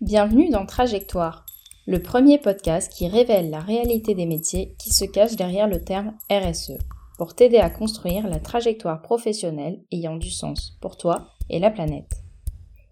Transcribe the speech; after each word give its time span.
Bienvenue 0.00 0.48
dans 0.48 0.64
Trajectoire, 0.64 1.44
le 1.86 2.00
premier 2.00 2.38
podcast 2.38 2.90
qui 2.90 3.06
révèle 3.06 3.50
la 3.50 3.60
réalité 3.60 4.14
des 4.14 4.24
métiers 4.24 4.74
qui 4.78 4.88
se 4.88 5.04
cachent 5.04 5.36
derrière 5.36 5.68
le 5.68 5.84
terme 5.84 6.14
RSE, 6.32 6.78
pour 7.18 7.34
t'aider 7.34 7.58
à 7.58 7.68
construire 7.68 8.26
la 8.26 8.38
trajectoire 8.38 9.02
professionnelle 9.02 9.82
ayant 9.92 10.16
du 10.16 10.30
sens 10.30 10.78
pour 10.80 10.96
toi 10.96 11.28
et 11.50 11.58
la 11.58 11.70
planète. 11.70 12.10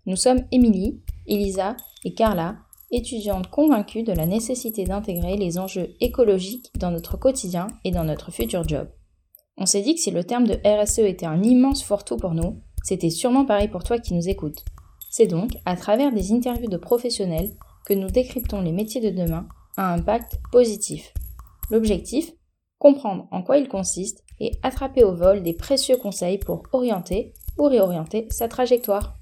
Nous 0.05 0.17
sommes 0.17 0.45
Émilie, 0.53 1.01
Elisa 1.27 1.79
et 2.05 2.13
Carla, 2.13 2.57
étudiantes 2.91 3.49
convaincues 3.49 4.03
de 4.03 4.13
la 4.13 4.27
nécessité 4.27 4.85
d'intégrer 4.85 5.39
les 5.39 5.59
enjeux 5.59 5.95
écologiques 6.03 6.71
dans 6.79 6.91
notre 6.91 7.17
quotidien 7.17 7.69
et 7.85 7.91
dans 7.91 8.05
notre 8.05 8.31
futur 8.31 8.69
job. 8.69 8.87
On 9.57 9.65
s'est 9.65 9.81
dit 9.81 9.95
que 9.95 10.01
si 10.03 10.11
le 10.11 10.25
terme 10.25 10.47
de 10.47 10.61
RSE 10.63 10.99
était 10.99 11.25
un 11.25 11.43
immense 11.43 11.83
fourre-tout 11.83 12.19
pour 12.19 12.35
nous, 12.35 12.61
c'était 12.85 13.09
sûrement 13.09 13.47
pareil 13.47 13.69
pour 13.69 13.83
toi 13.83 13.99
qui 13.99 14.13
nous 14.13 14.29
écoutes. 14.29 14.63
C'est 15.11 15.27
donc 15.27 15.53
à 15.65 15.77
travers 15.77 16.13
des 16.13 16.33
interviews 16.33 16.69
de 16.69 16.77
professionnels 16.77 17.51
que 17.87 17.95
nous 17.95 18.09
décryptons 18.09 18.61
les 18.61 18.73
métiers 18.73 19.01
de 19.01 19.11
demain 19.11 19.49
à 19.77 19.93
impact 19.93 20.39
positif. 20.53 21.13
L'objectif 21.71 22.33
Comprendre 22.79 23.27
en 23.33 23.43
quoi 23.43 23.59
ils 23.59 23.69
consistent 23.69 24.23
et 24.39 24.53
attraper 24.63 25.03
au 25.03 25.13
vol 25.13 25.43
des 25.43 25.53
précieux 25.53 25.97
conseils 25.97 26.39
pour 26.39 26.63
orienter 26.73 27.33
ou 27.57 27.65
réorienter 27.65 28.29
sa 28.31 28.47
trajectoire. 28.47 29.17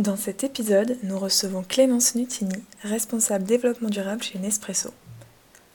Dans 0.00 0.16
cet 0.16 0.44
épisode, 0.44 0.96
nous 1.02 1.18
recevons 1.18 1.62
Clémence 1.62 2.14
Nutini, 2.14 2.54
responsable 2.82 3.44
développement 3.44 3.88
durable 3.88 4.22
chez 4.22 4.38
Nespresso. 4.38 4.90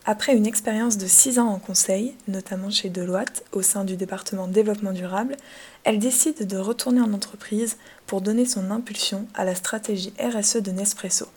Après 0.05 0.35
une 0.35 0.45
expérience 0.45 0.97
de 0.97 1.07
6 1.07 1.39
ans 1.39 1.47
en 1.47 1.59
conseil, 1.59 2.13
notamment 2.27 2.69
chez 2.69 2.89
Deloitte 2.89 3.45
au 3.53 3.61
sein 3.61 3.85
du 3.85 3.95
département 3.95 4.49
développement 4.49 4.91
durable, 4.91 5.37
elle 5.85 5.97
décide 5.97 6.45
de 6.45 6.57
retourner 6.57 6.99
en 6.99 7.13
entreprise 7.13 7.77
pour 8.05 8.19
donner 8.19 8.45
son 8.45 8.69
impulsion 8.69 9.27
à 9.33 9.45
la 9.45 9.55
stratégie 9.55 10.13
RSE 10.19 10.57
de 10.57 10.71
Nespresso. 10.71 11.27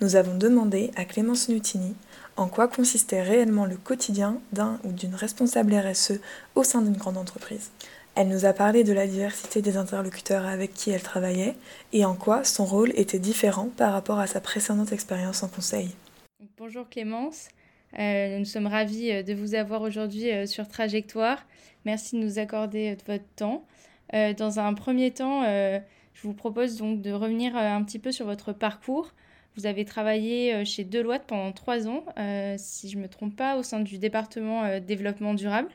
Nous 0.00 0.16
avons 0.16 0.38
demandé 0.38 0.90
à 0.96 1.04
Clémence 1.04 1.50
Nutini 1.50 1.94
en 2.38 2.48
quoi 2.48 2.66
consistait 2.66 3.20
réellement 3.20 3.66
le 3.66 3.76
quotidien 3.76 4.40
d'un 4.52 4.78
ou 4.84 4.92
d'une 4.92 5.14
responsable 5.14 5.74
RSE 5.74 6.20
au 6.54 6.64
sein 6.64 6.80
d'une 6.80 6.96
grande 6.96 7.18
entreprise. 7.18 7.72
Elle 8.14 8.28
nous 8.28 8.46
a 8.46 8.54
parlé 8.54 8.84
de 8.84 8.94
la 8.94 9.06
diversité 9.06 9.60
des 9.60 9.76
interlocuteurs 9.76 10.46
avec 10.46 10.72
qui 10.72 10.90
elle 10.90 11.02
travaillait 11.02 11.56
et 11.92 12.06
en 12.06 12.14
quoi 12.14 12.42
son 12.44 12.64
rôle 12.64 12.92
était 12.94 13.18
différent 13.18 13.68
par 13.76 13.92
rapport 13.92 14.18
à 14.18 14.26
sa 14.26 14.40
précédente 14.40 14.92
expérience 14.92 15.42
en 15.42 15.48
conseil. 15.48 15.90
Bonjour 16.56 16.88
Clémence, 16.88 17.48
nous 17.96 18.44
sommes 18.44 18.66
ravis 18.66 19.10
euh, 19.10 19.22
de 19.22 19.34
vous 19.34 19.54
avoir 19.54 19.82
aujourd'hui 19.82 20.30
euh, 20.30 20.46
sur 20.46 20.68
Trajectoire. 20.68 21.46
Merci 21.84 22.16
de 22.16 22.24
nous 22.24 22.38
accorder 22.38 22.96
votre 23.06 23.24
temps. 23.36 23.64
dans 24.12 24.58
un 24.58 24.74
premier 24.74 25.10
temps, 25.10 25.44
je 25.44 26.22
vous 26.22 26.34
propose 26.34 26.76
donc 26.76 27.00
de 27.00 27.12
revenir 27.12 27.56
un 27.56 27.82
petit 27.82 27.98
peu 27.98 28.12
sur 28.12 28.26
votre 28.26 28.52
parcours. 28.52 29.14
Vous 29.56 29.64
avez 29.64 29.84
travaillé 29.84 30.64
chez 30.66 30.84
Deloitte 30.84 31.24
pendant 31.26 31.52
trois 31.52 31.86
ans, 31.86 32.04
si 32.58 32.90
je 32.90 32.98
ne 32.98 33.02
me 33.02 33.08
trompe 33.08 33.36
pas, 33.36 33.56
au 33.56 33.62
sein 33.62 33.80
du 33.80 33.96
département 33.96 34.80
développement 34.80 35.32
durable. 35.34 35.70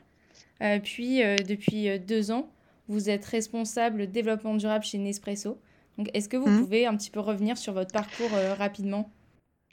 puis, 0.84 1.20
depuis 1.48 1.98
deux 1.98 2.30
ans, 2.30 2.48
vous 2.86 3.08
êtes 3.10 3.24
responsable 3.24 4.08
développement 4.08 4.54
durable 4.54 4.84
chez 4.84 4.98
Nespresso. 4.98 5.58
Donc, 5.98 6.10
est-ce 6.12 6.28
que 6.28 6.36
vous 6.36 6.48
mmh. 6.48 6.60
pouvez 6.60 6.86
un 6.86 6.96
petit 6.96 7.10
peu 7.10 7.20
revenir 7.20 7.56
sur 7.56 7.72
votre 7.72 7.92
parcours 7.92 8.30
rapidement? 8.58 9.10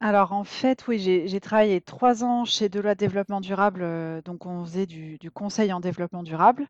Alors 0.03 0.33
en 0.33 0.43
fait, 0.43 0.87
oui, 0.87 0.97
j'ai 0.99 1.39
travaillé 1.39 1.79
trois 1.79 2.23
ans 2.23 2.43
chez 2.43 2.69
Deloitte 2.69 2.97
Développement 2.97 3.39
Durable, 3.39 3.81
euh, 3.83 4.19
donc 4.23 4.47
on 4.47 4.65
faisait 4.65 4.87
du 4.87 5.19
conseil 5.31 5.71
en 5.71 5.79
développement 5.79 6.23
durable 6.23 6.67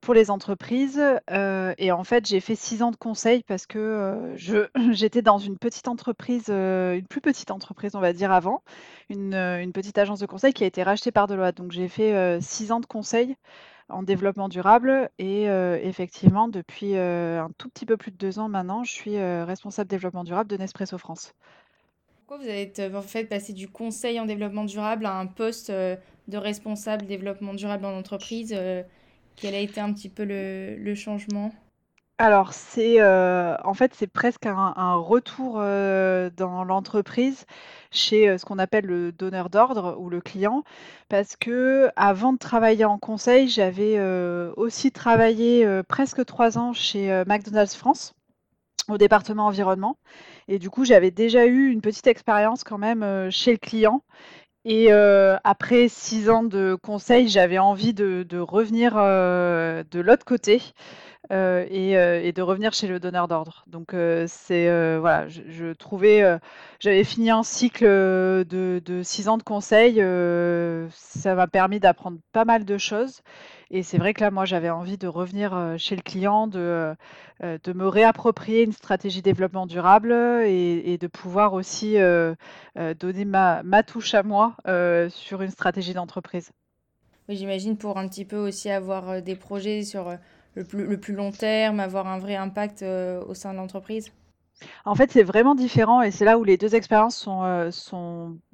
pour 0.00 0.14
les 0.14 0.30
entreprises, 0.30 1.02
euh, 1.30 1.74
et 1.76 1.92
en 1.92 2.04
fait, 2.04 2.26
j'ai 2.26 2.40
fait 2.40 2.54
six 2.54 2.82
ans 2.82 2.90
de 2.90 2.96
conseil 2.96 3.42
parce 3.42 3.66
que, 3.66 3.78
euh, 3.78 4.34
j'étais 4.92 5.20
dans 5.20 5.36
une 5.36 5.58
petite 5.58 5.88
entreprise, 5.88 6.48
une 6.48 7.06
plus 7.06 7.20
petite 7.20 7.50
entreprise, 7.50 7.94
on 7.96 8.00
va 8.00 8.14
dire 8.14 8.32
avant, 8.32 8.62
une, 9.10 9.34
une 9.34 9.72
petite 9.72 9.98
agence 9.98 10.20
de 10.20 10.26
conseil 10.26 10.54
qui 10.54 10.64
a 10.64 10.66
été 10.66 10.82
rachetée 10.82 11.12
par 11.12 11.26
Deloitte. 11.26 11.58
Donc 11.58 11.72
j'ai 11.72 11.88
fait, 11.88 12.40
six 12.40 12.72
ans 12.72 12.80
de 12.80 12.86
conseil 12.86 13.36
en 13.90 14.02
développement 14.02 14.48
durable 14.48 15.10
et 15.18 15.44
effectivement 15.82 16.48
depuis, 16.48 16.96
un 16.96 17.50
tout 17.58 17.68
petit 17.68 17.84
peu 17.86 17.98
plus 17.98 18.10
de 18.10 18.16
deux 18.16 18.38
ans 18.38 18.48
maintenant, 18.48 18.84
je 18.84 18.92
suis, 18.92 19.18
responsable 19.20 19.90
développement 19.90 20.24
durable 20.24 20.48
de 20.48 20.56
Nespresso 20.56 20.96
France. 20.96 21.34
Vous 22.38 22.48
êtes 22.48 22.78
euh, 22.78 22.94
en 22.94 23.02
fait 23.02 23.24
passé 23.24 23.52
du 23.52 23.68
conseil 23.68 24.20
en 24.20 24.24
développement 24.24 24.64
durable 24.64 25.04
à 25.04 25.18
un 25.18 25.26
poste 25.26 25.70
euh, 25.70 25.96
de 26.28 26.36
responsable 26.36 27.04
développement 27.04 27.54
durable 27.54 27.84
en 27.84 27.98
entreprise 27.98 28.54
euh, 28.56 28.84
Quel 29.34 29.52
a 29.56 29.58
été 29.58 29.80
un 29.80 29.92
petit 29.92 30.08
peu 30.08 30.24
le, 30.24 30.94
changement? 30.94 31.50
Alors, 32.18 32.52
c'est 32.52 33.02
en 33.02 33.74
fait, 33.74 33.94
c'est 33.94 34.06
presque 34.06 34.46
un, 34.46 34.94
retour 34.94 35.54
dans 35.54 36.64
l'entreprise 36.64 37.46
chez 37.90 38.36
ce 38.36 38.44
qu'on 38.44 38.58
appelle 38.58 38.84
le 38.84 39.10
donneur 39.10 39.48
d'ordre 39.48 39.96
ou 39.98 40.10
le 40.10 40.20
client, 40.20 40.62
parce 41.08 41.34
que 41.34 41.90
avant 41.96 42.34
de 42.34 42.38
travailler 42.38 42.84
en 42.84 42.98
conseil, 42.98 43.48
j'avais 43.48 43.98
aussi 44.56 44.92
travaillé 44.92 45.66
presque 45.88 46.26
trois 46.26 46.58
ans 46.58 46.74
chez 46.74 47.24
McDonald's 47.26 47.74
France 47.74 48.14
au 48.94 48.98
département 48.98 49.46
environnement. 49.46 49.96
Et 50.48 50.58
du 50.58 50.70
coup, 50.70 50.84
j'avais 50.84 51.10
déjà 51.10 51.46
eu 51.46 51.70
une 51.70 51.80
petite 51.80 52.06
expérience 52.06 52.64
quand 52.64 52.78
même 52.78 53.02
euh, 53.02 53.30
chez 53.30 53.52
le 53.52 53.58
client. 53.58 54.02
Et 54.64 54.88
euh, 54.90 55.36
après 55.42 55.88
six 55.88 56.28
ans 56.28 56.44
de 56.44 56.76
conseil, 56.82 57.28
j'avais 57.28 57.58
envie 57.58 57.94
de, 57.94 58.26
revenir 58.38 58.92
euh, 58.96 59.82
de 59.90 60.00
l'autre 60.00 60.24
côté 60.26 60.60
et, 61.30 62.32
de 62.34 62.42
revenir 62.42 62.72
chez 62.74 62.86
le 62.86 63.00
donneur 63.00 63.26
d'ordre. 63.26 63.64
Donc 63.68 63.94
c'est 64.26 64.98
voilà, 64.98 65.28
je, 65.28 65.72
trouvais, 65.72 66.38
j'avais 66.78 67.04
fini 67.04 67.30
un 67.30 67.42
cycle 67.42 67.86
de, 67.86 68.44
de, 68.84 69.02
six 69.02 69.28
ans 69.28 69.38
de 69.38 69.42
conseil. 69.42 69.96
ça 70.90 71.34
m'a 71.34 71.46
permis 71.46 71.80
d'apprendre 71.80 72.18
pas 72.32 72.44
mal 72.44 72.66
de 72.66 72.76
choses. 72.76 73.22
Et 73.70 73.82
c'est 73.82 73.98
vrai 73.98 74.14
que 74.14 74.20
là, 74.20 74.30
moi, 74.30 74.44
j'avais 74.44 74.70
envie 74.70 74.98
de 74.98 75.06
revenir 75.06 75.76
chez 75.78 75.94
le 75.94 76.02
client, 76.02 76.48
de, 76.48 76.94
de 77.40 77.72
me 77.72 77.86
réapproprier 77.86 78.64
une 78.64 78.72
stratégie 78.72 79.22
développement 79.22 79.66
durable 79.66 80.12
et, 80.12 80.98
de 80.98 81.06
pouvoir 81.06 81.52
aussi 81.52 81.96
donner 82.98 83.24
ma, 83.24 83.62
ma, 83.62 83.82
touche 83.84 84.14
à 84.14 84.24
moi 84.24 84.56
sur 85.10 85.42
une 85.42 85.50
stratégie 85.50 85.94
d'entreprise. 85.94 86.50
Oui, 87.28 87.36
j'imagine 87.36 87.76
pour 87.76 87.96
un 87.96 88.08
petit 88.08 88.24
peu 88.24 88.38
aussi 88.38 88.70
avoir 88.70 89.22
des 89.22 89.36
projets 89.36 89.84
sur 89.84 90.16
le 90.56 90.64
plus, 90.64 90.84
le 90.84 90.98
plus 90.98 91.14
long 91.14 91.30
terme, 91.30 91.78
avoir 91.78 92.08
un 92.08 92.18
vrai 92.18 92.34
impact 92.34 92.82
au 92.82 93.34
sein 93.34 93.52
de 93.52 93.58
l'entreprise. 93.58 94.10
En 94.84 94.94
fait, 94.94 95.10
c'est 95.10 95.22
vraiment 95.22 95.54
différent 95.54 96.02
et 96.02 96.10
c'est 96.10 96.24
là 96.24 96.38
où 96.38 96.44
les 96.44 96.56
deux 96.56 96.74
expériences 96.74 97.16
sont, 97.16 97.42
euh, 97.44 97.70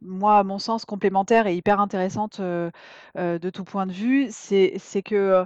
moi, 0.03 0.39
à 0.39 0.45
mon 0.45 0.59
sens, 0.59 0.85
complémentaires 0.85 1.47
et 1.47 1.55
hyper 1.55 1.81
intéressantes, 1.81 2.41
euh, 2.41 2.71
euh, 3.19 3.39
de 3.39 3.51
tout 3.51 3.65
point 3.65 3.87
de 3.87 3.93
vue. 3.93 4.29
C'est 4.31 4.75
c'est 4.79 5.03
que, 5.03 5.45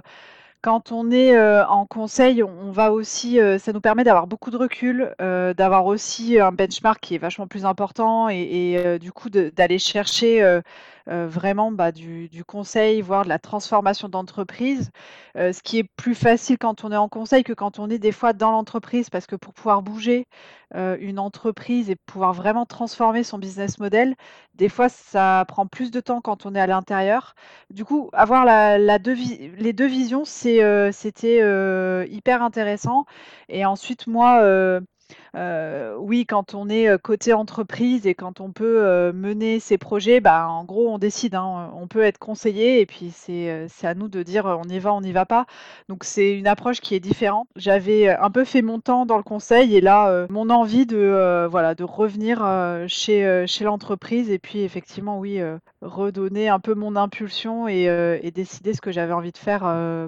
quand 0.61 0.91
on 0.91 1.09
est, 1.11 1.39
en 1.65 1.85
conseil, 1.87 2.43
on 2.43 2.71
va 2.71 2.91
aussi, 2.93 3.39
ça 3.59 3.73
nous 3.73 3.81
permet 3.81 4.03
d'avoir 4.03 4.27
beaucoup 4.27 4.51
de 4.51 4.57
recul, 4.57 5.15
d'avoir 5.19 5.87
aussi 5.87 6.39
un 6.39 6.51
benchmark 6.51 6.99
qui 7.01 7.15
est 7.15 7.17
vachement 7.17 7.47
plus 7.47 7.65
important 7.65 8.29
et 8.29 8.99
du 9.01 9.11
coup 9.11 9.29
d'aller 9.31 9.79
chercher, 9.79 10.61
euh, 11.09 11.27
vraiment 11.27 11.71
bah, 11.71 11.91
du, 11.91 12.29
conseil, 12.45 13.01
voire 13.01 13.23
de 13.23 13.29
la 13.29 13.39
transformation 13.39 14.09
d'entreprise, 14.09 14.91
euh, 15.37 15.53
ce 15.53 15.61
qui 15.61 15.79
est 15.79 15.83
plus 15.83 16.15
facile 16.15 16.57
quand 16.57 16.83
on 16.83 16.91
est 16.91 16.97
en 16.97 17.09
conseil 17.09 17.43
que 17.43 17.53
quand 17.53 17.79
on 17.79 17.89
est 17.89 17.99
des 17.99 18.11
fois 18.11 18.33
dans 18.33 18.51
l'entreprise, 18.51 19.09
parce 19.09 19.27
que 19.27 19.35
pour 19.35 19.53
pouvoir 19.53 19.81
bouger 19.81 20.27
euh, 20.75 20.97
une 20.99 21.19
entreprise 21.19 21.89
et 21.89 21.95
pouvoir 21.95 22.33
vraiment 22.33 22.65
transformer 22.65 23.23
son 23.23 23.37
business 23.37 23.79
model, 23.79 24.15
des 24.55 24.69
fois 24.69 24.89
ça 24.89 25.45
prend 25.47 25.67
plus 25.67 25.91
de 25.91 25.99
temps 25.99 26.21
quand 26.21 26.45
on 26.45 26.55
est 26.55 26.59
à 26.61 26.67
l'intérieur. 26.67 27.35
Du 27.69 27.85
coup, 27.85 28.09
avoir 28.13 28.45
les 28.77 28.99
deux 28.99 29.87
visions, 29.87 30.25
c'était 30.25 31.37
hyper 32.09 32.41
intéressant. 32.43 33.05
Et 33.49 33.65
ensuite, 33.65 34.07
moi, 34.07 34.81
oui, 35.33 36.25
quand 36.25 36.53
on 36.53 36.69
est 36.69 37.01
côté 37.01 37.33
entreprise 37.33 38.07
et 38.07 38.15
quand 38.15 38.41
on 38.41 38.51
peut 38.51 39.11
mener 39.13 39.59
ses 39.59 39.77
projets, 39.77 40.19
bah, 40.19 40.47
en 40.49 40.63
gros, 40.63 40.89
on 40.89 40.97
décide. 40.97 41.35
Hein. 41.35 41.71
On 41.75 41.87
peut 41.87 42.01
être 42.01 42.17
conseillé 42.19 42.81
et 42.81 42.85
puis 42.85 43.11
c'est 43.11 43.69
à 43.83 43.93
nous 43.93 44.07
de 44.07 44.23
dire 44.23 44.45
on 44.45 44.67
y 44.67 44.79
va, 44.79 44.93
on 44.93 45.01
n'y 45.01 45.11
va 45.11 45.25
pas. 45.25 45.45
Donc 45.89 46.03
c'est 46.03 46.37
une 46.37 46.47
approche 46.47 46.81
qui 46.81 46.95
est 46.95 46.99
différente. 46.99 47.47
J'avais 47.55 48.09
un 48.09 48.29
peu 48.31 48.45
fait 48.45 48.61
mon 48.61 48.79
temps 48.79 49.05
dans 49.05 49.17
le 49.17 49.23
conseil 49.23 49.75
et 49.75 49.81
là, 49.81 50.27
mon 50.29 50.49
envie 50.49 50.85
de 50.85 51.83
revenir 51.83 52.39
chez 52.87 53.63
l'entreprise 53.63 54.29
et 54.29 54.39
puis 54.39 54.61
effectivement, 54.61 55.19
oui, 55.19 55.39
redonner 55.81 56.49
un 56.49 56.59
peu 56.59 56.73
mon 56.73 56.95
impulsion 56.95 57.67
et, 57.67 58.31
décider 58.33 58.73
ce 58.73 58.81
que 58.81 58.91
j'avais 58.91 59.13
envie 59.13 59.31
de 59.31 59.37
faire 59.37 59.61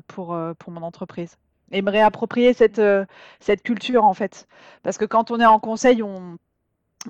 pour 0.08 0.36
mon 0.68 0.82
entreprise 0.82 1.38
et 1.74 1.82
me 1.82 1.92
réapproprier 1.92 2.54
cette, 2.54 2.80
euh, 2.80 3.06
cette 3.40 3.64
culture 3.64 4.06
en 4.06 4.14
fait. 4.14 4.48
Parce 4.84 4.98
que 4.98 5.06
quand 5.06 5.32
on 5.32 5.40
est 5.40 5.46
en 5.46 5.60
conseil, 5.60 6.04
on 6.04 6.38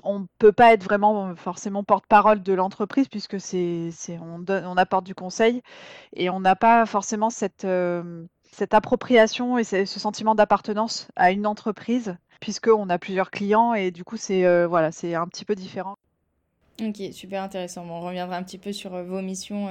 on 0.02 0.26
peut 0.38 0.50
pas 0.50 0.72
être 0.72 0.82
vraiment 0.82 1.36
forcément 1.36 1.84
porte-parole 1.84 2.42
de 2.42 2.52
l'entreprise 2.52 3.06
puisque 3.06 3.40
c'est, 3.40 3.92
on, 4.20 4.40
donne, 4.40 4.66
on 4.66 4.76
apporte 4.76 5.04
du 5.04 5.14
conseil 5.14 5.62
et 6.14 6.30
on 6.30 6.40
n'a 6.40 6.56
pas 6.56 6.84
forcément 6.84 7.30
cette, 7.30 7.64
euh, 7.64 8.24
cette 8.50 8.74
appropriation 8.74 9.56
et 9.56 9.64
ce 9.64 9.84
sentiment 9.86 10.34
d'appartenance 10.34 11.08
à 11.14 11.30
une 11.30 11.46
entreprise, 11.46 12.16
puisqu'on 12.40 12.88
a 12.90 12.98
plusieurs 12.98 13.30
clients 13.30 13.74
et 13.74 13.92
du 13.92 14.02
coup, 14.02 14.16
c'est 14.16 14.66
voilà, 14.66 14.90
c'est 14.90 15.14
un 15.14 15.28
petit 15.28 15.44
peu 15.44 15.54
différent. 15.54 15.96
Ok, 16.80 17.12
super 17.12 17.42
intéressant. 17.42 17.86
on 17.88 18.00
reviendra 18.00 18.36
un 18.36 18.42
petit 18.42 18.58
peu 18.58 18.72
sur 18.72 18.90
vos 19.04 19.22
missions 19.22 19.68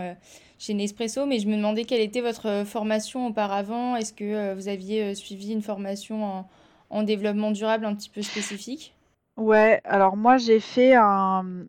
chez 0.58 0.74
Nespresso, 0.74 1.26
mais 1.26 1.40
je 1.40 1.48
me 1.48 1.58
demandais 1.58 1.84
quelle 1.84 2.00
était 2.02 2.22
votre 2.22 2.64
formation 2.66 3.28
auparavant. 3.28 3.96
Est-ce 3.98 4.14
que 4.14 4.54
vous 4.54 4.70
aviez 4.70 5.14
suivi 5.14 5.52
une 5.52 5.62
formation 5.62 6.24
en, 6.24 6.50
en 6.90 7.04
développement 7.04 7.52
durable 7.52 7.86
un 7.86 7.94
petit 7.96 8.10
peu 8.10 8.22
spécifique? 8.22 8.94
Ouais, 9.36 9.82
alors 9.84 10.16
moi 10.16 10.38
j'ai 10.38 10.60
fait 10.60 10.94
un 10.96 11.66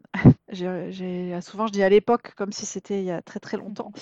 j'ai 0.54 1.40
souvent 1.40 1.66
je 1.66 1.72
dis 1.72 1.82
à 1.82 1.88
l'époque 1.88 2.32
comme 2.36 2.52
si 2.52 2.66
c'était 2.66 2.98
il 2.98 3.04
y 3.04 3.10
a 3.10 3.22
très, 3.22 3.40
très 3.40 3.56
longtemps. 3.56 3.92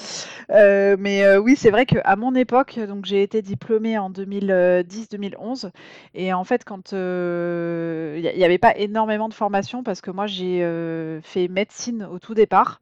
Euh, 0.51 0.97
mais 0.99 1.25
euh, 1.25 1.39
oui, 1.39 1.57
c'est 1.57 1.71
vrai 1.71 1.87
qu'à 1.87 2.17
mon 2.17 2.35
époque, 2.35 2.79
donc 2.79 3.07
j'ai 3.07 3.23
été 3.23 3.43
diplômée 3.43 3.99
en 3.99 4.11
2010-2011 4.11 5.71
et 6.15 6.33
en 6.33 6.45
fait 6.45 6.65
quand, 6.65 6.93
euh, 6.93 8.21
il 8.23 8.37
n'y 8.37 8.45
avait 8.45 8.59
pas 8.59 8.77
énormément 8.77 9.29
de 9.29 9.35
formation 9.35 9.83
parce 9.83 10.01
que 10.01 10.11
moi 10.11 10.27
j'ai, 10.27 10.43
fait 11.23 11.49
médecine 11.49 12.09
au 12.11 12.19
tout 12.19 12.35
départ. 12.35 12.81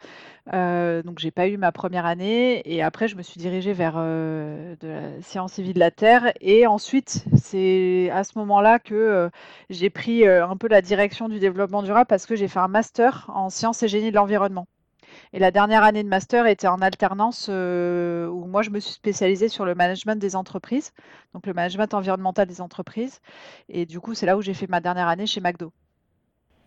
Euh, 0.52 1.02
donc 1.02 1.19
j'ai 1.19 1.31
pas 1.31 1.46
eu 1.46 1.56
ma 1.58 1.70
première 1.70 2.06
année 2.06 2.62
et 2.64 2.82
après 2.82 3.06
je 3.06 3.14
me 3.14 3.23
suis 3.23 3.38
dirigée 3.38 3.73
vers 3.73 3.94
euh, 3.96 4.75
de 4.81 4.88
la 4.88 5.23
science 5.23 5.58
et 5.58 5.62
vie 5.62 5.75
de 5.75 5.78
la 5.78 5.93
Terre 5.93 6.32
et 6.40 6.66
ensuite 6.66 7.25
c'est 7.37 8.11
à 8.12 8.25
ce 8.25 8.37
moment-là 8.38 8.78
que 8.81 8.94
euh, 8.94 9.28
j'ai 9.69 9.90
pris 9.90 10.26
un 10.26 10.56
peu 10.56 10.66
la 10.66 10.82
direction 10.82 11.28
du 11.28 11.38
développement 11.38 11.82
durable 11.82 12.06
parce 12.08 12.26
que 12.26 12.34
j'ai 12.34 12.49
fait 12.49 12.58
un 12.58 12.69
master 12.69 13.31
en 13.32 13.50
sciences 13.50 13.60
et 13.83 13.89
génie 13.89 14.11
de 14.11 14.17
l'environnement. 14.17 14.67
Et 15.33 15.39
la 15.39 15.51
dernière 15.51 15.83
année 15.85 16.03
de 16.03 16.09
master 16.09 16.47
était 16.47 16.69
en 16.69 16.81
alternance 16.81 17.49
où 17.49 18.45
moi 18.47 18.62
je 18.62 18.71
me 18.71 18.81
suis 18.81 18.93
spécialisée 18.93 19.49
sur 19.49 19.65
le 19.65 19.75
management 19.75 20.19
des 20.19 20.37
entreprises, 20.37 20.93
donc 21.35 21.47
le 21.47 21.53
management 21.53 21.93
environnemental 21.95 22.47
des 22.47 22.61
entreprises. 22.61 23.21
Et 23.69 23.87
du 23.87 24.01
coup 24.01 24.15
c'est 24.15 24.27
là 24.27 24.37
où 24.37 24.43
j'ai 24.43 24.55
fait 24.55 24.69
ma 24.69 24.81
dernière 24.81 25.09
année 25.09 25.27
chez 25.27 25.41
McDo. 25.41 25.73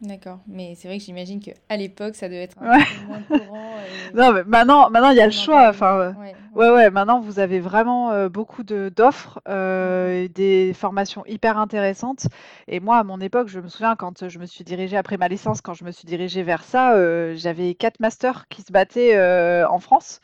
D'accord, 0.02 0.40
mais 0.48 0.76
c'est 0.76 0.90
vrai 0.90 0.98
que 0.98 1.04
j'imagine 1.04 1.40
qu'à 1.40 1.78
l'époque, 1.78 2.16
ça 2.16 2.28
devait 2.28 2.44
être 2.44 2.58
un 2.62 2.80
peu 2.80 3.08
moins 3.08 3.22
courant. 3.22 3.70
Non, 4.14 4.34
mais 4.34 4.44
maintenant, 4.44 4.90
maintenant 4.90 5.10
il 5.10 5.18
y 5.18 5.22
a 5.22 5.26
le 5.26 5.32
choix. 5.32 5.70
Enfin, 5.70 6.14
ouais, 6.56 6.70
ouais. 6.70 6.90
maintenant 6.90 7.20
vous 7.20 7.40
avez 7.40 7.60
vraiment 7.60 8.12
euh, 8.12 8.30
beaucoup 8.30 8.64
de 8.64 8.92
d'offres, 8.96 9.42
euh, 9.48 10.28
des 10.28 10.74
formations 10.74 11.26
hyper 11.26 11.58
intéressantes. 11.58 12.28
Et 12.68 12.80
moi, 12.80 12.98
à 12.98 13.04
mon 13.04 13.20
époque, 13.20 13.48
je 13.48 13.60
me 13.60 13.68
souviens 13.68 13.96
quand 13.96 14.28
je 14.28 14.40
me 14.40 14.46
suis 14.46 14.64
dirigée 14.64 14.98
après 14.98 15.18
ma 15.18 15.28
licence, 15.28 15.62
quand 15.62 15.74
je 15.74 15.84
me 15.86 15.92
suis 15.92 16.06
dirigée 16.06 16.44
vers 16.44 16.64
ça, 16.64 16.94
euh, 16.94 17.34
j'avais 17.36 17.74
quatre 17.76 18.00
masters 18.00 18.48
qui 18.50 18.62
se 18.62 18.72
battaient 18.72 19.18
en 19.66 19.80
France. 19.80 20.20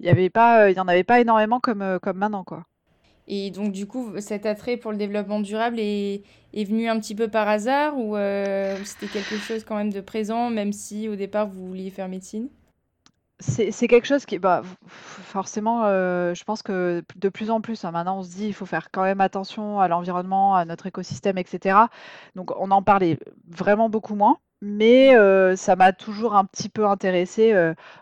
Il 0.00 0.06
y 0.06 0.10
avait 0.10 0.30
pas, 0.30 0.70
il 0.70 0.76
y 0.76 0.80
en 0.80 0.88
avait 0.88 1.04
pas 1.04 1.20
énormément 1.20 1.60
comme 1.60 1.98
comme 2.02 2.18
maintenant, 2.18 2.44
quoi. 2.44 2.64
Et 3.32 3.52
donc, 3.52 3.70
du 3.70 3.86
coup, 3.86 4.10
cet 4.18 4.44
attrait 4.44 4.76
pour 4.76 4.90
le 4.90 4.98
développement 4.98 5.38
durable 5.38 5.78
est, 5.78 6.24
est 6.52 6.64
venu 6.64 6.88
un 6.88 6.98
petit 6.98 7.14
peu 7.14 7.28
par 7.28 7.46
hasard 7.46 7.96
ou 7.96 8.16
euh, 8.16 8.76
c'était 8.84 9.06
quelque 9.06 9.36
chose 9.36 9.62
quand 9.62 9.76
même 9.76 9.92
de 9.92 10.00
présent, 10.00 10.50
même 10.50 10.72
si 10.72 11.08
au 11.08 11.14
départ 11.14 11.46
vous 11.46 11.68
vouliez 11.68 11.90
faire 11.90 12.08
médecine? 12.08 12.48
C'est 13.38 13.86
quelque 13.86 14.06
chose 14.06 14.26
qui, 14.26 14.40
bah, 14.40 14.62
forcément, 14.84 15.84
euh, 15.84 16.34
je 16.34 16.42
pense 16.42 16.62
que 16.62 17.04
de 17.14 17.28
plus 17.28 17.50
en 17.50 17.60
plus, 17.60 17.84
hein, 17.84 17.92
maintenant, 17.92 18.18
on 18.18 18.22
se 18.24 18.30
dit, 18.30 18.48
il 18.48 18.52
faut 18.52 18.66
faire 18.66 18.90
quand 18.90 19.04
même 19.04 19.20
attention 19.20 19.78
à 19.78 19.86
l'environnement, 19.86 20.56
à 20.56 20.64
notre 20.64 20.88
écosystème, 20.88 21.38
etc. 21.38 21.78
Donc, 22.34 22.50
on 22.60 22.72
en 22.72 22.82
parlait 22.82 23.16
vraiment 23.48 23.88
beaucoup 23.88 24.16
moins 24.16 24.38
mais 24.62 25.14
ça 25.56 25.76
m'a 25.76 25.92
toujours 25.92 26.34
un 26.34 26.44
petit 26.44 26.68
peu 26.68 26.86
intéressée, 26.86 27.52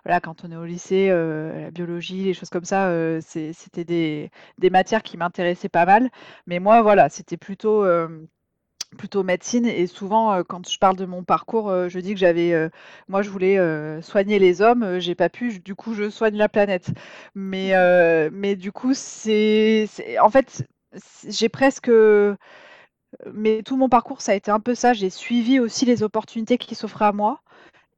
voilà, 0.05 0.20
quand 0.20 0.44
on 0.44 0.50
est 0.52 0.56
au 0.56 0.64
lycée, 0.64 1.08
la 1.08 1.70
biologie, 1.70 2.25
les 2.25 2.34
choses 2.34 2.50
comme 2.50 2.64
ça, 2.64 2.90
c'était 3.20 3.84
des 3.84 4.70
matières 4.70 5.02
qui 5.02 5.16
m'intéressaient 5.16 5.69
pas 5.69 5.87
mal. 5.87 6.10
Mais 6.46 6.58
moi, 6.60 6.82
voilà, 6.82 7.08
c'était 7.08 7.37
plutôt, 7.37 7.84
plutôt 8.96 9.22
médecine 9.22 9.66
et 9.66 9.87
souvent, 9.87 10.43
quand 10.44 10.69
je 10.69 10.78
parle 10.78 10.96
de 10.96 11.05
mon 11.05 11.22
parcours, 11.22 11.70
je 11.88 11.99
dis 12.00 12.14
que 12.14 12.20
j'avais, 12.20 12.70
moi 13.08 13.22
je 13.22 13.31
voulais, 13.31 13.58
soigner 14.02 14.38
les 14.38 14.62
hommes, 14.62 14.99
j'ai 14.99 15.14
pas 15.14 15.28
pu, 15.28 15.61
du 15.61 15.75
coup 15.75 15.94
je 15.94 16.11
soigne 16.11 16.37
la 16.37 16.49
planète. 16.49 16.90
Mais 17.34 17.72
mais 18.32 18.56
du 18.56 18.72
coup, 18.72 18.94
c'est 18.94 19.87
en 20.20 20.31
fait, 20.31 20.66
j'ai 21.28 21.49
presque, 21.49 21.90
mais 23.32 23.62
tout 23.62 23.76
mon 23.76 23.88
parcours, 23.88 24.20
ça 24.20 24.32
a 24.32 24.34
été 24.34 24.50
un 24.50 24.60
peu 24.60 24.75
ça. 24.75 24.93
J'ai 24.93 25.10
suivi 25.10 25.60
aussi 25.60 25.84
les 25.87 26.02
opportunités 26.02 26.58
qui 26.58 26.75
s'offraient 26.75 27.06
à 27.06 27.12
moi. 27.12 27.43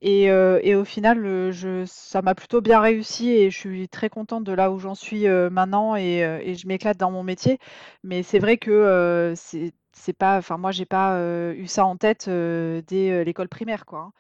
Et, 0.03 0.31
euh, 0.31 0.81
au 0.81 0.85
final, 0.85 1.25
euh, 1.27 1.85
ça 1.87 2.23
m'a 2.23 2.35
plutôt 2.35 2.61
bien 2.63 2.81
réussi 2.81 3.31
et 3.31 3.51
je 3.51 3.59
suis 3.59 3.89
très 3.89 4.09
contente 4.09 4.45
de 4.45 4.53
là 4.53 4.71
où 4.71 4.79
j'en 4.79 4.95
suis 4.95 5.27
euh, 5.27 5.51
maintenant 5.51 5.95
et, 5.95 6.21
et 6.21 6.55
je 6.55 6.67
m'éclate 6.67 6.97
dans 6.97 7.11
mon 7.11 7.23
métier. 7.23 7.59
Mais 8.03 8.23
c'est 8.23 8.39
vrai 8.39 8.57
que 8.57 9.35
c'est, 9.37 9.73
c'est 9.93 10.13
pas, 10.15 10.39
enfin 10.39 10.57
moi 10.57 10.71
j'ai 10.73 10.87
pas 10.87 11.21
eu 11.53 11.67
ça 11.67 11.85
en 11.85 11.97
tête 11.97 12.29
dès 12.29 13.25
l'école 13.25 13.49
primaire, 13.49 13.85
quoi. 13.85 14.13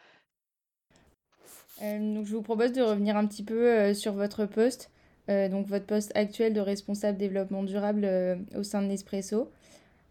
Hein. 1.80 1.98
donc 2.14 2.26
je 2.26 2.34
vous 2.34 2.42
propose 2.42 2.72
de 2.72 2.82
revenir 2.82 3.16
un 3.16 3.26
petit 3.26 3.42
peu 3.42 3.94
sur 3.94 4.12
votre 4.12 4.44
poste, 4.44 4.90
donc 5.28 5.66
votre 5.66 5.86
poste 5.86 6.12
actuel 6.14 6.52
de 6.52 6.60
responsable 6.60 7.16
développement 7.16 7.62
durable 7.62 8.06
au 8.54 8.62
sein 8.62 8.82
de 8.82 8.88
Nespresso. 8.88 9.50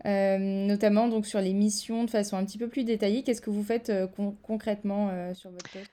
Euh, 0.05 0.37
notamment 0.39 1.09
donc 1.09 1.25
sur 1.25 1.41
les 1.41 1.53
missions 1.53 2.05
de 2.05 2.09
façon 2.09 2.37
un 2.37 2.45
petit 2.45 2.57
peu 2.57 2.67
plus 2.67 2.83
détaillée. 2.83 3.23
Qu'est-ce 3.23 3.41
que 3.41 3.49
vous 3.49 3.63
faites 3.63 3.89
euh, 3.89 4.07
concrètement 4.41 5.09
euh, 5.11 5.33
sur 5.33 5.51
votre 5.51 5.69
poste 5.69 5.91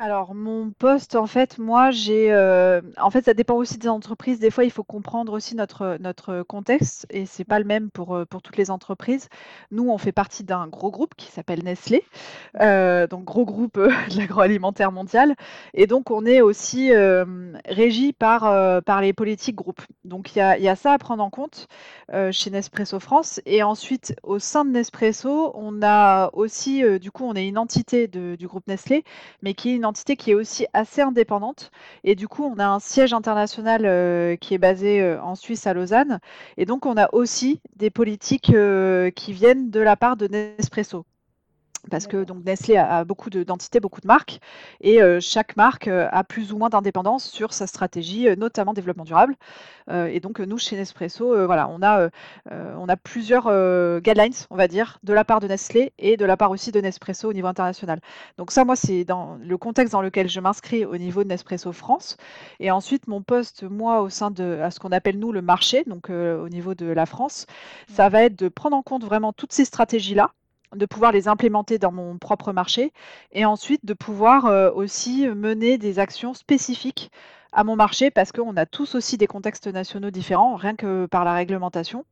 alors 0.00 0.32
mon 0.32 0.70
poste, 0.70 1.16
en 1.16 1.26
fait, 1.26 1.58
moi 1.58 1.90
j'ai, 1.90 2.32
euh, 2.32 2.80
en 2.98 3.10
fait, 3.10 3.24
ça 3.24 3.34
dépend 3.34 3.56
aussi 3.56 3.78
des 3.78 3.88
entreprises. 3.88 4.38
Des 4.38 4.50
fois, 4.50 4.62
il 4.62 4.70
faut 4.70 4.84
comprendre 4.84 5.32
aussi 5.32 5.56
notre 5.56 5.98
notre 6.00 6.42
contexte 6.44 7.04
et 7.10 7.26
c'est 7.26 7.44
pas 7.44 7.58
le 7.58 7.64
même 7.64 7.90
pour, 7.90 8.14
euh, 8.14 8.24
pour 8.24 8.40
toutes 8.40 8.56
les 8.56 8.70
entreprises. 8.70 9.28
Nous, 9.72 9.90
on 9.90 9.98
fait 9.98 10.12
partie 10.12 10.44
d'un 10.44 10.68
gros 10.68 10.92
groupe 10.92 11.16
qui 11.16 11.32
s'appelle 11.32 11.64
Nestlé, 11.64 12.04
euh, 12.60 13.08
donc 13.08 13.24
gros 13.24 13.44
groupe, 13.44 13.74
de 13.78 14.18
l'agroalimentaire 14.18 14.92
mondial 14.92 15.34
et 15.74 15.88
donc 15.88 16.12
on 16.12 16.24
est 16.26 16.42
aussi, 16.42 16.92
régi 17.66 18.12
par, 18.12 18.82
par 18.84 19.00
les 19.00 19.12
politiques 19.12 19.56
groupes. 19.56 19.82
Donc 20.04 20.36
il 20.36 20.38
y 20.38 20.42
a 20.42 20.58
y 20.58 20.68
a 20.68 20.76
ça 20.76 20.92
à 20.92 20.98
prendre 20.98 21.24
en 21.24 21.30
compte, 21.30 21.66
chez 22.30 22.50
Nespresso 22.50 23.00
France 23.00 23.40
et 23.46 23.62
ensuite 23.64 24.14
au 24.22 24.38
sein 24.38 24.64
de 24.64 24.70
Nespresso, 24.70 25.52
on 25.54 25.82
a 25.82 26.30
aussi, 26.34 26.82
du 27.00 27.10
coup, 27.10 27.24
on 27.24 27.34
est 27.34 27.48
une 27.48 27.58
entité 27.58 28.06
du 28.06 28.46
groupe 28.46 28.66
Nestlé, 28.68 29.02
mais 29.42 29.54
qui 29.54 29.70
est 29.70 29.74
une 29.74 29.87
entité 29.88 30.16
qui 30.16 30.30
est 30.30 30.34
aussi 30.34 30.66
assez 30.72 31.02
indépendante. 31.02 31.70
Et 32.04 32.14
du 32.14 32.28
coup, 32.28 32.44
on 32.44 32.58
a 32.58 32.66
un 32.66 32.78
siège 32.78 33.12
international 33.12 33.82
euh, 33.84 34.36
qui 34.36 34.54
est 34.54 34.58
basé 34.58 35.00
euh, 35.00 35.20
en 35.22 35.34
Suisse 35.34 35.66
à 35.66 35.74
Lausanne. 35.74 36.20
Et 36.56 36.66
donc, 36.66 36.86
on 36.86 36.96
a 36.96 37.08
aussi 37.12 37.60
des 37.76 37.90
politiques 37.90 38.50
euh, 38.50 39.10
qui 39.10 39.32
viennent 39.32 39.70
de 39.70 39.80
la 39.80 39.96
part 39.96 40.16
de 40.16 40.28
Nespresso 40.28 41.04
parce 41.88 42.06
que 42.06 42.24
donc 42.24 42.44
Nestlé 42.44 42.76
a, 42.76 43.04
beaucoup 43.04 43.30
d'entités, 43.30 43.80
beaucoup 43.80 44.00
de 44.00 44.06
marques, 44.06 44.40
et 44.80 45.00
chaque 45.20 45.56
marque 45.56 45.88
a 45.88 46.24
plus 46.24 46.52
ou 46.52 46.58
moins 46.58 46.68
d'indépendance 46.68 47.24
sur 47.24 47.52
sa 47.52 47.66
stratégie, 47.66 48.28
notamment 48.36 48.72
développement 48.74 49.04
durable. 49.04 49.34
et 49.90 50.20
donc 50.20 50.40
nous, 50.40 50.58
chez 50.58 50.76
Nespresso, 50.76 51.46
voilà, 51.46 51.68
on 51.68 51.82
a, 51.82 52.08
on 52.50 52.88
a 52.88 52.96
plusieurs 52.96 53.44
guidelines, 54.00 54.32
on 54.50 54.56
va 54.56 54.68
dire, 54.68 54.98
de 55.02 55.12
la 55.12 55.24
part 55.24 55.40
de 55.40 55.46
Nestlé 55.46 55.92
et 55.98 56.16
de 56.16 56.24
la 56.24 56.36
part 56.36 56.50
aussi 56.50 56.72
de 56.72 56.80
Nespresso 56.80 57.28
au 57.28 57.32
niveau 57.32 57.46
international. 57.48 58.00
Donc 58.36 58.50
ça, 58.50 58.64
moi, 58.64 58.76
c'est 58.76 59.04
dans 59.04 59.38
le 59.42 59.58
contexte 59.58 59.92
dans 59.92 60.02
lequel 60.02 60.28
je 60.28 60.40
m'inscris 60.40 60.84
au 60.84 60.98
niveau 60.98 61.24
de 61.24 61.28
Nespresso 61.28 61.72
France. 61.72 62.16
Et 62.60 62.70
ensuite, 62.70 63.06
mon 63.06 63.22
poste, 63.22 63.64
moi, 63.64 64.02
au 64.02 64.08
sein 64.08 64.30
de 64.30 64.58
à 64.62 64.70
ce 64.70 64.80
qu'on 64.80 64.92
appelle 64.92 65.18
nous 65.18 65.32
le 65.32 65.42
marché, 65.42 65.84
donc 65.86 66.10
au 66.10 66.48
niveau 66.48 66.74
de 66.74 66.86
la 66.86 67.06
France, 67.06 67.46
ça 67.88 68.08
va 68.08 68.24
être 68.24 68.38
de 68.38 68.48
prendre 68.48 68.76
en 68.76 68.82
compte 68.82 69.04
vraiment 69.04 69.32
toutes 69.32 69.52
ces 69.52 69.64
stratégies-là 69.64 70.30
de 70.74 70.86
pouvoir 70.86 71.12
les 71.12 71.28
implémenter 71.28 71.78
dans 71.78 71.92
mon 71.92 72.18
propre 72.18 72.52
marché 72.52 72.92
et 73.32 73.44
ensuite 73.44 73.84
de 73.84 73.94
pouvoir 73.94 74.46
euh, 74.46 74.70
aussi 74.70 75.26
mener 75.28 75.78
des 75.78 75.98
actions 75.98 76.34
spécifiques 76.34 77.10
à 77.52 77.64
mon 77.64 77.76
marché 77.76 78.10
parce 78.10 78.30
qu'on 78.30 78.56
a 78.56 78.66
tous 78.66 78.94
aussi 78.94 79.16
des 79.16 79.26
contextes 79.26 79.68
nationaux 79.68 80.10
différents, 80.10 80.56
rien 80.56 80.76
que 80.76 81.06
par 81.06 81.24
la 81.24 81.32
réglementation. 81.32 82.04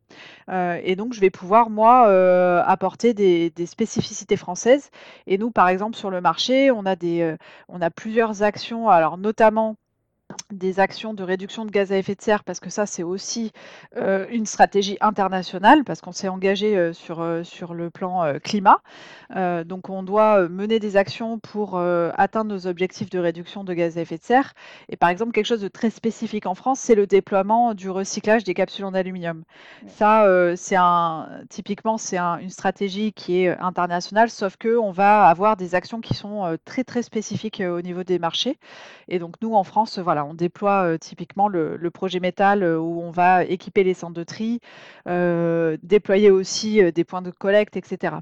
Euh, 0.48 0.80
et 0.82 0.96
donc, 0.96 1.12
je 1.12 1.20
vais 1.20 1.28
pouvoir, 1.28 1.68
moi, 1.68 2.08
euh, 2.08 2.62
apporter 2.64 3.12
des, 3.12 3.52
spécificités 3.66 4.36
françaises. 4.36 4.90
Et 5.26 5.36
nous, 5.36 5.50
par 5.50 5.68
exemple, 5.68 5.96
sur 5.96 6.10
le 6.10 6.22
marché, 6.22 6.70
on 6.70 6.86
a, 6.86 6.96
des, 6.96 7.36
on 7.68 7.82
a 7.82 7.90
plusieurs 7.90 8.42
actions, 8.42 8.88
alors 8.88 9.18
notamment 9.18 9.76
des 10.52 10.80
actions 10.80 11.12
de 11.12 11.23
réduction 11.23 11.64
de 11.64 11.71
gaz 11.71 11.92
à 11.92 11.99
effet 11.99 12.14
de 12.14 12.23
serre, 12.23 12.45
parce 12.45 12.61
que 12.61 12.71
ça, 12.71 12.87
c'est 12.87 13.02
aussi 13.02 13.52
euh, 13.97 14.26
une 14.30 14.47
stratégie 14.47 14.97
internationale, 15.00 15.85
parce 15.85 16.00
qu'on 16.00 16.12
s'est 16.12 16.28
engagé 16.28 16.76
euh, 16.76 16.92
sur, 16.92 17.21
euh, 17.21 17.42
sur 17.42 17.75
le 17.75 17.90
plan 17.90 18.06
climat. 18.42 18.80
donc, 19.64 19.88
on 19.90 20.02
doit 20.02 20.49
mener 20.49 20.78
des 20.78 20.97
actions 20.97 21.38
pour 21.38 21.78
atteindre 21.78 22.52
nos 22.52 22.66
objectifs 22.66 23.11
de 23.11 23.18
réduction 23.18 23.64
de 23.64 23.75
gaz 23.75 23.99
à 23.99 24.02
effet 24.02 24.18
de 24.18 24.23
serre. 24.23 24.54
Et 24.88 24.97
par 24.97 25.09
exemple, 25.09 25.33
quelque 25.33 25.47
chose 25.47 25.61
de 25.61 25.68
très 25.68 25.90
spécifique 25.90 26.47
en 26.47 26.54
France, 26.54 26.80
c'est 26.80 26.95
le 26.95 27.06
déploiement 27.06 27.75
du 27.75 27.90
recyclage 27.90 28.45
des 28.45 28.54
capsules 28.54 28.85
en 28.85 28.95
aluminium. 28.95 29.45
Ça, 29.88 30.26
c'est 30.56 30.76
un, 30.76 31.28
typiquement, 31.49 31.99
c'est 31.99 32.18
une 32.18 32.50
stratégie 32.50 33.12
qui 33.12 33.42
est 33.42 33.59
internationale, 33.59 34.30
sauf 34.30 34.56
que 34.56 34.76
on 34.76 34.90
va 34.90 35.26
avoir 35.26 35.56
des 35.56 35.75
actions 35.75 36.00
qui 36.00 36.14
sont 36.14 36.56
très, 36.64 36.85
très 36.85 37.02
spécifiques 37.02 37.62
au 37.66 37.83
niveau 37.83 38.04
des 38.04 38.18
marchés. 38.18 38.59
Et 39.09 39.18
donc, 39.18 39.35
nous, 39.42 39.54
en 39.54 39.64
France, 39.64 39.99
voilà, 39.99 40.15
voilà, 40.16 40.30
on 40.30 40.35
déploie 40.35 40.96
typiquement 40.99 41.46
le, 41.49 41.90
projet 41.90 42.20
métal 42.20 42.64
où 42.64 43.02
on 43.02 43.11
va 43.11 43.44
équiper 43.44 43.85
les 43.85 43.92
centres 43.92 44.14
de 44.14 44.25
tri, 44.25 44.61
déployer 45.82 46.30
aussi 46.30 46.80
des 46.92 47.04
points 47.04 47.20
de 47.20 47.30
collecte, 47.30 47.76
etc. 47.76 48.16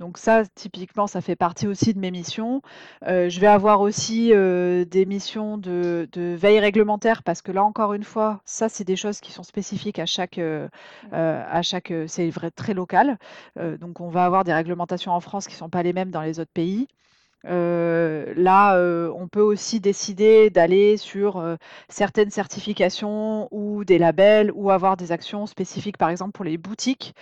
Donc 0.00 0.18
ça, 0.18 0.42
typiquement, 0.54 1.06
ça 1.06 1.20
fait 1.20 1.36
partie 1.36 1.68
aussi 1.68 1.94
de 1.94 2.00
mes 2.00 2.10
missions. 2.10 2.62
je 3.06 3.40
vais 3.40 3.46
avoir 3.46 3.80
aussi 3.80 4.30
des 4.30 5.06
missions 5.06 5.56
de, 5.58 6.08
veille 6.14 6.58
réglementaire 6.60 7.22
parce 7.22 7.42
que 7.42 7.52
là, 7.52 7.62
encore 7.62 7.94
une 7.94 8.04
fois, 8.04 8.40
ça, 8.44 8.68
c'est 8.68 8.84
des 8.84 8.96
choses 8.96 9.20
qui 9.20 9.30
sont 9.32 9.44
spécifiques 9.44 10.00
à 10.00 10.06
chaque, 10.06 10.40
à 11.12 11.62
chaque, 11.62 11.92
c'est 12.08 12.28
vrai 12.30 12.50
très 12.50 12.74
local. 12.74 13.18
donc 13.80 14.00
on 14.00 14.08
va 14.08 14.24
avoir 14.24 14.42
des 14.44 14.52
réglementations 14.52 15.12
en 15.12 15.20
France 15.20 15.46
qui 15.46 15.54
ne 15.54 15.58
sont 15.58 15.70
pas 15.70 15.84
les 15.84 15.92
mêmes 15.92 16.10
dans 16.10 16.22
les 16.22 16.40
autres 16.40 16.52
pays. 16.52 16.88
Euh, 17.48 18.05
là, 18.34 18.76
euh, 18.76 19.10
on 19.14 19.28
peut 19.28 19.40
aussi 19.40 19.80
décider 19.80 20.50
d'aller 20.50 20.96
sur 20.96 21.38
euh, 21.38 21.56
certaines 21.88 22.30
certifications 22.30 23.48
ou 23.50 23.84
des 23.84 23.98
labels 23.98 24.50
ou 24.54 24.70
avoir 24.70 24.96
des 24.96 25.12
actions 25.12 25.46
spécifiques, 25.46 25.96
par 25.96 26.10
exemple 26.10 26.32
pour 26.32 26.44
les 26.44 26.58
boutiques. 26.58 27.14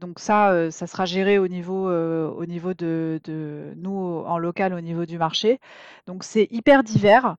donc 0.00 0.18
ça, 0.18 0.70
ça 0.70 0.86
sera 0.86 1.04
géré 1.04 1.38
au 1.38 1.48
niveau, 1.48 1.88
au 1.90 2.46
niveau 2.46 2.74
de, 2.74 3.20
de, 3.24 3.72
nous 3.76 4.22
en 4.26 4.38
local, 4.38 4.74
au 4.74 4.80
niveau 4.80 5.06
du 5.06 5.18
marché. 5.18 5.60
Donc 6.06 6.24
c'est 6.24 6.48
hyper 6.50 6.82
divers. 6.82 7.36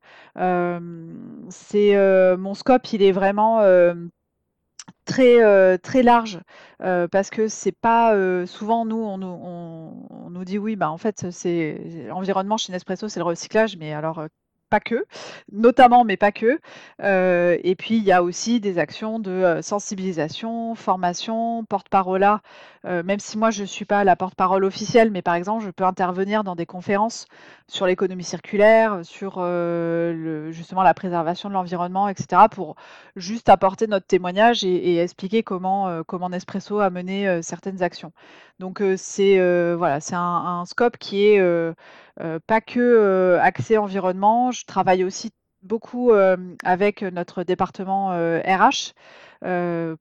c'est 1.49 2.37
mon 2.37 2.53
scope, 2.53 2.93
il 2.93 3.03
est 3.03 3.11
vraiment 3.11 3.61
très, 5.05 5.77
très 5.79 6.03
large 6.03 6.39
parce 6.79 7.29
que 7.29 7.47
c'est 7.47 7.71
pas 7.71 8.15
souvent 8.45 8.85
nous 8.85 9.03
on, 9.03 9.21
on, 9.21 10.29
nous 10.29 10.45
dit 10.45 10.57
oui 10.57 10.75
bah 10.75 10.89
en 10.89 10.97
fait 10.97 11.31
c'est 11.31 12.05
l'environnement 12.07 12.57
chez 12.57 12.71
Nespresso 12.71 13.07
c'est 13.07 13.19
le 13.19 13.25
recyclage 13.25 13.77
mais 13.77 13.93
alors 13.93 14.25
pas 14.71 14.79
que, 14.79 15.05
notamment, 15.51 16.03
mais 16.03 16.17
pas 16.17 16.31
que. 16.31 16.59
Euh, 17.03 17.57
et 17.63 17.75
puis, 17.75 17.97
il 17.97 18.03
y 18.03 18.11
a 18.11 18.23
aussi 18.23 18.59
des 18.59 18.79
actions 18.79 19.19
de 19.19 19.29
euh, 19.29 19.61
sensibilisation, 19.61 20.73
formation, 20.75 21.63
porte-parole. 21.65 22.25
Euh, 22.85 23.03
même 23.03 23.19
si 23.19 23.37
moi, 23.37 23.51
je 23.51 23.61
ne 23.61 23.67
suis 23.67 23.85
pas 23.85 24.03
la 24.03 24.15
porte-parole 24.15 24.63
officielle, 24.63 25.11
mais 25.11 25.21
par 25.21 25.35
exemple, 25.35 25.63
je 25.63 25.69
peux 25.69 25.83
intervenir 25.83 26.43
dans 26.43 26.55
des 26.55 26.65
conférences 26.65 27.27
sur 27.67 27.85
l'économie 27.85 28.23
circulaire, 28.23 29.01
sur 29.03 29.33
justement 30.51 30.83
la 30.83 30.93
préservation 30.93 31.47
de 31.49 31.53
l'environnement, 31.53 32.09
etc., 32.09 32.43
pour 32.49 32.75
juste 33.15 33.49
apporter 33.49 33.87
notre 33.87 34.07
témoignage 34.07 34.63
et, 34.63 34.97
expliquer 34.97 35.43
comment, 35.43 36.03
comment 36.03 36.29
Nespresso 36.29 36.79
a 36.79 36.89
mené 36.89 37.41
certaines 37.41 37.81
actions. 37.83 38.11
Donc, 38.59 38.83
c'est 38.97 39.37
voilà, 39.75 39.99
c'est 40.01 40.15
un, 40.15 40.63
scope 40.65 40.97
qui 40.97 41.27
est 41.27 41.39
euh, 41.39 42.10
pas 42.47 42.61
que 42.61 42.79
euh, 42.79 43.41
accès 43.41 43.77
environnement, 43.77 44.51
je 44.51 44.65
travaille 44.65 45.03
aussi 45.03 45.31
beaucoup 45.63 46.11
euh, 46.11 46.37
avec 46.63 47.03
notre 47.03 47.43
département 47.43 48.09
RH 48.11 48.93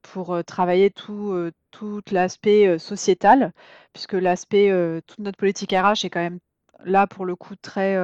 pour 0.01 0.43
travailler 0.45 0.91
tout, 0.91 1.51
l'aspect 2.11 2.77
sociétal, 2.77 3.53
puisque 3.93 4.13
l'aspect, 4.13 4.71
toute 5.07 5.19
notre 5.19 5.37
politique 5.37 5.71
RH 5.71 6.05
est 6.05 6.09
quand 6.09 6.19
même 6.19 6.39
là 6.83 7.07
pour 7.07 7.25
le 7.25 7.35
coup 7.35 7.55
très, 7.55 7.97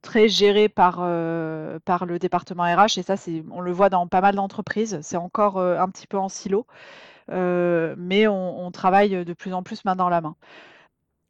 très 0.00 0.28
géré 0.28 0.70
par, 0.70 0.96
par 1.84 2.06
le 2.06 2.18
département 2.18 2.62
RH 2.64 2.98
et 2.98 3.02
ça 3.02 3.18
c'est 3.18 3.44
on 3.50 3.60
le 3.60 3.72
voit 3.72 3.90
dans 3.90 4.06
pas 4.06 4.22
mal 4.22 4.36
d'entreprises, 4.36 4.98
c'est 5.02 5.18
encore 5.18 5.58
un 5.58 5.88
petit 5.90 6.06
peu 6.06 6.16
en 6.16 6.30
silo, 6.30 6.66
mais 7.28 8.26
on, 8.26 8.70
travaille 8.70 9.24
de 9.24 9.32
plus 9.34 9.52
en 9.52 9.62
plus 9.62 9.84
main 9.84 9.96
dans 9.96 10.08
la 10.08 10.22
main. 10.22 10.36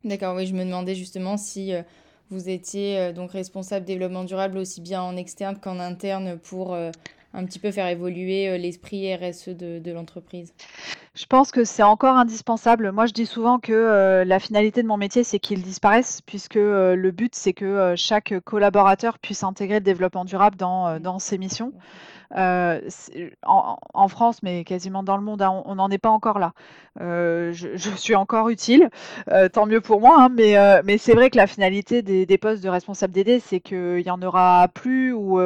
D'accord, 0.04 0.36
oui, 0.36 0.46
je 0.46 0.54
me 0.54 0.64
demandais 0.64 0.94
justement 0.94 1.36
si 1.36 1.74
euh, 1.74 1.82
vous 2.30 2.48
étiez 2.48 2.98
euh, 2.98 3.12
donc 3.12 3.32
responsable 3.32 3.84
développement 3.84 4.22
durable 4.22 4.56
aussi 4.56 4.80
bien 4.80 5.02
en 5.02 5.16
externe 5.16 5.58
qu'en 5.58 5.80
interne 5.80 6.38
pour 6.38 6.72
euh, 6.72 6.92
un 7.34 7.44
petit 7.44 7.58
peu 7.58 7.72
faire 7.72 7.88
évoluer 7.88 8.56
l'esprit 8.58 9.12
RSE 9.12 9.48
de, 9.48 9.90
l'entreprise. 9.90 10.54
Je 11.18 11.26
pense 11.26 11.50
que 11.50 11.64
c'est 11.64 11.82
encore 11.82 12.16
indispensable. 12.16 12.92
Moi, 12.92 13.06
je 13.06 13.12
dis 13.12 13.26
souvent 13.26 13.58
que 13.58 14.22
la 14.24 14.38
finalité 14.38 14.84
de 14.84 14.86
mon 14.86 14.96
métier, 14.96 15.24
c'est 15.24 15.40
qu'il 15.40 15.62
disparaisse, 15.62 16.20
puisque 16.20 16.54
le 16.54 17.10
but, 17.10 17.34
c'est 17.34 17.54
que 17.54 17.94
chaque 17.96 18.38
collaborateur 18.44 19.18
puisse 19.18 19.42
intégrer 19.42 19.80
le 19.80 19.84
développement 19.84 20.24
durable 20.24 20.56
dans, 20.56 21.00
dans 21.00 21.18
ses 21.18 21.36
missions. 21.36 21.72
Euh, 22.36 22.80
en, 23.42 24.08
France, 24.08 24.42
mais 24.42 24.64
quasiment 24.64 25.02
dans 25.02 25.16
le 25.16 25.22
monde, 25.22 25.40
hein, 25.40 25.62
on 25.64 25.76
n'en 25.76 25.88
est 25.90 25.98
pas 25.98 26.10
encore 26.10 26.38
là. 26.38 26.52
Euh, 27.00 27.52
je, 27.52 27.90
suis 27.96 28.14
encore 28.14 28.48
utile, 28.48 28.90
euh, 29.30 29.48
tant 29.48 29.66
mieux 29.66 29.80
pour 29.80 30.00
moi, 30.00 30.16
hein, 30.20 30.28
mais, 30.28 30.56
mais 30.84 30.98
c'est 30.98 31.14
vrai 31.14 31.30
que 31.30 31.36
la 31.36 31.46
finalité 31.46 32.02
des, 32.02 32.38
postes 32.38 32.62
de 32.62 32.68
responsable 32.68 33.12
DD, 33.12 33.40
c'est 33.40 33.60
qu'il 33.60 34.02
n'y 34.04 34.10
en 34.10 34.20
aura 34.22 34.68
plus 34.68 35.12
où, 35.12 35.40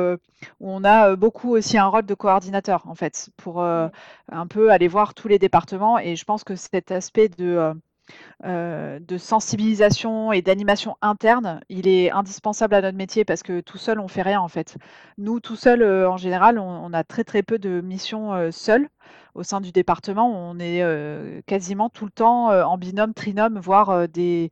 on 0.61 0.85
a 0.85 1.15
beaucoup 1.15 1.55
aussi 1.55 1.79
un 1.79 1.87
rôle 1.87 2.05
de 2.05 2.15
coordinateur, 2.15 2.83
en 2.89 2.97
fait, 2.97 3.31
pour 3.37 3.63
un 3.63 4.47
peu 4.49 4.71
aller 4.71 4.89
voir 4.89 5.15
tous 5.15 5.29
les 5.29 5.39
départements. 5.39 5.62
Et 6.03 6.17
je 6.17 6.25
pense 6.25 6.45
que 6.45 6.57
cet 6.57 6.91
aspect 6.91 7.29
de 7.29 7.75
euh, 8.45 8.99
de 8.99 9.19
sensibilisation 9.19 10.33
et 10.33 10.43
d'animation 10.43 10.97
interne, 11.01 11.61
il 11.69 11.87
est 11.87 12.11
indispensable 12.11 12.75
à 12.75 12.81
notre 12.81 12.99
métier 12.99 13.25
parce 13.25 13.45
que 13.45 13.61
tout 13.61 13.79
seul, 13.79 14.01
on 14.01 14.09
fait 14.09 14.23
rien 14.23 14.41
en 14.41 14.49
fait. 14.49 14.77
Nous, 15.17 15.39
tout 15.39 15.55
seul, 15.55 15.81
euh, 15.83 16.11
en 16.11 16.17
général, 16.17 16.59
on, 16.59 16.93
a 16.93 17.05
très 17.05 17.23
très 17.23 17.45
peu 17.45 17.59
de 17.61 17.81
missions 17.81 18.35
euh, 18.35 18.51
seules 18.51 18.89
au 19.35 19.45
sein 19.45 19.61
du 19.61 19.71
département. 19.71 20.29
On 20.29 20.59
est 20.59 20.83
quasiment 21.47 21.89
tout 21.89 22.05
le 22.05 22.11
temps 22.11 22.49
en 22.49 22.77
binôme, 22.77 23.15
trinôme, 23.15 23.59
voire, 23.61 24.07
des, 24.09 24.51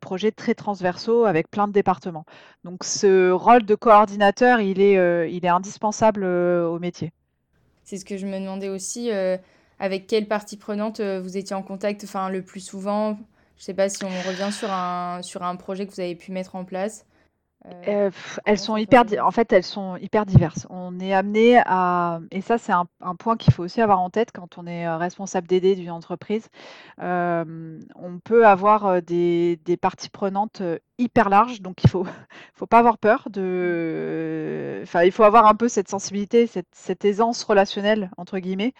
projets 0.00 0.32
très 0.32 0.54
transversaux 0.54 1.24
avec 1.26 1.50
plein 1.50 1.68
de 1.68 1.72
départements. 1.72 2.24
Donc 2.64 2.84
ce 2.84 3.30
rôle 3.32 3.64
de 3.66 3.74
coordinateur, 3.74 4.60
il 4.60 4.80
est 4.80 5.48
indispensable 5.48 6.24
au 6.24 6.78
métier. 6.78 7.12
C'est 7.82 7.98
ce 7.98 8.06
que 8.06 8.16
je 8.16 8.26
me 8.26 8.38
demandais 8.38 8.70
aussi 8.70 9.10
avec 9.78 10.06
quelle 10.06 10.26
partie 10.26 10.56
prenante 10.56 11.00
euh, 11.00 11.20
vous 11.20 11.36
étiez 11.36 11.54
en 11.54 11.62
contact 11.62 12.04
enfin, 12.04 12.28
le 12.28 12.42
plus 12.42 12.60
souvent? 12.60 13.14
Je 13.56 13.62
ne 13.62 13.64
sais 13.64 13.74
pas 13.74 13.88
si 13.88 14.04
on 14.04 14.08
revient 14.08 14.52
sur 14.52 14.70
un, 14.70 15.22
sur 15.22 15.42
un 15.42 15.56
projet 15.56 15.86
que 15.86 15.92
vous 15.92 16.00
avez 16.00 16.14
pu 16.14 16.32
mettre 16.32 16.56
en 16.56 16.64
place. 16.64 17.06
Euh, 17.88 18.10
elles 18.44 18.58
sont 18.58 18.76
hyper, 18.76 19.04
en 19.22 19.30
fait, 19.30 19.50
elles 19.50 19.64
sont 19.64 19.96
hyper 19.96 20.26
diverses. 20.26 20.66
On 20.68 21.00
est 21.00 21.14
amené 21.14 21.62
à, 21.64 22.20
et 22.30 22.42
ça, 22.42 22.58
c'est 22.58 22.72
un, 22.72 22.86
point 23.18 23.38
qu'il 23.38 23.54
faut 23.54 23.62
aussi 23.62 23.80
avoir 23.80 24.00
en 24.00 24.10
tête 24.10 24.32
quand 24.34 24.58
on 24.58 24.66
est 24.66 24.86
euh, 24.86 24.98
responsable 24.98 25.46
d'aider 25.46 25.74
d'une 25.74 25.90
entreprise. 25.90 26.48
on 26.98 28.20
peut 28.22 28.46
avoir 28.46 29.00
des, 29.00 29.58
des, 29.64 29.76
parties 29.78 30.10
prenantes 30.10 30.60
hyper 30.98 31.28
larges, 31.28 31.60
donc 31.60 31.82
il 31.84 31.90
faut, 31.90 32.06
faut 32.54 32.66
pas 32.66 32.78
avoir 32.78 32.98
peur 32.98 33.28
de, 33.30 34.80
enfin, 34.82 35.02
il 35.02 35.12
faut 35.12 35.24
avoir 35.24 35.46
un 35.46 35.54
peu 35.54 35.68
cette 35.68 35.88
sensibilité, 35.88 36.46
cette, 36.46 36.68
cette 36.72 37.04
aisance 37.04 37.42
relationnelle 37.44 38.10
entre 38.16 38.38
guillemets, 38.38 38.74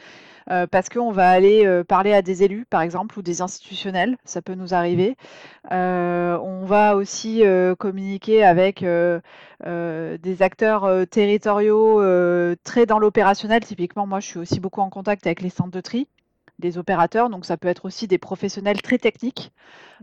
parce 0.70 0.90
qu'on 0.90 1.10
va 1.10 1.30
aller 1.30 1.82
parler 1.88 2.12
à 2.12 2.20
des 2.20 2.42
élus, 2.42 2.66
par 2.68 2.82
exemple, 2.82 3.18
ou 3.18 3.22
des 3.22 3.40
institutionnels, 3.40 4.18
ça 4.24 4.42
peut 4.42 4.54
nous 4.54 4.74
arriver. 4.74 5.16
on 5.70 6.64
va 6.66 6.96
aussi 6.96 7.42
communiquer 7.78 8.44
avec 8.44 8.84
des 8.84 10.42
acteurs 10.42 11.06
territoriaux 11.08 12.02
très 12.62 12.86
dans 12.86 12.98
l'opérationnel. 12.98 13.64
Typiquement, 13.64 14.06
moi, 14.06 14.20
je 14.20 14.26
suis 14.26 14.38
aussi 14.38 14.60
beaucoup 14.60 14.82
en 14.82 14.90
contact 14.90 15.26
avec 15.26 15.40
les 15.40 15.50
centres 15.50 15.70
de 15.70 15.80
tri 15.80 16.08
des 16.58 16.78
opérateurs, 16.78 17.30
donc 17.30 17.44
ça 17.44 17.56
peut 17.56 17.68
être 17.68 17.84
aussi 17.84 18.06
des 18.06 18.18
professionnels 18.18 18.80
très 18.80 18.98
techniques 18.98 19.52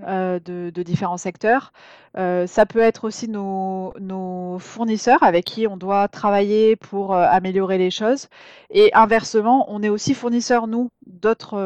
euh, 0.04 0.40
de, 0.40 0.84
différents 0.84 1.18
secteurs. 1.18 1.72
Euh, 2.18 2.46
ça 2.48 2.66
peut 2.66 2.80
être 2.80 3.06
aussi 3.06 3.30
nos, 3.30 4.58
fournisseurs 4.60 5.24
avec 5.24 5.46
qui 5.46 5.68
on 5.68 5.78
doit 5.78 6.08
travailler 6.08 6.76
pour 6.76 7.14
euh, 7.14 7.26
améliorer 7.30 7.78
les 7.78 7.92
choses. 7.92 8.28
Et 8.70 8.94
inversement, 8.94 9.66
on 9.70 9.82
est 9.82 9.90
aussi 9.90 10.14
fournisseurs, 10.14 10.68
nous, 10.68 10.90
d'autres 11.08 11.58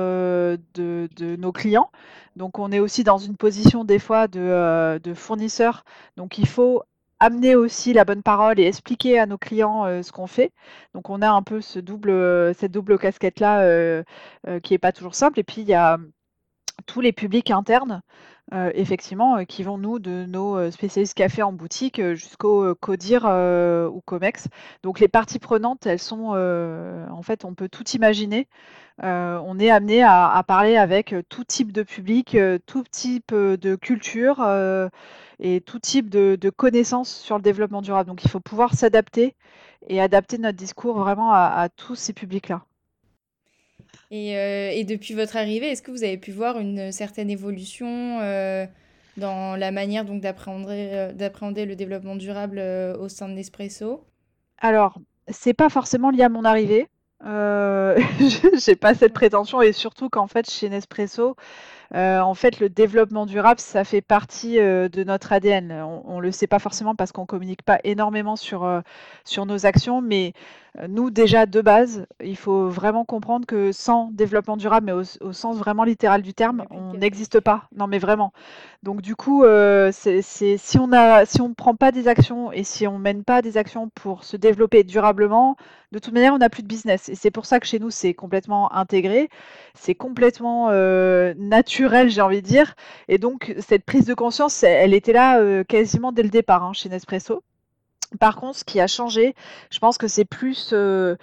de, 0.75 1.36
nos 1.38 1.51
clients. 1.51 1.89
Donc 2.36 2.60
on 2.60 2.72
est 2.72 2.80
aussi 2.80 3.04
dans 3.04 3.18
une 3.18 3.38
position 3.38 3.86
des 3.86 4.00
fois 4.00 4.27
de, 4.27 5.00
de 5.00 5.13
fournisseur. 5.13 5.84
Donc 6.18 6.38
il 6.38 6.48
faut 6.48 6.84
amener 7.19 7.55
aussi 7.55 7.93
la 7.93 8.05
bonne 8.05 8.24
parole 8.24 8.60
et 8.60 8.65
expliquer 8.65 9.19
à 9.19 9.25
nos 9.25 9.38
clients 9.38 9.86
euh, 9.86 10.01
ce 10.03 10.12
qu'on 10.12 10.27
fait. 10.27 10.51
Donc 10.93 11.10
on 11.10 11.22
a 11.22 11.29
un 11.29 11.43
peu 11.43 11.62
ce 11.62 11.79
double, 11.79 12.10
euh, 12.10 12.53
cette 12.53 12.72
double 12.72 12.98
casquette-là 13.00 13.62
euh, 13.62 14.03
qui 14.63 14.74
n'est 14.74 14.79
pas 14.79 14.91
toujours 14.91 15.15
simple. 15.15 15.39
Et 15.39 15.43
puis 15.43 15.62
il 15.62 15.67
y 15.67 15.74
a 15.74 15.98
tous 16.86 17.01
les 17.01 17.12
publics 17.12 17.51
internes, 17.51 18.01
effectivement, 18.51 19.44
qui 19.46 19.63
vont 19.63 19.77
nous 19.77 19.98
de 19.98 20.25
nos 20.27 20.70
spécialistes 20.70 21.15
café 21.15 21.41
en 21.41 21.51
boutique 21.51 22.00
jusqu'au 22.13 22.75
CODIR 22.75 23.25
ou 23.91 24.01
COMEX. 24.01 24.48
Donc 24.84 25.00
les 25.00 25.08
parties 25.08 25.39
prenantes, 25.39 25.86
elles 25.88 26.00
sont, 26.00 26.36
en 27.10 27.22
fait, 27.24 27.44
on 27.44 27.55
peut 27.55 27.70
tout 27.70 27.88
imaginer. 27.96 28.48
on 29.01 29.60
est 29.60 29.72
amené 29.72 30.03
à, 30.03 30.29
à, 30.29 30.44
parler 30.44 30.77
avec 30.77 31.15
tout 31.27 31.44
type 31.44 31.72
de 31.72 31.82
public, 31.82 32.38
tout 32.67 32.84
type 32.91 33.34
de 33.34 33.75
culture 33.75 34.46
et 35.39 35.62
tout 35.62 35.79
type 35.79 36.10
de, 36.10 36.50
connaissances 36.50 37.10
sur 37.10 37.38
le 37.38 37.41
développement 37.41 37.82
durable. 37.82 38.10
Donc 38.10 38.24
il 38.24 38.29
faut 38.29 38.39
pouvoir 38.39 38.74
s'adapter 38.74 39.36
et 39.88 40.01
adapter 40.01 40.38
notre 40.38 40.58
discours 40.58 40.98
vraiment 40.98 41.32
à, 41.34 41.70
tous 41.75 41.96
ces 41.96 42.13
publics-là. 42.13 42.63
Euh, 44.11 44.69
et, 44.71 44.83
depuis 44.83 45.13
votre 45.13 45.37
arrivée, 45.37 45.67
est-ce 45.67 45.81
que 45.81 45.91
vous 45.91 46.03
avez 46.03 46.17
pu 46.17 46.31
voir 46.31 46.59
une 46.59 46.91
certaine 46.91 47.29
évolution 47.29 48.19
euh, 48.21 48.65
dans 49.17 49.55
la 49.55 49.71
manière 49.71 50.05
donc 50.05 50.21
d'appréhender 50.21 51.65
le 51.65 51.75
développement 51.75 52.15
durable 52.15 52.59
au 52.99 53.09
sein 53.09 53.27
de 53.27 53.33
Nespresso? 53.33 54.05
Alors, 54.59 54.99
c'est 55.27 55.53
pas 55.53 55.69
forcément 55.69 56.11
lié 56.11 56.23
à 56.23 56.29
mon 56.29 56.45
arrivée. 56.45 56.87
Euh, 57.25 57.97
j'ai 58.53 58.75
pas 58.75 58.93
cette 58.93 59.13
prétention 59.13 59.61
et 59.61 59.71
surtout 59.71 60.09
qu'en 60.09 60.27
fait 60.27 60.49
chez 60.49 60.69
Nespresso, 60.69 61.35
euh, 61.95 62.19
en 62.19 62.33
fait 62.33 62.59
le 62.59 62.67
développement 62.69 63.25
durable 63.25 63.59
ça 63.59 63.85
fait 63.85 64.01
partie 64.01 64.59
euh, 64.59 64.89
de 64.89 65.03
notre 65.03 65.31
ADN. 65.31 65.71
On, 65.71 66.03
on 66.05 66.19
le 66.19 66.31
sait 66.31 66.47
pas 66.47 66.59
forcément 66.59 66.93
parce 66.93 67.11
qu'on 67.11 67.25
communique 67.25 67.63
pas 67.63 67.79
énormément 67.83 68.35
sur 68.35 68.81
sur 69.23 69.45
nos 69.45 69.65
actions, 69.65 70.01
mais 70.01 70.33
nous 70.89 71.09
déjà 71.09 71.45
de 71.45 71.61
base, 71.61 72.05
il 72.21 72.35
faut 72.35 72.67
vraiment 72.67 73.05
comprendre 73.05 73.45
que 73.45 73.71
sans 73.71 74.09
développement 74.11 74.57
durable, 74.57 74.87
mais 74.87 74.91
au, 74.91 75.31
sens 75.31 75.55
vraiment 75.55 75.85
littéral 75.85 76.21
du 76.21 76.33
terme, 76.33 76.65
on 76.69 76.95
n'existe 76.95 77.39
pas. 77.39 77.69
Non 77.75 77.87
mais 77.87 77.97
vraiment. 77.97 78.33
Donc 78.83 79.01
du 79.01 79.15
coup, 79.15 79.45
c'est 79.91 80.21
si 80.21 80.77
on 80.77 80.89
si 81.25 81.41
on 81.41 81.53
prend 81.53 81.75
pas 81.75 81.91
des 81.91 82.07
actions 82.07 82.51
et 82.51 82.63
si 82.63 82.87
on 82.87 82.99
mène 82.99 83.23
pas 83.23 83.41
des 83.41 83.57
actions 83.57 83.89
pour 83.95 84.23
se 84.25 84.35
développer 84.37 84.83
durablement, 84.83 85.55
de 85.91 85.99
toute 85.99 86.13
manière, 86.13 86.33
on 86.33 86.39
n'a 86.39 86.49
plus 86.49 86.63
de 86.63 86.67
business. 86.67 87.07
Et 87.09 87.15
c'est 87.15 87.31
pour 87.31 87.45
ça 87.45 87.59
que 87.59 87.67
chez 87.67 87.79
nous, 87.79 87.89
c'est 87.89 88.13
complètement 88.13 88.73
intégré, 88.73 89.29
c'est 89.75 89.95
complètement 89.95 90.69
naturel, 91.37 91.85
j'ai 92.08 92.22
envie 92.22 92.42
de 92.42 92.48
dire. 92.48 92.75
Et 93.08 93.18
donc, 93.18 93.56
cette 93.60 93.86
prise 93.86 94.06
de 94.06 94.13
conscience, 94.13 94.63
elle, 94.63 94.94
était 94.94 95.13
là 95.13 95.63
quasiment 95.63 96.12
dès 96.12 96.24
le 96.24 96.30
départ 96.30 96.63
hein, 96.63 96.74
chez 96.74 96.89
Nespresso. 96.89 97.44
Par 98.20 98.36
contre, 98.36 98.60
ce 98.60 98.63
qui 98.63 98.80
a 98.80 98.88
changé, 98.88 99.36
je 99.72 99.80
pense 99.80 99.98
que 99.98 100.08
c'est 100.08 100.25
plus 100.25 100.74
le 100.74 101.18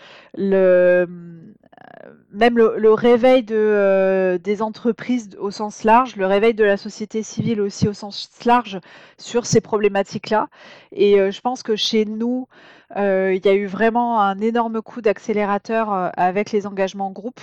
même 2.32 2.56
le, 2.56 2.92
réveil 2.92 3.42
de, 3.42 4.40
des 4.42 4.62
entreprises 4.62 5.30
au 5.38 5.50
sens 5.50 5.84
large, 5.84 6.16
le 6.16 6.26
réveil 6.26 6.54
de 6.54 6.64
la 6.64 6.76
société 6.76 7.22
civile 7.22 7.60
aussi 7.60 7.88
au 7.88 7.92
sens 7.92 8.30
large 8.44 8.80
sur 9.18 9.46
ces 9.46 9.60
problématiques-là. 9.60 10.48
Et 10.92 11.30
je 11.30 11.40
pense 11.40 11.62
que 11.62 11.76
chez 11.76 12.04
nous, 12.04 12.48
il 12.96 13.40
y 13.44 13.48
a 13.48 13.54
eu 13.54 13.66
vraiment 13.66 14.20
un 14.20 14.38
énorme 14.38 14.82
coup 14.82 15.00
d'accélérateur 15.00 16.10
avec 16.16 16.52
les 16.52 16.66
engagements 16.66 17.10
groupe. 17.10 17.40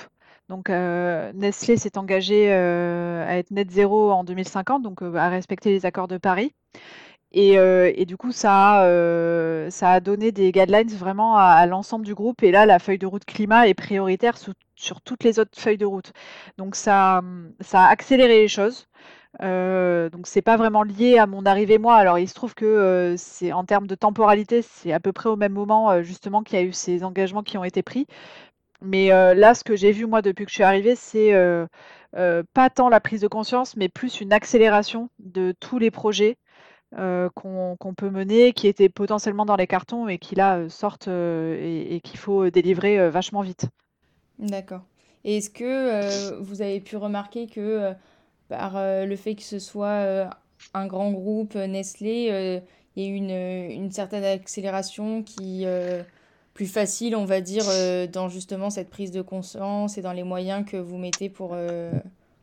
Donc 0.50 0.70
Nestlé 0.70 1.77
s'est 1.77 1.98
engagé 1.98 2.51
à 2.51 3.38
être 3.38 3.51
net 3.51 3.70
zéro 3.72 4.12
en 4.12 4.24
2050, 4.24 4.82
donc 4.84 5.01
à 5.01 5.29
respecter 5.29 5.72
les 5.72 5.86
accords 5.86 6.08
de 6.08 6.18
Paris. 6.18 6.53
Et, 7.32 8.06
du 8.06 8.18
coup, 8.18 8.32
ça 8.32 8.82
a, 8.82 10.00
donné 10.00 10.32
des 10.32 10.51
guidelines 10.51 10.89
vraiment 10.89 11.38
à, 11.38 11.65
l'ensemble 11.65 12.06
du 12.06 12.15
groupe. 12.15 12.44
Et 12.44 12.51
là, 12.51 12.65
la 12.65 12.79
feuille 12.79 12.98
de 12.98 13.06
route 13.06 13.25
climat 13.25 13.68
est 13.68 13.74
prioritaire 13.75 14.36
sur 14.75 15.01
toutes 15.01 15.24
les 15.24 15.39
autres 15.39 15.60
feuilles 15.60 15.77
de 15.77 15.86
route. 15.86 16.12
Donc 16.58 16.75
ça, 16.75 17.22
a 17.74 17.88
accéléré 17.88 18.41
les 18.41 18.48
choses. 18.48 18.88
Euh, 19.44 20.10
donc 20.10 20.25
c'est 20.25 20.41
pas 20.41 20.58
vraiment 20.58 20.82
lié 20.82 21.20
à 21.20 21.27
mon 21.27 21.46
arrivée 21.46 21.77
moi. 21.77 21.96
Alors 21.96 22.18
il 22.18 22.27
se 22.27 22.34
trouve 22.34 22.56
que 22.56 23.13
c'est 23.15 23.51
en 23.51 23.63
termes 23.63 23.86
de 23.86 23.94
temporalité, 23.94 24.63
c'est 24.63 24.91
à 24.91 25.00
peu 25.00 25.13
près 25.13 25.29
au 25.29 25.36
même 25.36 25.53
moment 25.53 26.01
justement 26.01 26.41
qu'il 26.41 26.58
y 26.58 26.62
a 26.62 26.65
eu 26.65 26.74
ces 26.74 27.03
engagements 27.03 27.44
qui 27.44 27.56
ont 27.58 27.63
été 27.63 27.84
pris. 27.84 28.08
Mais 28.81 29.09
là, 29.09 29.53
ce 29.53 29.63
que 29.63 29.75
j'ai 29.75 29.91
vu 29.91 30.05
moi 30.05 30.21
depuis 30.21 30.45
que 30.45 30.51
je 30.51 30.55
suis 30.55 30.63
arrivée, 30.63 30.95
c'est 30.95 31.33
pas 32.13 32.69
tant 32.69 32.89
la 32.89 33.00
prise 33.00 33.21
de 33.21 33.27
conscience, 33.27 33.75
mais 33.75 33.89
plus 33.89 34.21
une 34.21 34.33
accélération 34.33 35.09
de 35.19 35.53
tous 35.59 35.79
les 35.79 35.91
projets 35.91 36.38
qu'on 36.91 37.93
peut 37.98 38.09
mener, 38.09 38.53
qui 38.53 38.67
étaient 38.67 38.89
potentiellement 38.89 39.45
dans 39.45 39.55
les 39.55 39.67
cartons 39.67 40.07
et 40.07 40.17
qui 40.17 40.36
là 40.36 40.69
sortent 40.69 41.07
et, 41.09 42.01
qu'il 42.03 42.19
faut 42.19 42.50
délivrer 42.50 43.09
vachement 43.09 43.41
vite. 43.41 43.67
D'accord. 44.39 44.81
Et 45.25 45.38
est-ce 45.38 45.50
que 45.50 46.39
vous 46.39 46.62
avez 46.62 46.79
pu 46.79 46.95
remarquer 46.95 47.48
que 47.48 47.93
par 48.48 48.75
le 48.75 49.15
fait 49.17 49.36
que 49.36 49.43
ce 49.43 49.59
soit 49.59 50.29
un 50.74 50.88
grand 50.88 51.12
groupe 51.12 51.55
Nestlé, 51.55 52.62
il 52.95 53.03
y 53.03 53.05
a 53.05 53.74
une 53.74 53.91
certaine 53.91 54.24
accélération 54.24 55.21
qui 55.21 55.65
plus 56.60 56.68
facile, 56.68 57.16
on 57.16 57.24
va 57.24 57.39
dire, 57.39 57.63
dans 58.12 58.28
justement 58.28 58.70
cette 58.70 58.89
prise 58.89 59.12
de 59.12 59.22
conscience 59.22 59.98
et 59.98 60.01
dans 60.01 60.12
les 60.12 60.24
moyens 60.24 60.66
que 60.70 60.75
vous 60.75 60.98
mettez 60.98 61.30
pour 61.30 61.56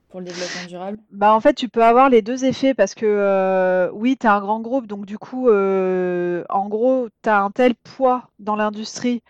pour 0.08 0.20
le 0.20 0.26
développement 0.26 0.66
durable 0.68 0.98
Bah 1.10 1.34
en 1.34 1.40
fait, 1.40 1.54
tu 1.54 1.68
peux 1.68 1.84
avoir 1.84 2.08
les 2.08 2.22
deux 2.22 2.44
effets 2.44 2.74
parce 2.74 2.94
que 2.94 3.06
euh, 3.06 3.90
oui, 3.92 4.16
tu 4.18 4.26
as 4.26 4.34
un 4.34 4.40
grand 4.40 4.60
groupe, 4.60 4.86
donc 4.86 5.06
du 5.06 5.18
coup, 5.18 5.48
euh, 5.48 6.44
en 6.48 6.68
gros, 6.68 7.08
tu 7.22 7.28
as 7.28 7.40
un 7.40 7.50
tel 7.50 7.74
poids 7.74 8.28
dans 8.38 8.56
l'industrie 8.56 9.22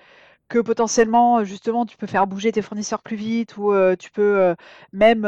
que 0.48 0.58
potentiellement, 0.60 1.44
justement, 1.44 1.86
tu 1.86 1.96
peux 1.96 2.06
faire 2.06 2.26
bouger 2.26 2.52
tes 2.52 2.62
fournisseurs 2.62 3.02
plus 3.02 3.16
vite 3.16 3.56
ou 3.56 3.72
euh, 3.72 3.96
tu 3.96 4.10
peux 4.10 4.54
même, 4.92 5.26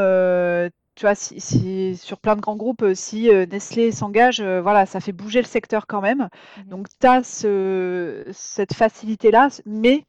tu 0.99 1.05
vois, 1.05 1.15
si, 1.15 1.95
sur 1.95 2.19
plein 2.19 2.35
de 2.35 2.41
grands 2.41 2.57
groupes, 2.57 2.83
si 2.93 3.29
Nestlé 3.49 3.93
s'engage, 3.93 4.41
voilà, 4.41 4.85
ça 4.85 4.99
fait 4.99 5.13
bouger 5.13 5.39
le 5.39 5.47
secteur 5.47 5.87
quand 5.87 6.01
même. 6.01 6.27
Mmh 6.57 6.69
donc, 6.69 6.87
tu 6.99 7.07
as 7.07 7.23
cette 8.33 8.73
facilité-là, 8.73 9.47
mais 9.65 10.05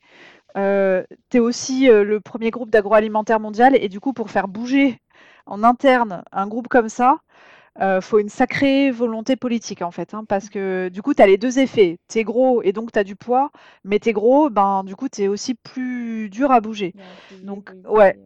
tu 0.56 1.36
es 1.36 1.40
aussi 1.40 1.86
le 1.86 2.18
premier 2.18 2.50
groupe 2.50 2.70
d'agroalimentaire 2.70 3.38
mondial 3.38 3.76
et 3.76 3.88
du 3.88 4.00
coup, 4.00 4.12
pour 4.12 4.30
faire 4.30 4.48
bouger 4.48 4.98
en 5.46 5.62
interne 5.62 6.24
un 6.32 6.48
groupe 6.48 6.66
comme 6.66 6.88
ça, 6.88 7.20
euh, 7.80 8.00
faut 8.00 8.18
une 8.18 8.28
sacrée 8.28 8.90
volonté 8.90 9.36
politique 9.36 9.82
en 9.82 9.90
fait, 9.90 10.12
hein, 10.12 10.24
parce 10.28 10.48
que 10.50 10.88
du 10.88 11.02
coup, 11.02 11.14
tu 11.14 11.22
as 11.22 11.26
les 11.26 11.38
deux 11.38 11.58
effets. 11.58 11.98
Tu 12.08 12.18
es 12.18 12.24
gros 12.24 12.62
et 12.62 12.72
donc 12.72 12.92
tu 12.92 12.98
as 12.98 13.04
du 13.04 13.16
poids, 13.16 13.50
mais 13.84 13.98
tu 13.98 14.08
es 14.08 14.12
gros, 14.12 14.50
ben, 14.50 14.82
du 14.84 14.96
coup, 14.96 15.08
tu 15.08 15.22
es 15.22 15.28
aussi 15.28 15.54
plus 15.54 16.28
dur 16.30 16.50
à 16.50 16.60
bouger. 16.60 16.94
donc, 17.42 17.70
ouais. 17.88 18.18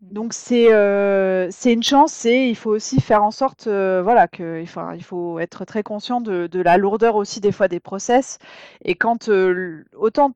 Donc 0.00 0.32
c'est 0.32 0.72
euh, 0.72 1.50
une 1.64 1.82
chance 1.82 2.24
et 2.24 2.48
il 2.48 2.54
faut 2.56 2.70
aussi 2.70 3.00
faire 3.00 3.24
en 3.24 3.32
sorte 3.32 3.66
euh, 3.66 4.00
voilà 4.02 4.28
que 4.28 4.62
enfin, 4.62 4.94
il 4.94 5.02
faut 5.02 5.40
être 5.40 5.64
très 5.64 5.82
conscient 5.82 6.20
de, 6.20 6.46
de, 6.46 6.60
la 6.60 6.76
lourdeur 6.78 7.16
aussi 7.16 7.40
des 7.40 7.50
fois 7.50 7.66
des 7.66 7.80
process 7.80 8.38
et 8.84 8.94
quand 8.94 9.28
euh, 9.28 9.84
autant 9.96 10.32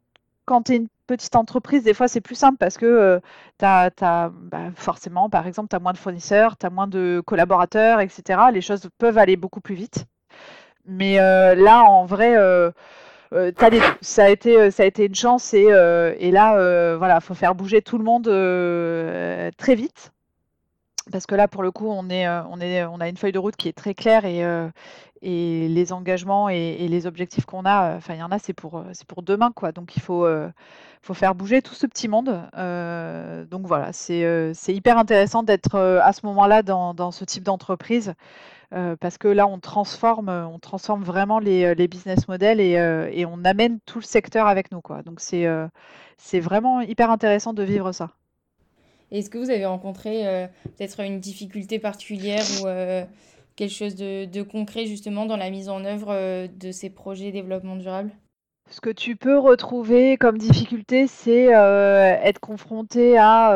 quand 0.46 0.64
tu 0.64 0.72
es 0.72 0.77
une 0.77 0.88
petite 1.07 1.37
entreprise, 1.37 1.85
des 1.85 1.94
fois, 1.94 2.09
c'est 2.09 2.20
plus 2.20 2.35
simple 2.35 2.57
parce 2.59 2.79
que 2.79 3.20
tu 3.59 3.64
as, 3.64 4.31
bah, 4.33 4.70
forcément, 4.75 5.31
par 5.31 5.46
exemple, 5.46 5.68
tu 5.68 5.77
as 5.77 5.79
moins 5.79 5.92
de 5.92 5.98
fournisseurs, 5.98 6.57
tu 6.57 6.66
as 6.66 6.70
moins 6.70 6.88
de 6.88 7.22
collaborateurs, 7.25 8.01
etc. 8.01 8.40
Les 8.53 8.61
choses 8.61 8.88
peuvent 8.98 9.18
aller 9.18 9.37
beaucoup 9.37 9.61
plus 9.61 9.75
vite. 9.77 10.07
Mais 10.87 11.16
là, 11.16 11.85
en 11.85 12.07
vrai, 12.07 12.37
ça, 14.03 14.25
a 14.25 14.29
été, 14.29 14.71
ça 14.71 14.83
a 14.83 14.87
été 14.87 15.07
une 15.07 15.14
chance 15.14 15.55
et, 15.55 15.68
et 16.18 16.31
là, 16.31 16.97
voilà, 16.97 17.18
il 17.21 17.25
faut 17.25 17.35
faire 17.35 17.55
bouger 17.55 17.83
tout 17.83 17.99
le 17.99 18.05
monde 18.05 18.25
très 19.57 19.75
vite. 19.75 20.12
Parce 21.11 21.27
que 21.27 21.35
là, 21.35 21.49
pour 21.49 21.62
le 21.62 21.71
coup, 21.71 21.88
on, 21.88 22.09
est, 22.11 22.29
on, 22.29 22.61
est, 22.61 22.85
on 22.85 23.01
a 23.01 23.09
une 23.09 23.17
feuille 23.17 23.33
de 23.33 23.38
route 23.38 23.57
qui 23.57 23.69
est 23.69 23.73
très 23.73 23.95
claire 23.95 24.25
et, 24.25 24.45
et 25.23 25.69
les 25.69 25.93
engagements 25.93 26.49
et, 26.49 26.87
les 26.88 27.07
objectifs 27.07 27.47
qu'on 27.47 27.65
a, 27.65 27.97
enfin, 27.97 28.15
il 28.15 28.21
y 28.21 28.23
en 28.23 28.31
a, 28.31 28.38
c'est 28.38 28.53
pour, 28.53 28.85
c'est 28.93 29.07
pour 29.07 29.23
demain, 29.23 29.53
quoi. 29.55 29.73
Donc, 29.73 29.97
il 29.97 30.03
faut, 30.03 30.27
faire 31.15 31.35
bouger 31.35 31.62
tout 31.62 31.75
ce 31.75 31.87
petit 31.87 32.09
monde. 32.09 32.27
donc, 33.51 33.67
voilà, 33.67 33.93
c'est, 33.93 34.55
hyper 34.69 34.99
intéressant 34.99 35.43
d'être 35.43 35.77
à 35.79 36.12
ce 36.12 36.27
moment-là 36.27 36.62
dans, 36.62 37.11
ce 37.11 37.25
type 37.25 37.45
d'entreprise. 37.45 38.15
parce 38.71 39.19
que 39.19 39.29
là, 39.29 39.47
on 39.47 39.59
transforme, 39.61 40.29
on 40.29 40.59
transforme 40.59 41.03
vraiment 41.05 41.38
les, 41.38 41.88
business 41.88 42.29
models 42.29 42.61
et, 42.61 43.25
on 43.27 43.45
amène 43.45 43.79
tout 43.87 43.99
le 44.01 44.05
secteur 44.05 44.47
avec 44.47 44.73
nous. 44.73 44.81
Quoi. 44.81 45.03
Donc, 45.03 45.21
c'est 45.21 46.41
vraiment 46.41 46.81
hyper 46.81 47.11
intéressant 47.11 47.53
de 47.55 47.62
vivre 47.62 47.93
ça. 47.93 48.11
Est-ce 49.12 49.29
que 49.29 49.37
vous 49.37 49.51
avez 49.51 49.66
rencontré 49.66 50.27
euh, 50.27 50.46
peut-être 50.64 51.01
une 51.01 51.20
difficulté 51.20 51.79
particulière 51.79 52.44
ou 52.62 52.66
euh, 52.66 53.05
quelque 53.57 53.72
chose 53.72 53.94
de, 53.94 54.42
concret 54.42 54.87
justement 54.87 55.27
dans 55.27 55.37
la 55.37 55.51
mise 55.51 55.68
en 55.68 55.85
œuvre 55.85 56.09
euh, 56.11 56.48
de 56.48 56.72
ces 56.72 56.88
projets 56.88 57.31
développement 57.31 57.77
durable? 57.77 58.11
Ce 58.70 58.81
que 58.81 58.88
tu 58.88 59.16
peux 59.16 59.38
retrouver 59.38 60.16
comme 60.16 60.38
difficulté, 60.38 61.07
c'est 61.07 61.48
être 61.48 62.40
confronté 62.40 63.18
à 63.18 63.53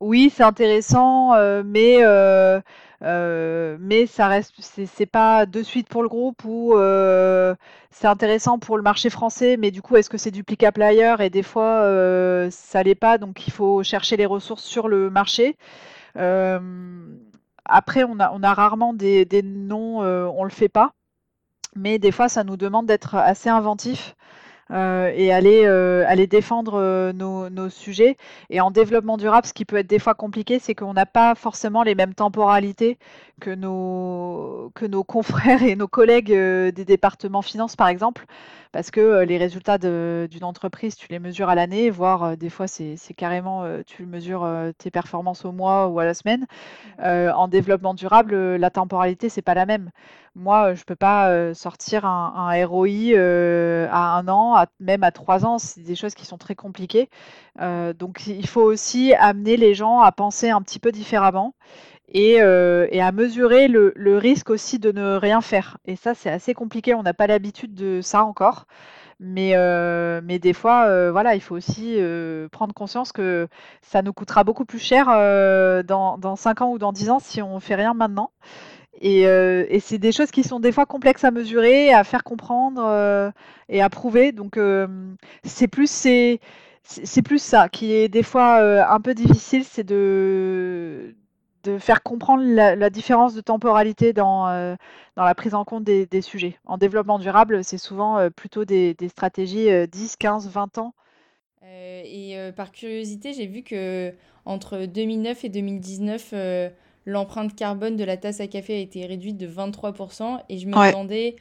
oui, 0.00 0.32
c'est 0.34 0.44
intéressant, 0.44 1.32
mais 1.64 2.02
euh, 3.02 3.76
mais 3.80 4.06
ça 4.06 4.26
reste, 4.26 4.54
c'est 4.60 5.06
pas 5.06 5.46
de 5.46 5.62
suite 5.62 5.88
pour 5.88 6.02
le 6.02 6.08
groupe 6.08 6.44
ou 6.44 6.74
euh, 6.74 7.54
c'est 7.90 8.08
intéressant 8.08 8.58
pour 8.58 8.76
le 8.76 8.82
marché 8.82 9.08
français, 9.08 9.56
mais 9.56 9.70
du 9.70 9.82
coup, 9.82 9.96
est-ce 9.96 10.10
que 10.10 10.18
c'est 10.18 10.32
duplicable 10.32 10.82
ailleurs? 10.82 11.20
Et 11.20 11.30
des 11.30 11.44
fois, 11.44 11.82
euh, 11.82 12.48
ça 12.50 12.82
l'est 12.82 12.96
pas, 12.96 13.18
donc 13.18 13.46
il 13.46 13.52
faut 13.52 13.82
chercher 13.84 14.16
les 14.16 14.26
ressources 14.26 14.64
sur 14.64 14.88
le 14.88 15.10
marché. 15.10 15.56
après, 17.64 18.04
on 18.04 18.18
a, 18.18 18.54
rarement 18.54 18.94
des, 18.94 19.26
noms, 19.44 20.00
on 20.00 20.44
le 20.44 20.50
fait 20.50 20.68
pas, 20.68 20.92
mais 21.76 21.98
des 21.98 22.12
fois, 22.12 22.28
ça 22.28 22.44
nous 22.44 22.56
demande 22.56 22.86
d'être 22.86 23.14
assez 23.14 23.48
inventif. 23.48 24.16
Euh, 24.70 25.10
et 25.14 25.32
aller, 25.32 25.62
euh, 25.64 26.04
aller 26.06 26.26
défendre 26.26 26.74
euh, 26.74 27.12
nos, 27.12 27.48
nos, 27.48 27.70
sujets. 27.70 28.16
Et 28.50 28.60
en 28.60 28.70
développement 28.70 29.16
durable, 29.16 29.46
ce 29.46 29.52
qui 29.52 29.64
peut 29.64 29.76
être 29.76 29.86
des 29.86 29.98
fois 29.98 30.14
compliqué, 30.14 30.58
c'est 30.58 30.74
qu'on 30.74 30.92
n'a 30.92 31.06
pas 31.06 31.34
forcément 31.34 31.82
les 31.82 31.94
mêmes 31.94 32.14
temporalités 32.14 32.98
que 33.40 33.50
nos, 33.50 34.70
que 34.74 34.84
nos 34.86 35.04
confrères 35.04 35.62
et 35.62 35.76
nos 35.76 35.88
collègues 35.88 36.32
des 36.32 36.84
départements 36.84 37.42
finances, 37.42 37.76
par 37.76 37.88
exemple 37.88 38.26
parce 38.72 38.90
que 38.90 39.22
les 39.24 39.38
résultats 39.38 39.78
d'une 39.78 40.44
entreprise, 40.44 40.96
tu 40.96 41.08
les 41.10 41.18
mesures 41.18 41.48
à 41.48 41.54
l'année, 41.54 41.90
voire 41.90 42.36
des 42.36 42.50
fois 42.50 42.66
c'est 42.68 42.96
carrément, 43.16 43.64
tu 43.86 44.06
mesures 44.06 44.48
tes 44.78 44.90
performances 44.90 45.44
au 45.44 45.52
mois 45.52 45.88
ou 45.88 45.98
à 46.00 46.04
la 46.04 46.14
semaine. 46.14 46.46
en 47.00 47.48
développement 47.48 47.94
durable, 47.94 48.34
la 48.56 48.70
temporalité, 48.70 49.28
c'est 49.28 49.42
pas 49.42 49.54
la 49.54 49.66
même. 49.66 49.90
Moi, 50.34 50.74
je 50.74 50.84
peux 50.84 50.96
pas 50.96 51.54
sortir 51.54 52.04
un, 52.04 52.66
ROI 52.66 53.16
à 53.90 54.18
un 54.18 54.28
an, 54.28 54.64
même 54.80 55.02
à 55.02 55.10
trois 55.10 55.44
ans, 55.44 55.58
c'est 55.58 55.82
des 55.82 55.96
choses 55.96 56.14
qui 56.14 56.26
sont 56.26 56.38
très 56.38 56.54
compliquées. 56.54 57.08
donc 57.98 58.26
il 58.26 58.46
faut 58.46 58.62
aussi 58.62 59.14
amener 59.14 59.56
les 59.56 59.74
gens 59.74 60.00
à 60.00 60.12
penser 60.12 60.50
un 60.50 60.62
petit 60.62 60.78
peu 60.78 60.92
différemment 60.92 61.54
et, 62.12 62.40
à 62.40 63.12
mesurer 63.12 63.68
le, 63.68 64.18
risque 64.18 64.50
aussi 64.50 64.78
de 64.78 64.92
ne 64.92 65.16
rien 65.16 65.40
faire. 65.40 65.78
Et 65.86 65.96
ça, 65.96 66.14
c'est 66.14 66.30
assez 66.30 66.54
compliqué. 66.54 66.94
On 66.94 67.02
n'a 67.02 67.14
pas 67.14 67.26
l'habitude 67.26 67.74
de 67.74 68.00
ça 68.00 68.24
encore. 68.24 68.66
Mais, 69.20 69.54
mais 70.22 70.38
des 70.38 70.52
fois, 70.52 71.10
voilà, 71.10 71.34
il 71.34 71.40
faut 71.40 71.56
aussi 71.56 71.98
prendre 72.52 72.74
conscience 72.74 73.12
que 73.12 73.48
ça 73.82 74.02
nous 74.02 74.12
coûtera 74.12 74.44
beaucoup 74.44 74.64
plus 74.64 74.78
cher 74.78 75.06
dans, 75.84 76.18
dans 76.18 76.36
5 76.36 76.62
ans 76.62 76.70
ou 76.72 76.78
dans 76.78 76.92
10 76.92 77.10
ans 77.10 77.18
si 77.18 77.42
on 77.42 77.56
ne 77.56 77.60
fait 77.60 77.74
rien 77.74 77.94
maintenant. 77.94 78.30
Et, 79.00 79.22
et 79.22 79.80
c'est 79.80 79.98
des 79.98 80.12
choses 80.12 80.30
qui 80.30 80.42
sont 80.44 80.60
des 80.60 80.72
fois 80.72 80.86
complexes 80.86 81.24
à 81.24 81.30
mesurer, 81.30 81.92
à 81.92 82.04
faire 82.04 82.24
comprendre 82.24 83.32
et 83.68 83.82
à 83.82 83.90
prouver. 83.90 84.32
Donc, 84.32 84.58
c'est 85.44 85.68
plus, 85.68 85.90
c'est 85.90 87.22
plus 87.22 87.42
ça 87.42 87.68
qui 87.68 87.92
est 87.92 88.08
des 88.08 88.22
fois 88.22 88.60
un 88.90 89.00
peu 89.00 89.14
difficile, 89.14 89.64
c'est 89.64 89.84
de, 89.84 91.14
de 91.64 91.78
faire 91.78 92.02
comprendre 92.02 92.44
la, 92.44 92.90
différence 92.90 93.34
de 93.34 93.40
temporalité 93.40 94.12
dans, 94.12 94.48
euh, 94.48 94.74
dans 95.16 95.24
la 95.24 95.34
prise 95.34 95.54
en 95.54 95.64
compte 95.64 95.84
des, 95.84 96.22
sujets. 96.22 96.58
En 96.66 96.78
développement 96.78 97.18
durable, 97.18 97.64
c'est 97.64 97.78
souvent 97.78 98.18
euh, 98.18 98.30
plutôt 98.30 98.64
des, 98.64 98.96
stratégies 99.08 99.68
10, 99.88 100.16
15, 100.16 100.48
20 100.48 100.78
ans. 100.78 100.94
Euh, 101.64 102.02
et 102.04 102.52
par 102.52 102.72
curiosité, 102.72 103.32
j'ai 103.32 103.46
vu 103.46 103.62
que 103.62 104.14
entre 104.44 104.86
2009 104.86 105.44
et 105.44 105.48
2019, 105.48 106.34
l'empreinte 107.04 107.54
carbone 107.54 107.96
de 107.96 108.04
la 108.04 108.16
tasse 108.16 108.40
à 108.40 108.46
café 108.46 108.74
a 108.74 108.78
été 108.78 109.04
réduite 109.06 109.36
de 109.36 109.46
23%. 109.46 110.40
Et 110.48 110.58
je 110.58 110.66
me 110.66 110.72
demandais, 110.72 111.36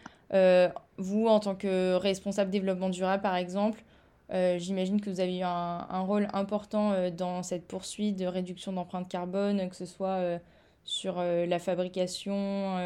vous, 0.98 1.28
en 1.28 1.40
tant 1.40 1.56
que 1.56 1.96
responsable 1.96 2.50
développement 2.50 2.90
durable, 2.90 3.22
par 3.22 3.36
exemple, 3.36 3.84
euh, 4.34 4.60
j'imagine 4.60 5.00
que 5.00 5.10
vous 5.10 5.20
avez 5.20 5.38
eu 5.40 5.44
un, 5.44 6.02
rôle 6.02 6.28
important 6.34 6.92
euh, 6.92 7.10
dans 7.10 7.44
cette 7.44 7.66
poursuite 7.66 8.18
de 8.18 8.26
réduction 8.26 8.74
d'empreinte 8.74 9.08
carbone, 9.08 9.70
que 9.70 9.76
ce 9.76 9.86
soit 9.86 10.18
euh, 10.18 10.40
sur 10.84 11.18
la 11.22 11.60
fabrication, 11.60 12.78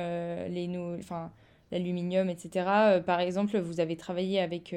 les 0.49 0.67
l'aluminium, 1.71 2.30
etc. 2.30 2.99
par 3.06 3.19
exemple, 3.19 3.60
vous 3.60 3.80
avez 3.80 3.95
travaillé 3.95 4.39
avec 4.41 4.75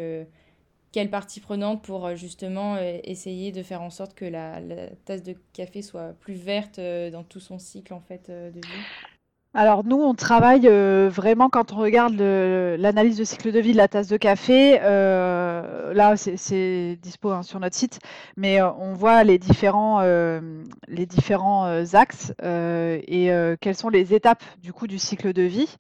quelle 0.92 1.10
partie 1.10 1.40
prenante 1.40 1.82
pour 1.82 2.14
justement 2.16 2.76
essayer 2.76 3.50
de 3.50 3.62
faire 3.62 3.80
en 3.80 3.88
sorte 3.88 4.12
que 4.12 4.26
la, 4.26 4.60
la, 4.60 4.90
tasse 5.06 5.22
de 5.22 5.34
café 5.54 5.80
soit 5.80 6.12
plus 6.20 6.34
verte 6.34 6.78
dans 6.78 7.24
tout 7.24 7.40
son 7.40 7.58
cycle 7.58 7.94
en 7.94 8.00
fait 8.00 8.30
de 8.30 8.60
vie? 8.60 9.13
Alors 9.56 9.84
nous, 9.84 10.02
on 10.02 10.14
travaille 10.14 10.66
euh, 10.66 11.08
vraiment 11.08 11.48
quand 11.48 11.72
on 11.72 11.76
regarde 11.76 12.20
l'analyse 12.20 13.16
de 13.16 13.22
cycle 13.22 13.52
de 13.52 13.60
vie 13.60 13.70
de 13.70 13.76
la 13.76 13.86
tasse 13.86 14.08
de 14.08 14.16
café. 14.16 14.80
Euh, 14.82 15.94
là, 15.94 16.16
c'est 16.16 16.98
dispo 17.00 17.30
hein, 17.30 17.44
sur 17.44 17.60
notre 17.60 17.76
site, 17.76 18.00
mais 18.36 18.60
euh, 18.60 18.68
on 18.80 18.94
voit 18.94 19.22
les 19.22 19.38
différents, 19.38 20.00
axes 21.92 22.32
et 22.42 23.30
quelles 23.60 23.76
sont 23.76 23.90
les 23.90 24.12
étapes 24.12 24.42
du 24.60 24.72
coup 24.72 24.88
du 24.88 24.98
cycle 24.98 25.32
de 25.32 25.42
vie. 25.42 25.76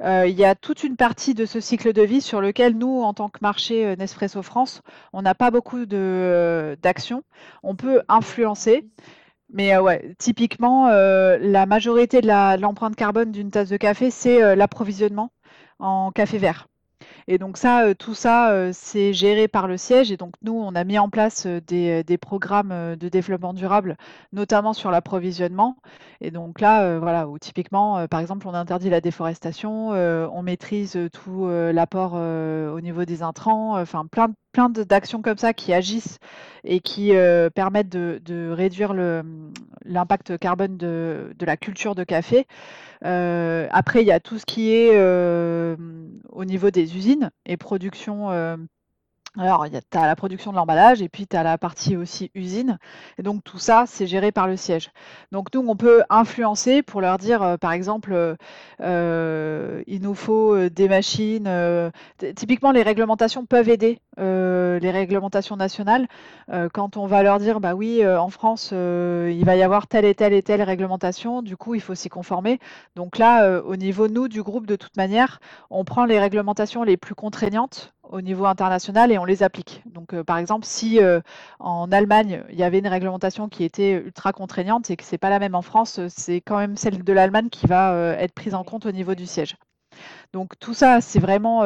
il 0.00 0.34
y 0.34 0.44
a 0.44 0.54
toute 0.54 0.82
une 0.82 0.96
partie 0.96 1.34
de 1.34 1.44
ce 1.44 1.60
cycle 1.60 1.92
de 1.92 2.02
vie 2.02 2.22
sur 2.22 2.40
lequel 2.40 2.78
nous, 2.78 3.02
en 3.02 3.12
tant 3.12 3.28
que 3.28 3.40
marché 3.42 3.94
Nespresso 3.96 4.42
France, 4.42 4.80
on 5.12 5.20
n'a 5.20 5.34
pas 5.34 5.50
beaucoup 5.50 5.84
d'actions. 5.84 7.22
On 7.62 7.74
peut 7.74 8.00
influencer. 8.08 8.86
Mais 9.50 9.74
euh, 9.74 9.82
ouais, 9.82 10.14
typiquement, 10.18 10.88
euh, 10.88 11.38
la 11.38 11.66
majorité 11.66 12.20
de 12.20 12.28
l'empreinte 12.60 12.96
carbone 12.96 13.32
d'une 13.32 13.50
tasse 13.50 13.68
de 13.70 13.76
café, 13.76 14.10
c'est 14.10 14.42
euh, 14.42 14.54
l'approvisionnement 14.54 15.32
en 15.78 16.10
café 16.12 16.38
vert. 16.38 16.68
Et 17.30 17.36
donc 17.36 17.58
ça, 17.58 17.84
euh, 17.84 17.94
tout 17.94 18.14
ça, 18.14 18.52
euh, 18.52 18.70
c'est 18.72 19.12
géré 19.12 19.48
par 19.48 19.68
le 19.68 19.76
siège. 19.76 20.10
Et 20.10 20.16
donc 20.16 20.32
nous, 20.42 20.54
on 20.54 20.74
a 20.74 20.82
mis 20.84 20.98
en 20.98 21.10
place 21.10 21.44
euh, 21.46 21.60
des, 21.60 22.18
programmes 22.18 22.96
de 22.96 23.08
développement 23.10 23.52
durable, 23.52 23.98
notamment 24.32 24.72
sur 24.72 24.90
l'approvisionnement. 24.90 25.76
Et 26.22 26.30
donc 26.30 26.60
là, 26.60 26.98
voilà, 26.98 27.28
où 27.28 27.38
typiquement, 27.38 28.08
par 28.08 28.20
exemple, 28.20 28.48
on 28.48 28.54
interdit 28.54 28.90
la 28.90 29.00
déforestation, 29.00 29.90
on 29.90 30.42
maîtrise 30.42 30.98
tout 31.12 31.48
l'apport 31.48 32.14
au 32.14 32.80
niveau 32.80 33.04
des 33.04 33.22
intrants, 33.22 33.78
enfin 33.80 34.04
plein, 34.06 34.28
plein 34.52 34.68
d'actions 34.68 35.22
comme 35.22 35.38
ça 35.38 35.52
qui 35.52 35.72
agissent 35.72 36.18
et 36.64 36.80
qui 36.80 37.12
permettent 37.54 37.88
de, 37.88 38.50
réduire 38.50 38.94
l'impact 39.84 40.38
carbone 40.38 40.76
de, 40.76 41.32
la 41.40 41.56
culture 41.56 41.94
de 41.94 42.02
café. 42.02 42.46
Après, 43.02 44.02
il 44.02 44.06
y 44.06 44.12
a 44.12 44.20
tout 44.20 44.38
ce 44.38 44.46
qui 44.46 44.72
est 44.72 44.98
au 46.30 46.44
niveau 46.44 46.70
des 46.70 46.96
usines 46.96 47.30
et 47.46 47.56
production 47.56 48.30
alors, 49.38 49.66
tu 49.68 49.98
as 49.98 50.06
la 50.06 50.16
production 50.16 50.50
de 50.50 50.56
l'emballage 50.56 51.00
et 51.00 51.08
puis 51.08 51.28
tu 51.28 51.36
as 51.36 51.44
la 51.44 51.58
partie 51.58 51.96
aussi 51.96 52.32
usine. 52.34 52.78
Et 53.18 53.22
donc, 53.22 53.44
tout 53.44 53.58
ça, 53.58 53.84
c'est 53.86 54.08
géré 54.08 54.32
par 54.32 54.48
le 54.48 54.56
siège. 54.56 54.90
Donc, 55.30 55.54
nous, 55.54 55.64
on 55.66 55.76
peut 55.76 56.02
influencer 56.10 56.82
pour 56.82 57.00
leur 57.00 57.18
dire, 57.18 57.42
euh, 57.42 57.56
par 57.56 57.70
exemple, 57.72 58.12
euh, 58.12 58.34
euh, 58.80 59.82
il 59.86 60.02
nous 60.02 60.14
faut 60.14 60.68
des 60.68 60.88
machines. 60.88 61.48
typiquement, 62.34 62.72
les 62.72 62.82
réglementations 62.82 63.46
peuvent 63.46 63.68
aider, 63.68 64.00
les 64.16 64.90
réglementations 64.90 65.56
nationales. 65.56 66.08
quand 66.72 66.96
on 66.96 67.06
va 67.06 67.22
leur 67.22 67.38
dire, 67.38 67.60
bah 67.60 67.74
oui, 67.74 68.04
en 68.06 68.30
France, 68.30 68.70
il 68.72 69.44
va 69.44 69.56
y 69.56 69.62
avoir 69.62 69.86
telle 69.86 70.04
et 70.04 70.14
telle 70.14 70.32
et 70.32 70.42
telle 70.42 70.62
réglementation, 70.62 71.42
du 71.42 71.56
coup, 71.56 71.74
il 71.74 71.80
faut 71.80 71.94
s'y 71.94 72.08
conformer. 72.08 72.58
Donc 72.96 73.18
là, 73.18 73.60
au 73.60 73.76
niveau, 73.76 74.08
nous, 74.08 74.28
du 74.28 74.42
groupe, 74.42 74.66
de 74.66 74.76
toute 74.76 74.96
manière, 74.96 75.40
on 75.70 75.84
prend 75.84 76.04
les 76.04 76.18
réglementations 76.18 76.82
les 76.82 76.96
plus 76.96 77.14
contraignantes 77.14 77.94
au 78.10 78.20
niveau 78.20 78.46
international 78.46 79.12
et 79.12 79.18
on 79.18 79.24
les 79.24 79.42
applique. 79.42 79.82
Donc, 79.86 80.14
euh, 80.14 80.24
par 80.24 80.38
exemple, 80.38 80.66
si 80.66 81.00
euh, 81.00 81.20
en 81.58 81.90
Allemagne, 81.92 82.42
il 82.50 82.58
y 82.58 82.62
avait 82.62 82.78
une 82.78 82.88
réglementation 82.88 83.48
qui 83.48 83.64
était 83.64 83.92
ultra 83.92 84.32
contraignante 84.32 84.90
et 84.90 84.96
que 84.96 85.04
ce 85.04 85.12
n'est 85.12 85.18
pas 85.18 85.30
la 85.30 85.38
même 85.38 85.54
en 85.54 85.62
France, 85.62 85.98
euh, 85.98 86.06
c'est 86.08 86.40
quand 86.40 86.58
même 86.58 86.76
celle 86.76 87.02
de 87.04 87.12
l'Allemagne 87.12 87.48
qui 87.48 87.66
va 87.66 87.94
être 88.18 88.32
prise 88.32 88.54
en 88.54 88.64
compte 88.64 88.86
au 88.86 88.92
niveau 88.92 89.14
du 89.14 89.26
siège. 89.26 89.56
Donc 90.32 90.58
tout 90.60 90.74
ça, 90.74 91.00
c'est 91.00 91.18
vraiment 91.18 91.60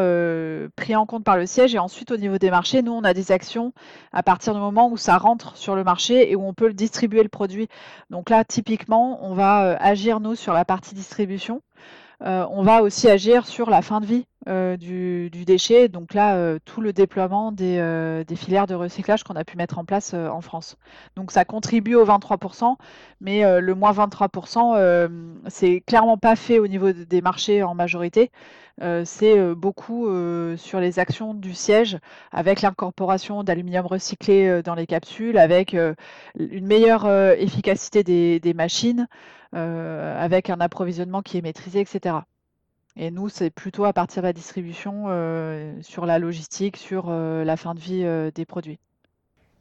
pris 0.77 0.97
en 0.97 1.05
compte 1.05 1.25
par 1.25 1.37
le 1.37 1.47
siège. 1.47 1.75
Et 1.75 1.79
ensuite, 1.79 2.11
au 2.13 2.17
niveau 2.17 2.39
des 2.39 2.51
marchés, 2.51 2.81
nous, 2.83 2.93
on 2.93 3.05
a 3.05 3.13
des 3.13 3.33
actions 3.33 3.73
à 4.13 4.23
partir 4.23 4.55
du 4.55 4.61
moment 4.61 4.89
où 4.91 4.97
ça 4.97 5.19
rentre 5.19 5.57
sur 5.57 5.75
le 5.75 5.85
marché 5.85 6.31
et 6.31 6.37
où 6.37 6.47
on 6.47 6.55
peut 6.55 6.73
distribuer 6.73 7.23
le 7.23 7.29
produit. 7.29 7.69
Donc 8.11 8.31
là, 8.31 8.45
typiquement, 8.45 9.19
on 9.23 9.35
va 9.35 9.77
agir, 9.81 10.21
nous, 10.21 10.35
sur 10.35 10.53
la 10.53 10.65
partie 10.65 10.95
distribution. 10.95 11.61
Euh, 12.25 12.47
on 12.51 12.63
va 12.63 12.83
aussi 12.83 13.09
agir 13.09 13.47
sur 13.47 13.69
la 13.69 13.83
fin 13.83 14.01
de 14.01 14.07
vie 14.07 14.27
euh, 14.49 14.77
du, 14.77 15.29
déchet, 15.45 15.89
donc 15.89 16.15
là, 16.15 16.37
euh, 16.37 16.59
tout 16.65 16.81
le 16.81 16.93
déploiement 16.93 17.51
des, 17.51 18.25
filières 18.37 18.67
de 18.67 18.75
recyclage 18.75 19.25
qu'on 19.25 19.35
a 19.35 19.45
pu 19.45 19.57
mettre 19.57 19.79
en 19.79 19.85
place 19.85 20.15
en 20.15 20.41
France. 20.41 20.77
Donc 21.17 21.33
ça 21.33 21.45
contribue 21.45 21.95
aux 21.97 22.07
23%, 22.07 22.77
mais 23.21 23.61
le 23.61 23.75
moins 23.75 23.93
23%, 23.93 25.11
c'est 25.49 25.81
clairement 25.81 26.17
pas 26.17 26.37
fait 26.37 26.59
au 26.59 26.67
niveau 26.67 26.93
des 26.93 27.21
marchés 27.21 27.63
en 27.63 27.75
majorité. 27.75 28.31
c'est 29.05 29.55
beaucoup 29.55 30.09
sur 30.57 30.81
les 30.81 30.99
actions 30.99 31.35
du 31.35 31.55
siège, 31.55 31.99
avec 32.33 32.63
l'incorporation 32.63 33.45
d'aluminium 33.45 33.87
recyclé 33.87 34.63
dans 34.63 34.75
les 34.75 34.87
capsules, 34.87 35.39
avec 35.39 35.75
une 35.75 36.67
meilleure 36.67 37.09
efficacité 37.39 38.03
des 38.05 38.55
machines. 38.55 39.09
Euh, 39.55 40.19
avec 40.19 40.49
un 40.49 40.61
approvisionnement 40.61 41.21
qui 41.21 41.37
est 41.37 41.43
maîtrisé, 41.43 41.81
etc. 41.81 42.17
Et 42.97 43.11
nous, 43.11 43.29
c'est 43.29 43.51
plutôt 43.51 43.85
à 43.85 43.93
partir 43.93 44.23
de 44.23 44.27
la 44.29 44.33
distribution, 44.33 45.05
euh, 45.09 45.75
sur 45.83 46.07
la 46.07 46.19
logistique, 46.19 46.79
sur 46.79 47.07
euh, 47.09 47.45
la 47.45 47.59
fin 47.59 47.75
de 47.75 47.81
vie 47.81 48.05
des 48.35 48.47
produits. 48.47 48.79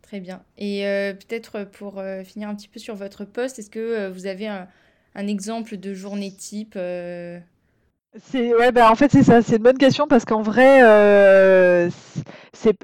Très 0.02 0.22
bien. 0.22 0.44
Et 0.58 0.84
peut-être 1.14 1.66
pour 1.66 2.02
finir 2.24 2.50
un 2.50 2.56
petit 2.56 2.68
peu 2.68 2.80
sur 2.80 2.96
votre 2.96 3.26
poste, 3.26 3.60
est-ce 3.60 3.70
que 3.70 4.10
vous 4.10 4.28
avez 4.28 4.48
un, 4.48 4.68
exemple 5.16 5.78
de 5.78 5.94
journée 5.94 6.32
type 6.32 6.78
c'est 8.22 8.54
ouais, 8.54 8.74
bah, 8.74 8.92
en 8.92 8.96
fait 8.96 9.10
c'est 9.10 9.24
ça, 9.24 9.42
c'est 9.42 9.56
une 9.56 9.64
bonne 9.64 9.78
question 9.78 10.06
parce 10.06 10.26
qu'en 10.26 10.42
vrai 10.42 10.82
c'est 12.54 12.78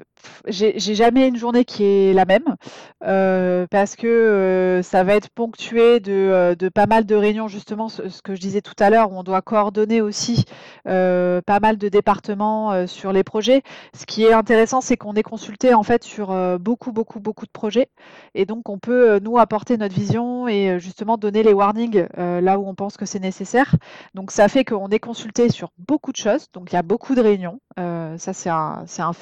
j'ai 0.48 0.94
jamais 0.94 1.28
une 1.28 1.36
journée 1.36 1.64
qui 1.64 1.84
est 1.84 2.12
la 2.12 2.24
même 2.24 2.56
euh, 3.04 3.66
parce 3.70 3.96
que 3.96 4.06
euh, 4.06 4.82
ça 4.82 5.04
va 5.04 5.14
être 5.14 5.28
ponctué 5.30 6.00
de, 6.00 6.12
euh, 6.12 6.54
de, 6.54 6.68
pas 6.68 6.86
mal 6.86 7.06
de 7.06 7.14
réunions, 7.14 7.48
justement, 7.48 7.88
ce, 7.88 8.02
que 8.22 8.34
je 8.34 8.40
disais 8.40 8.60
tout 8.60 8.74
à 8.78 8.90
l'heure, 8.90 9.12
où 9.12 9.16
on 9.16 9.22
doit 9.22 9.42
coordonner 9.42 10.00
aussi 10.00 10.44
pas 10.84 11.60
mal 11.60 11.76
de 11.76 11.88
départements 11.88 12.86
sur 12.86 13.12
les 13.12 13.22
projets. 13.22 13.62
Ce 13.94 14.06
qui 14.06 14.24
est 14.24 14.32
intéressant, 14.32 14.80
c'est 14.80 14.96
qu'on 14.96 15.14
est 15.14 15.22
consulté 15.22 15.74
en 15.74 15.82
fait 15.82 16.02
sur 16.02 16.28
beaucoup, 16.58 16.92
beaucoup, 16.92 17.20
beaucoup 17.20 17.46
de 17.46 17.50
projets 17.50 17.88
et 18.34 18.46
donc 18.46 18.68
on 18.68 18.78
peut 18.78 19.18
nous 19.20 19.38
apporter 19.38 19.76
notre 19.76 19.94
vision 19.94 20.48
et 20.48 20.78
justement 20.80 21.16
donner 21.16 21.42
les 21.42 21.52
warnings 21.52 22.06
là 22.16 22.58
où 22.58 22.66
on 22.66 22.74
pense 22.74 22.96
que 22.96 23.06
c'est 23.06 23.18
nécessaire. 23.18 23.74
Donc 24.14 24.30
ça 24.30 24.48
fait 24.48 24.64
qu'on 24.64 24.88
est 24.88 24.98
consulté 24.98 25.50
sur 25.50 25.70
beaucoup 25.78 26.12
de 26.12 26.16
choses, 26.16 26.46
donc 26.52 26.72
il 26.72 26.74
y 26.74 26.78
a 26.78 26.82
beaucoup 26.82 27.14
de 27.14 27.20
réunions, 27.20 27.60
ça 27.76 28.32
c'est 28.32 28.50
un, 28.50 28.84
un 28.98 29.12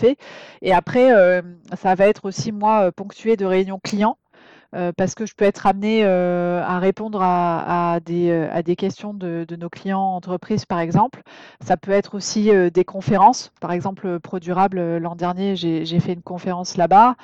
Et 0.62 0.72
après, 0.72 1.12
euh, 1.12 1.42
ça 1.76 1.94
va 1.94 2.06
être 2.06 2.24
aussi, 2.26 2.52
moi, 2.52 2.86
euh, 2.86 2.90
ponctué 2.90 3.36
de 3.36 3.44
réunions 3.44 3.80
clients. 3.82 4.18
Euh, 4.74 4.92
parce 4.94 5.14
que 5.14 5.26
je 5.26 5.34
peux 5.34 5.44
être 5.44 5.66
amenée 5.66 6.04
à 6.04 6.78
répondre 6.80 7.20
à, 7.22 8.00
des, 8.04 8.32
à, 8.32 8.62
des, 8.62 8.74
questions 8.74 9.14
de, 9.14 9.46
nos 9.56 9.70
clients 9.70 10.00
entreprises, 10.00 10.66
par 10.66 10.80
exemple. 10.80 11.22
Ça 11.64 11.76
peut 11.76 11.92
être 11.92 12.16
aussi 12.16 12.50
des 12.72 12.84
conférences. 12.84 13.52
Par 13.60 13.70
exemple, 13.72 14.18
ProDurable, 14.18 14.98
l'an 14.98 15.14
dernier, 15.14 15.54
j'ai 15.54 16.00
fait 16.00 16.12
une 16.12 16.22
conférence 16.22 16.76
là-bas. 16.76 17.14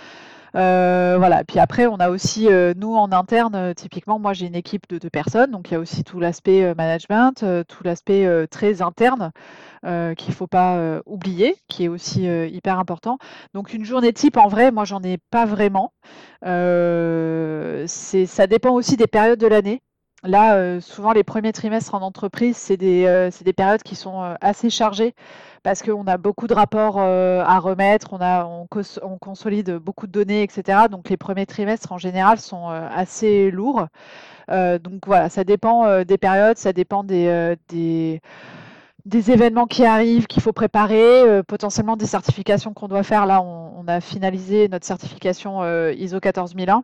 Euh, 0.54 1.16
voilà. 1.18 1.44
Puis 1.44 1.58
après, 1.58 1.86
on 1.86 1.96
a 1.96 2.10
aussi, 2.10 2.48
euh, 2.48 2.74
nous 2.76 2.94
en 2.94 3.12
interne, 3.12 3.54
euh, 3.54 3.74
typiquement, 3.74 4.18
moi 4.18 4.32
j'ai 4.32 4.46
une 4.46 4.54
équipe 4.54 4.88
de 4.88 4.98
deux 4.98 5.10
personnes, 5.10 5.50
donc 5.50 5.70
il 5.70 5.74
y 5.74 5.76
a 5.76 5.80
aussi 5.80 6.04
tout 6.04 6.20
l'aspect 6.20 6.74
management, 6.74 7.44
tout 7.68 7.84
l'aspect 7.84 8.46
très 8.48 8.82
interne 8.82 9.32
qu'il 9.82 10.28
ne 10.28 10.34
faut 10.34 10.46
pas 10.46 11.00
oublier, 11.06 11.56
qui 11.68 11.84
est 11.84 11.88
aussi 11.88 12.24
hyper 12.24 12.78
important. 12.78 13.18
Donc 13.54 13.72
une 13.74 13.84
journée 13.84 14.12
type, 14.12 14.36
en 14.36 14.48
vrai, 14.48 14.70
moi 14.70 14.84
j'en 14.84 15.02
ai 15.02 15.18
pas 15.30 15.46
vraiment. 15.46 15.92
ça 16.42 18.46
dépend 18.46 18.72
aussi 18.72 18.96
des 18.96 19.06
périodes 19.06 19.40
de 19.40 19.46
l'année. 19.46 19.82
Là, 20.24 20.80
souvent 20.80 21.12
les 21.12 21.24
premiers 21.24 21.52
trimestres 21.52 21.94
en 21.94 22.02
entreprise, 22.02 22.56
c'est 22.56 22.76
des, 22.76 23.30
des 23.44 23.52
périodes 23.52 23.82
qui 23.82 23.96
sont 23.96 24.36
assez 24.40 24.70
chargées 24.70 25.14
parce 25.62 25.82
qu'on 25.82 26.06
a 26.06 26.18
beaucoup 26.18 26.46
de 26.46 26.54
rapports 26.54 26.96
euh, 26.98 27.42
à 27.44 27.58
remettre, 27.58 28.12
on, 28.12 28.66
consolide 29.18 29.76
beaucoup 29.76 30.06
de 30.06 30.12
données, 30.12 30.42
etc. 30.42 30.86
Donc 30.90 31.08
les 31.08 31.16
premiers 31.16 31.46
trimestres 31.46 31.92
en 31.92 31.98
général 31.98 32.38
sont 32.38 32.70
euh, 32.70 32.88
assez 32.92 33.50
lourds. 33.50 33.86
Euh, 34.50 34.78
donc 34.78 35.06
voilà, 35.06 35.28
ça 35.28 35.44
dépend 35.44 36.04
des 36.04 36.18
périodes, 36.18 36.58
ça 36.58 36.72
dépend 36.72 37.04
des, 37.04 37.56
événements 39.14 39.66
qui 39.66 39.84
arrivent, 39.84 40.26
qu'il 40.26 40.42
faut 40.42 40.52
préparer, 40.52 41.42
potentiellement 41.46 41.96
des 41.96 42.06
certifications 42.06 42.74
qu'on 42.74 42.88
doit 42.88 43.04
faire. 43.04 43.26
Là, 43.26 43.40
on, 43.40 43.72
on, 43.78 43.88
a 43.88 44.00
finalisé 44.00 44.68
notre 44.68 44.86
certification 44.86 45.62
ISO 45.92 46.18
14001. 46.20 46.82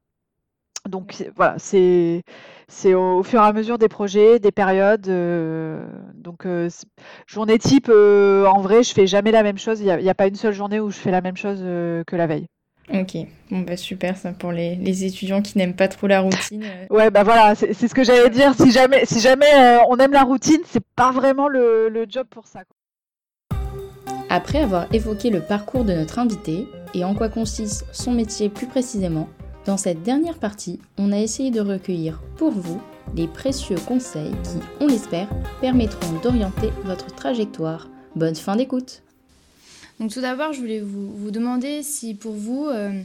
Donc 0.86 1.14
voilà, 1.36 1.56
c'est 1.58 2.22
c'est 2.68 2.94
au, 2.94 3.22
fur 3.22 3.40
et 3.40 3.44
à 3.44 3.52
mesure 3.52 3.78
des 3.78 3.88
projets, 3.88 4.38
des 4.38 4.52
périodes. 4.52 5.08
Euh, 5.08 5.84
donc 6.14 6.46
euh, 6.46 6.68
journée 7.26 7.58
type, 7.58 7.88
euh, 7.88 8.46
en 8.46 8.60
vrai, 8.60 8.82
je 8.82 8.92
fais 8.92 9.06
jamais 9.06 9.32
la 9.32 9.42
même 9.42 9.58
chose. 9.58 9.80
Il 9.80 9.86
n'y 9.86 10.08
a, 10.08 10.14
pas 10.14 10.26
une 10.26 10.34
seule 10.34 10.52
journée 10.52 10.78
où 10.78 10.90
je 10.90 10.96
fais 10.96 11.10
la 11.10 11.20
même 11.20 11.36
chose 11.36 11.60
que 11.60 12.16
la 12.16 12.26
veille. 12.26 12.46
Ok, 12.90 13.18
bon 13.50 13.60
bah 13.60 13.76
super 13.76 14.16
ça 14.16 14.32
pour 14.32 14.50
les, 14.50 15.04
étudiants 15.04 15.42
qui 15.42 15.58
n'aiment 15.58 15.76
pas 15.76 15.88
trop 15.88 16.06
la 16.06 16.20
routine. 16.20 16.64
Ouais 16.90 17.10
bah 17.10 17.22
voilà, 17.22 17.54
c'est 17.54 17.74
ce 17.74 17.94
que 17.94 18.02
j'allais 18.02 18.30
dire. 18.30 18.54
Si 18.54 18.70
jamais, 18.70 19.04
si 19.04 19.20
jamais 19.20 19.78
on 19.88 19.96
aime 19.98 20.12
la 20.12 20.22
routine, 20.22 20.60
c'est 20.64 20.84
pas 20.96 21.12
vraiment 21.12 21.48
le, 21.48 21.90
le 21.90 22.06
job 22.08 22.26
pour 22.30 22.46
ça. 22.46 22.60
Après 24.30 24.60
avoir 24.60 24.92
évoqué 24.94 25.30
le 25.30 25.40
parcours 25.40 25.84
de 25.84 25.94
notre 25.94 26.18
invité 26.18 26.66
et 26.94 27.04
en 27.04 27.14
quoi 27.14 27.28
consiste 27.28 27.86
son 27.92 28.12
métier 28.12 28.48
plus 28.48 28.66
précisément, 28.66 29.28
dans 29.66 29.76
cette 29.76 30.02
dernière 30.02 30.38
partie, 30.38 30.80
on 30.96 31.12
a 31.12 31.18
essayé 31.18 31.50
de 31.50 31.60
recueillir 31.60 32.20
pour 32.36 32.52
vous 32.52 32.80
les 33.14 33.26
précieux 33.26 33.76
conseils 33.86 34.32
qui, 34.44 34.58
on 34.80 34.86
l'espère, 34.86 35.28
permettront 35.60 36.12
d'orienter 36.22 36.70
votre 36.84 37.06
trajectoire. 37.14 37.88
Bonne 38.16 38.34
fin 38.34 38.56
d'écoute 38.56 39.02
Donc 40.00 40.12
tout 40.12 40.20
d'abord, 40.20 40.52
je 40.52 40.60
voulais 40.60 40.80
vous, 40.80 41.30
demander 41.30 41.82
si 41.82 42.14
pour 42.14 42.34
vous, 42.34 42.66
euh, 42.68 43.02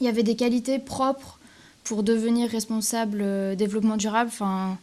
il 0.00 0.06
y 0.06 0.08
avait 0.08 0.22
des 0.22 0.36
qualités 0.36 0.78
propres 0.78 1.38
pour 1.84 2.02
devenir 2.02 2.50
responsable 2.50 3.18
euh, 3.20 3.54
développement 3.54 3.96
durable, 3.96 4.30
enfin, 4.32 4.78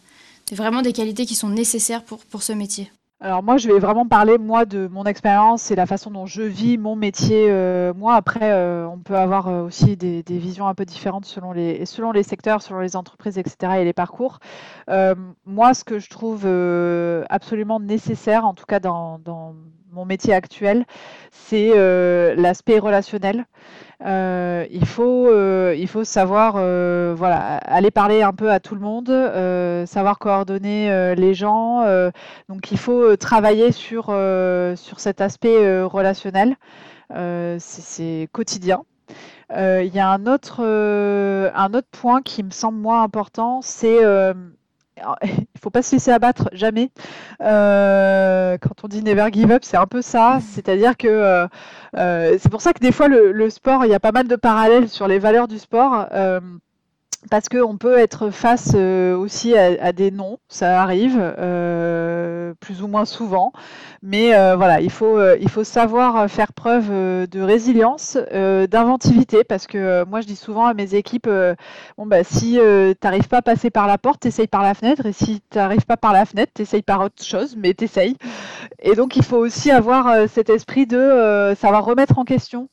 vraiment 0.51 0.81
des 0.81 0.93
qualités 0.93 1.25
qui 1.25 1.35
sont 1.35 1.49
nécessaires 1.49 2.03
pour 2.03 2.43
ce 2.43 2.53
métier. 2.53 2.91
Alors 3.23 3.43
moi, 3.43 3.57
je 3.57 3.67
vais 3.67 3.77
vraiment 3.77 4.07
parler 4.07 4.39
moi 4.39 4.65
de 4.65 4.87
mon 4.87 5.03
expérience 5.03 5.69
et 5.69 5.75
la 5.75 5.85
façon 5.85 6.09
dont 6.09 6.25
je 6.25 6.41
vis 6.41 6.79
mon 6.79 6.95
métier. 6.95 7.51
Euh, 7.51 7.93
moi, 7.93 8.15
après, 8.15 8.51
euh, 8.51 8.87
on 8.87 8.97
peut 8.97 9.15
avoir 9.15 9.47
euh, 9.47 9.61
aussi 9.61 9.95
des, 9.95 10.23
visions 10.27 10.67
un 10.67 10.73
peu 10.73 10.85
différentes 10.85 11.25
selon 11.25 11.51
les, 11.51 11.85
selon 11.85 12.11
les 12.11 12.23
secteurs, 12.23 12.63
selon 12.63 12.79
les 12.79 12.95
entreprises, 12.95 13.37
etc. 13.37 13.73
et 13.79 13.85
les 13.85 13.93
parcours. 13.93 14.39
moi, 15.45 15.75
ce 15.75 15.83
que 15.83 15.99
je 15.99 16.09
trouve 16.09 16.47
absolument 17.29 17.79
nécessaire, 17.79 18.43
en 18.43 18.55
tout 18.55 18.65
cas 18.65 18.79
dans, 18.79 19.19
dans 19.19 19.53
mon 19.91 20.05
métier 20.05 20.33
actuel, 20.33 20.85
c'est 21.31 21.75
l'aspect 22.35 22.79
relationnel. 22.79 23.45
Euh, 24.03 24.65
il, 24.71 24.85
faut, 24.85 25.27
euh, 25.29 25.75
il 25.77 25.87
faut 25.87 26.03
savoir 26.03 26.55
euh, 26.57 27.13
voilà, 27.15 27.57
aller 27.57 27.91
parler 27.91 28.23
un 28.23 28.33
peu 28.33 28.51
à 28.51 28.59
tout 28.59 28.73
le 28.73 28.81
monde, 28.81 29.09
savoir 29.87 30.17
coordonner 30.19 31.15
les 31.15 31.33
gens. 31.33 31.85
donc 32.49 32.71
il 32.71 32.77
faut 32.77 33.15
travailler 33.15 33.71
sur, 33.71 34.05
sur 34.75 34.99
cet 34.99 35.21
aspect 35.21 35.83
relationnel. 35.83 36.55
c'est 37.59 38.29
quotidien. 38.31 38.83
Il 39.55 39.91
y 39.93 39.99
a 39.99 40.09
un 40.09 40.25
autre, 40.25 40.61
un 40.63 41.73
autre 41.73 41.89
point 41.91 42.21
qui 42.21 42.43
me 42.43 42.51
semble 42.51 42.79
moins 42.79 43.03
important, 43.03 43.61
c'est 43.61 43.99
il 45.23 45.29
ne 45.31 45.59
faut 45.61 45.69
pas 45.69 45.81
se 45.81 45.95
laisser 45.95 46.11
abattre, 46.11 46.49
jamais. 46.53 46.91
Euh, 47.41 48.57
quand 48.59 48.83
on 48.83 48.87
dit 48.87 49.03
never 49.03 49.27
give 49.31 49.51
up, 49.51 49.63
c'est 49.63 49.77
un 49.77 49.87
peu 49.87 50.01
ça. 50.01 50.39
C'est-à-dire 50.41 50.97
que 50.97 51.07
euh, 51.07 51.47
euh, 51.97 52.37
c'est 52.39 52.49
pour 52.49 52.61
ça 52.61 52.73
que 52.73 52.79
des 52.79 52.91
fois, 52.91 53.07
le, 53.07 53.31
le, 53.31 53.49
sport, 53.49 53.85
il 53.85 53.91
y 53.91 53.95
a 53.95 53.99
pas 53.99 54.11
mal 54.11 54.27
de 54.27 54.35
parallèles 54.35 54.89
sur 54.89 55.07
les 55.07 55.19
valeurs 55.19 55.47
du 55.47 55.59
sport 55.59 56.07
parce 57.29 57.49
qu'on 57.49 57.77
peut 57.77 57.97
être 57.97 58.31
face 58.31 58.71
euh, 58.75 59.15
aussi 59.15 59.55
à, 59.55 59.91
des 59.91 60.11
noms, 60.11 60.37
ça 60.49 60.81
arrive 60.81 61.17
euh, 61.19 62.53
plus 62.59 62.81
ou 62.81 62.87
moins 62.87 63.05
souvent, 63.05 63.51
mais 64.01 64.35
euh, 64.35 64.55
voilà, 64.55 64.81
il 64.81 64.89
faut, 64.89 65.19
il 65.35 65.49
faut 65.49 65.63
savoir 65.63 66.29
faire 66.29 66.53
preuve 66.53 66.89
de 66.89 67.41
résilience, 67.41 68.17
d'inventivité, 68.69 69.43
parce 69.43 69.67
que 69.67 70.03
moi 70.05 70.21
je 70.21 70.27
dis 70.27 70.35
souvent 70.35 70.65
à 70.65 70.73
mes 70.73 70.95
équipes, 70.95 71.29
bon 71.97 72.05
bah 72.05 72.23
si 72.23 72.53
tu 72.53 72.95
n'arrives 73.03 73.27
pas 73.27 73.37
à 73.37 73.41
passer 73.41 73.69
par 73.69 73.87
la 73.87 73.97
porte, 73.97 74.25
essaye 74.25 74.47
par 74.47 74.63
la 74.63 74.73
fenêtre, 74.73 75.05
et 75.05 75.13
si 75.13 75.41
tu 75.49 75.57
n'arrives 75.57 75.85
pas 75.85 75.97
par 75.97 76.13
la 76.13 76.25
fenêtre, 76.25 76.53
essaye 76.59 76.81
par 76.81 77.01
autre 77.01 77.23
chose, 77.23 77.55
mais 77.57 77.73
t'essayes. 77.73 78.17
Et 78.81 78.95
donc 78.95 79.15
il 79.15 79.23
faut 79.23 79.37
aussi 79.37 79.69
avoir 79.71 80.27
cet 80.29 80.49
esprit 80.49 80.87
de 80.87 81.53
savoir 81.55 81.85
remettre 81.85 82.17
en 82.17 82.25
question. 82.25 82.69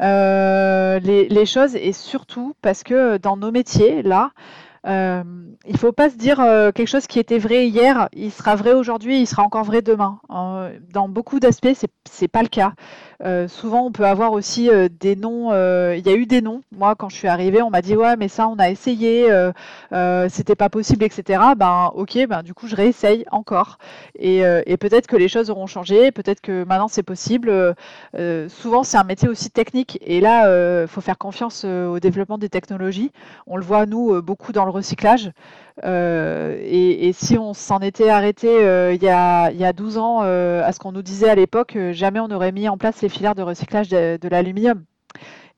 Euh, 0.00 0.98
les, 1.00 1.46
choses 1.46 1.76
et 1.76 1.92
surtout 1.92 2.54
parce 2.62 2.82
que 2.82 3.18
dans 3.18 3.36
nos 3.36 3.50
métiers, 3.50 4.02
là, 4.02 4.30
euh, 4.86 5.22
il 5.66 5.72
ne 5.72 5.78
faut 5.78 5.92
pas 5.92 6.08
se 6.08 6.16
dire 6.16 6.40
euh, 6.40 6.72
quelque 6.72 6.88
chose 6.88 7.06
qui 7.06 7.18
était 7.18 7.38
vrai 7.38 7.68
hier, 7.68 8.08
il 8.14 8.32
sera 8.32 8.56
vrai 8.56 8.72
aujourd'hui, 8.72 9.20
il 9.20 9.26
sera 9.26 9.42
encore 9.42 9.64
vrai 9.64 9.82
demain. 9.82 10.20
dans 10.28 11.08
beaucoup 11.08 11.40
d'aspects, 11.40 11.74
c'est 11.74 11.90
n'est 12.20 12.28
pas 12.28 12.42
le 12.42 12.48
cas. 12.48 12.72
Euh, 13.24 13.46
souvent, 13.48 13.86
on 13.86 13.92
peut 13.92 14.06
avoir 14.06 14.32
aussi 14.32 14.70
des 15.00 15.16
noms. 15.16 15.52
Il 15.94 16.06
y 16.06 16.08
a 16.08 16.14
eu 16.14 16.26
des 16.26 16.40
noms. 16.40 16.62
Moi, 16.72 16.94
quand 16.94 17.08
je 17.08 17.16
suis 17.16 17.28
arrivée, 17.28 17.62
on 17.62 17.70
m'a 17.70 17.82
dit 17.82 17.96
ouais, 17.96 18.16
mais 18.16 18.28
ça, 18.28 18.48
on 18.48 18.56
a 18.58 18.70
essayé, 18.70 19.28
c'était 20.28 20.56
pas 20.56 20.68
possible, 20.68 21.04
etc. 21.04 21.40
Ben 21.56 21.90
ok, 21.94 22.26
ben 22.28 22.42
du 22.42 22.54
coup, 22.54 22.66
je 22.66 22.76
réessaye 22.76 23.24
encore. 23.30 23.78
Et, 24.18 24.40
et 24.66 24.76
peut-être 24.76 25.06
que 25.06 25.16
les 25.16 25.28
choses 25.28 25.50
auront 25.50 25.66
changé. 25.66 26.10
Peut-être 26.10 26.40
que 26.40 26.64
maintenant, 26.64 26.88
c'est 26.88 27.02
possible. 27.02 27.74
souvent, 28.48 28.82
c'est 28.82 28.96
un 28.96 29.04
métier 29.04 29.28
aussi 29.28 29.50
technique. 29.50 29.98
Et 30.02 30.20
là, 30.20 30.82
il 30.82 30.88
faut 30.88 31.00
faire 31.00 31.18
confiance 31.18 31.64
au 31.64 31.98
développement 32.00 32.38
des 32.38 32.48
technologies. 32.48 33.12
On 33.46 33.56
le 33.56 33.64
voit 33.64 33.86
nous 33.86 34.20
beaucoup 34.22 34.52
dans 34.52 34.64
le 34.64 34.70
recyclage. 34.70 35.30
Euh, 35.84 36.58
et, 36.62 37.12
si 37.12 37.38
on 37.38 37.54
s'en 37.54 37.78
était 37.80 38.10
arrêté 38.10 38.48
euh, 38.48 38.92
il, 38.92 39.02
y 39.02 39.08
a, 39.08 39.50
y 39.52 39.64
a, 39.64 39.72
12 39.72 39.98
ans 39.98 40.20
euh, 40.22 40.62
à 40.64 40.72
ce 40.72 40.78
qu'on 40.78 40.92
nous 40.92 41.02
disait 41.02 41.30
à 41.30 41.34
l'époque, 41.34 41.76
jamais 41.92 42.20
on 42.20 42.28
n'aurait 42.28 42.52
mis 42.52 42.68
en 42.68 42.76
place 42.76 43.00
les 43.02 43.08
filières 43.08 43.34
de 43.34 43.42
recyclage 43.42 43.88
de, 43.88 44.28
l'aluminium. 44.28 44.84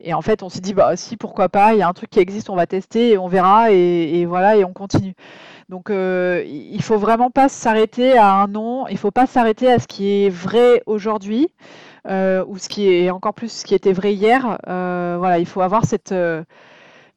Et 0.00 0.14
en 0.14 0.22
fait, 0.22 0.42
on 0.42 0.48
s'est 0.48 0.61
dit, 0.61 0.74
bah 0.74 0.96
si, 0.96 1.16
pourquoi 1.16 1.48
pas, 1.48 1.74
il 1.74 1.79
y 1.79 1.83
a 1.83 1.88
un 1.88 1.92
truc 1.92 2.11
qui 2.11 2.20
existe, 2.20 2.50
on 2.50 2.57
va 2.57 2.66
tester 2.66 3.12
et 3.12 3.18
on 3.18 3.29
verra, 3.29 3.70
et, 3.72 4.24
voilà, 4.27 4.57
et 4.57 4.64
on 4.64 4.72
continue. 4.72 5.14
Donc, 5.68 5.88
il 5.90 6.83
faut 6.83 6.98
vraiment 6.98 7.31
pas 7.31 7.48
s'arrêter 7.48 8.18
à 8.18 8.35
un 8.35 8.48
nom, 8.48 8.87
il 8.88 8.98
faut 8.98 9.12
pas 9.12 9.27
s'arrêter 9.27 9.70
à 9.72 9.79
ce 9.79 9.87
qui 9.87 10.24
est 10.24 10.29
vrai 10.31 10.83
aujourd'hui, 10.87 11.48
ou 12.07 12.59
ce 12.59 12.68
qui 12.68 12.88
est 12.92 13.11
encore 13.11 13.35
plus 13.35 13.50
ce 13.50 13.64
qui 13.64 13.74
était 13.74 13.92
vrai 13.92 14.14
hier. 14.14 14.59
voilà, 14.66 15.38
il 15.38 15.46
faut 15.46 15.62
avoir 15.62 15.85
cette 15.85 16.12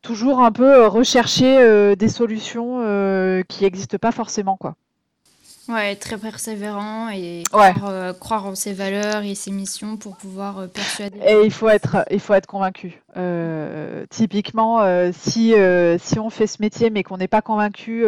toujours 0.02 0.40
un 0.42 0.52
peu 0.52 0.84
euh, 0.84 0.88
rechercher 0.88 1.58
euh, 1.60 1.96
des 1.96 2.10
solutions 2.10 2.82
euh, 2.82 3.44
qui 3.48 3.64
n'existent 3.64 3.98
pas 3.98 4.12
forcément. 4.12 4.58
Quoi. 4.58 4.76
Ouais, 5.70 5.98
très 5.98 6.18
persévérant 6.18 7.10
et 7.10 7.44
Ouais. 7.54 7.74
croire, 7.74 7.90
euh, 7.90 8.14
croire 8.14 8.46
en 8.46 8.56
ses 8.56 8.72
valeurs 8.72 9.24
et 9.24 9.36
ses 9.36 9.52
missions 9.52 9.98
pour 9.98 10.16
pouvoir 10.16 10.60
euh, 10.60 10.68
persuader. 10.68 11.20
Et 11.28 11.44
il 11.44 11.52
faut 11.52 11.68
être, 11.68 12.06
il 12.10 12.22
faut 12.22 12.34
être 12.34 12.48
convaincu. 12.48 13.02
Euh, 13.18 14.06
typiquement, 14.10 14.80
si, 15.12 15.54
si 16.00 16.20
on 16.20 16.30
fait 16.30 16.48
ce 16.48 16.62
métier 16.62 16.90
mais 16.90 17.04
qu'on 17.04 17.18
n'est 17.18 17.28
pas 17.28 17.42
convaincu, 17.42 18.06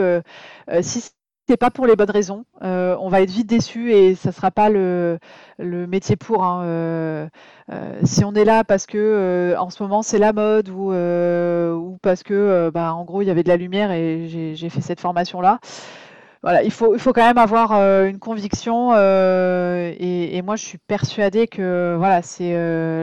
si 0.82 1.04
c'est 1.50 1.58
pas 1.58 1.72
pour 1.72 1.88
les 1.88 1.96
bonnes 1.96 2.12
raisons, 2.12 2.46
euh, 2.62 2.96
on 3.00 3.10
va 3.10 3.22
être 3.22 3.32
vite 3.32 3.48
déçu 3.48 3.92
et 3.92 4.14
ça 4.14 4.32
sera 4.32 4.52
pas 4.52 4.70
le, 4.70 5.18
métier 5.58 6.16
pour. 6.16 6.44
hein. 6.44 6.62
Euh, 6.64 7.28
euh, 7.72 8.00
si 8.04 8.24
on 8.24 8.36
est 8.36 8.46
là 8.46 8.64
parce 8.64 8.86
que 8.86 9.56
en 9.58 9.72
ce 9.72 9.82
moment 9.82 10.04
c'est 10.04 10.20
la 10.20 10.32
mode 10.32 10.70
ou, 10.70 11.98
parce 12.04 12.22
que 12.22 12.70
bah, 12.72 12.94
en 12.94 13.04
gros 13.04 13.24
il 13.24 13.28
y 13.28 13.32
avait 13.32 13.42
de 13.42 13.50
la 13.50 13.58
lumière 13.58 13.92
et 13.92 14.28
j'ai 14.54 14.70
fait 14.70 14.82
cette 14.82 15.00
formation 15.00 15.42
là. 15.42 15.60
Voilà, 16.44 16.64
il 16.64 16.72
faut, 16.72 16.96
quand 16.98 17.26
même 17.26 17.40
avoir 17.40 17.72
une 18.06 18.20
conviction 18.20 18.94
et, 18.96 20.38
et 20.38 20.42
moi 20.44 20.56
je 20.56 20.64
suis 20.66 20.78
persuadée 20.78 21.48
que 21.48 21.96
voilà, 21.98 22.22
c'est 22.22 22.54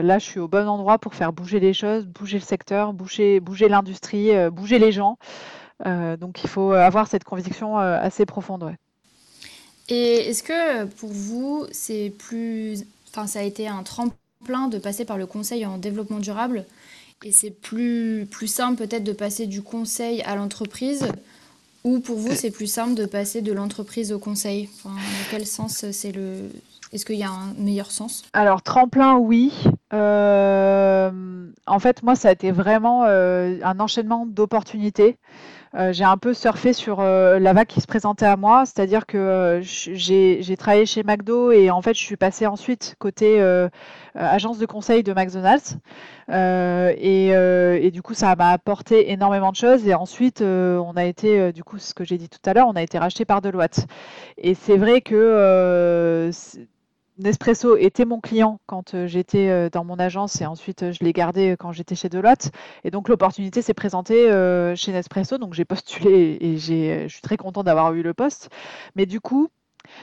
là 0.03 0.19
je 0.19 0.25
suis 0.25 0.39
au 0.39 0.47
bon 0.47 0.69
endroit 0.69 0.99
pour 0.99 1.15
faire 1.15 1.33
bouger 1.33 1.59
les 1.59 1.73
choses, 1.73 2.05
bouger 2.07 2.37
le 2.37 2.43
secteur, 2.45 2.93
bouger, 2.93 3.41
bouger 3.41 3.67
l'industrie, 3.67 4.31
bouger 4.51 4.79
les 4.79 4.93
gens. 4.93 5.17
Euh, 5.85 6.17
donc 6.17 6.43
il 6.43 6.49
faut 6.49 6.71
avoir 6.71 7.07
cette 7.07 7.23
conviction 7.23 7.79
euh, 7.79 7.99
assez 7.99 8.25
profonde. 8.25 8.63
Ouais. 8.63 8.75
Et 9.89 10.29
est-ce 10.29 10.43
que 10.43 10.85
pour 10.85 11.11
vous, 11.11 11.65
c'est 11.71 12.11
plus, 12.17 12.83
enfin, 13.09 13.27
ça 13.27 13.39
a 13.39 13.43
été 13.43 13.67
un 13.67 13.83
tremplin 13.83 14.67
de 14.69 14.79
passer 14.79 15.05
par 15.05 15.17
le 15.17 15.25
conseil 15.25 15.65
en 15.65 15.77
développement 15.77 16.19
durable? 16.19 16.65
Et 17.23 17.31
c'est 17.31 17.51
plus, 17.51 18.27
plus 18.29 18.47
simple 18.47 18.77
peut-être 18.77 19.03
de 19.03 19.13
passer 19.13 19.47
du 19.47 19.61
conseil 19.61 20.21
à 20.23 20.35
l'entreprise? 20.35 21.07
Ou 21.83 21.99
pour 21.99 22.17
vous, 22.17 22.35
c'est 22.35 22.51
plus 22.51 22.67
simple 22.67 22.95
de 22.95 23.05
passer 23.05 23.41
de 23.41 23.53
l'entreprise 23.53 24.11
au 24.11 24.19
conseil? 24.19 24.69
Enfin, 24.75 24.95
dans 24.95 25.29
quel 25.31 25.45
sens 25.45 25.89
c'est 25.91 26.11
le, 26.11 26.49
est-ce 26.91 27.05
qu'il 27.05 27.15
y 27.15 27.23
a 27.23 27.29
un 27.29 27.53
meilleur 27.57 27.91
sens? 27.91 28.25
Alors 28.33 28.61
tremplin, 28.61 29.15
oui. 29.15 29.53
Euh, 29.93 31.11
en 31.65 31.79
fait, 31.79 32.03
moi 32.03 32.15
ça 32.15 32.29
a 32.29 32.31
été 32.31 32.51
vraiment 32.51 33.05
euh, 33.05 33.57
un 33.63 33.79
enchaînement 33.79 34.25
d'opportunités. 34.25 35.17
Euh, 35.75 35.91
j'ai 35.93 36.05
un 36.05 36.17
peu 36.17 36.33
surfé 36.33 36.73
sur 36.73 37.01
la 37.01 37.53
vague 37.53 37.67
qui 37.67 37.81
se 37.81 37.87
présentait 37.87 38.25
à 38.25 38.37
moi, 38.37 38.65
c'est-à-dire 38.65 39.05
que 39.05 39.59
j'ai 39.63 40.57
travaillé 40.57 40.85
chez 40.85 41.03
McDo 41.03 41.51
et 41.51 41.69
en 41.69 41.81
fait 41.81 41.93
je 41.93 42.03
suis 42.03 42.15
passée 42.17 42.47
ensuite 42.47 42.95
côté 42.99 43.41
agence 44.15 44.57
de 44.59 44.65
conseil 44.65 45.03
de 45.03 45.13
McDonald's. 45.13 45.77
Et, 46.29 47.27
et 47.27 47.91
du 47.91 48.01
coup 48.01 48.13
ça 48.13 48.35
m'a 48.35 48.51
apporté 48.51 49.11
énormément 49.11 49.51
de 49.51 49.57
choses. 49.57 49.87
Et 49.87 49.93
ensuite 49.93 50.41
on 50.41 50.93
a 50.95 51.03
été 51.05 51.51
du 51.51 51.63
coup 51.63 51.77
ce 51.77 51.93
que 51.93 52.03
j'ai 52.05 52.17
dit 52.17 52.29
tout 52.29 52.39
à 52.45 52.53
l'heure, 52.53 52.67
on 52.67 52.75
a 52.75 52.81
été 52.81 52.97
racheté 52.97 53.25
par 53.25 53.41
Deloitte. 53.41 53.87
Et 54.37 54.55
c'est 54.55 54.77
vrai 54.77 55.01
que 55.01 56.31
Nespresso 57.19 57.77
était 57.77 58.05
mon 58.05 58.19
client 58.19 58.59
quand 58.67 58.93
euh, 58.93 59.07
j'étais 59.07 59.49
euh, 59.49 59.69
dans 59.71 59.83
mon 59.83 59.97
agence 59.97 60.39
et 60.39 60.45
ensuite 60.45 60.83
euh, 60.83 60.91
je 60.91 61.03
l'ai 61.03 61.13
gardé 61.13 61.55
quand 61.57 61.71
j'étais 61.71 61.95
chez 61.95 62.09
Deloitte. 62.09 62.51
Et 62.83 62.91
donc 62.91 63.09
l'opportunité 63.09 63.63
s'est 63.63 63.73
présentée 63.73 64.27
chez 64.75 64.91
Nespresso, 64.91 65.37
donc 65.37 65.53
j'ai 65.53 65.65
postulé 65.65 66.37
et 66.39 66.57
je 66.57 67.07
suis 67.07 67.21
très 67.21 67.37
contente 67.37 67.65
d'avoir 67.65 67.93
eu 67.93 68.03
le 68.03 68.13
poste. 68.13 68.49
Mais 68.95 69.05
du 69.05 69.19
coup, 69.19 69.49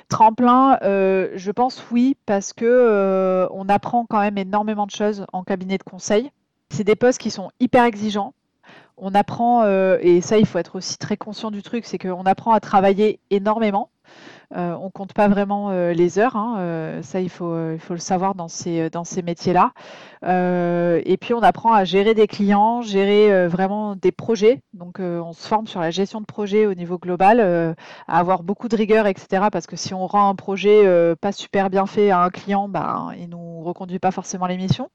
tremplin, 0.09 0.79
je 0.83 1.50
pense 1.50 1.85
oui, 1.90 2.16
parce 2.27 2.53
que 2.53 3.46
on 3.50 3.68
apprend 3.68 4.07
quand 4.07 4.20
même 4.20 4.38
énormément 4.38 4.87
de 4.87 4.90
choses 4.90 5.27
en 5.33 5.44
cabinet 5.44 5.79
de 5.79 5.83
conseil. 5.83 6.31
C'est 6.70 6.85
des 6.85 6.96
postes 6.96 7.20
qui 7.20 7.31
sont 7.31 7.50
hyper 7.61 7.85
exigeants. 7.85 8.35
On 8.96 9.14
apprend, 9.14 9.66
et 9.98 10.20
ça 10.20 10.38
il 10.38 10.46
faut 10.46 10.59
être 10.59 10.77
aussi 10.77 10.98
très 10.98 11.16
conscient 11.16 11.50
du 11.50 11.62
truc, 11.62 11.85
c'est 11.85 11.98
qu'on 11.98 12.24
apprend 12.24 12.53
à 12.53 12.61
travailler 12.61 13.20
énormément. 13.31 13.90
Euh, 14.52 14.76
on 14.80 14.90
compte 14.90 15.12
pas 15.12 15.28
vraiment 15.28 15.70
euh, 15.70 15.92
les 15.92 16.18
heures, 16.18 16.37
hein, 16.37 16.57
euh, 16.59 17.02
ça 17.02 17.20
il 17.20 17.30
faut, 17.30 17.52
euh, 17.52 17.72
il 17.74 17.80
faut 17.80 17.94
le 17.94 18.00
savoir 18.00 18.35
dans 18.35 18.48
ces, 18.48 18.90
métiers-là. 19.24 19.72
Et 20.26 21.16
puis 21.20 21.35
on 21.35 21.42
apprend 21.42 21.72
à 21.72 21.85
gérer 21.85 22.14
des 22.14 22.26
clients, 22.26 22.83
gérer 22.83 23.48
vraiment 23.48 23.96
des 23.96 24.12
projets. 24.12 24.62
Donc 24.72 24.98
on 25.00 25.33
se 25.33 25.46
forme 25.46 25.66
sur 25.66 25.80
la 25.80 25.90
gestion 25.90 26.20
de 26.20 26.26
projet 26.26 26.66
au 26.66 26.74
niveau 26.74 26.98
global, 26.98 27.40
à 28.09 28.18
avoir 28.18 28.42
beaucoup 28.42 28.68
de 28.68 28.76
rigueur, 28.76 29.07
etc. 29.07 29.44
Parce 29.52 29.66
que 29.66 29.76
si 29.76 29.94
on 29.94 30.07
rend 30.07 30.28
un 30.28 30.35
projet 30.35 31.14
pas 31.16 31.33
super 31.33 31.70
bien 31.70 31.87
fait 31.87 32.11
à 32.11 32.20
un 32.20 32.30
client, 32.30 32.68
bah, 32.68 33.11
il 33.18 33.28
nous 33.28 33.62
reconduit 33.62 33.98
pas 33.98 34.11
forcément 34.11 34.46
les 34.46 34.57
missions. 34.57 34.90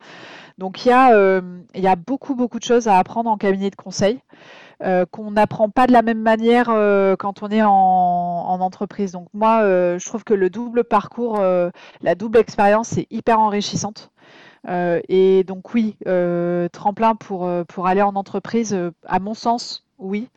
Donc 0.58 0.86
il 0.86 0.90
y 0.90 0.92
a, 0.92 1.42
il 1.76 1.82
y 1.82 1.88
a 1.88 1.96
beaucoup 1.96 2.36
beaucoup 2.36 2.60
de 2.60 2.66
choses 2.66 2.88
à 2.88 2.98
apprendre 2.98 3.30
en 3.30 3.38
cabinet 3.38 3.70
de 3.70 3.76
conseil 3.76 4.20
euh, 4.82 5.06
qu'on 5.06 5.32
n'apprend 5.32 5.70
pas 5.70 5.88
de 5.88 5.92
la 5.92 6.02
même 6.02 6.22
manière 6.22 6.68
euh, 6.70 7.18
quand 7.18 7.44
on 7.44 7.50
est 7.50 7.62
en, 7.62 7.70
en 7.70 8.62
entreprise. 8.62 9.12
Donc 9.12 9.28
moi, 9.34 9.62
euh, 9.62 10.00
je 10.00 10.06
trouve 10.06 10.24
que 10.24 10.34
le 10.34 10.50
double 10.50 10.86
parcours, 10.86 11.42
la 12.02 12.16
double 12.16 12.38
expérience 12.38 12.98
est 12.98 13.08
hyper 13.12 13.40
enrichissante. 13.40 14.12
Et 14.68 15.44
donc 15.46 15.74
oui, 15.74 15.98
tremplin 16.72 17.16
pour, 17.16 17.48
aller 17.86 18.02
en 18.02 18.16
entreprise, 18.16 18.78
à 19.06 19.20
mon 19.20 19.34
sens, 19.34 19.86
oui, 19.98 20.30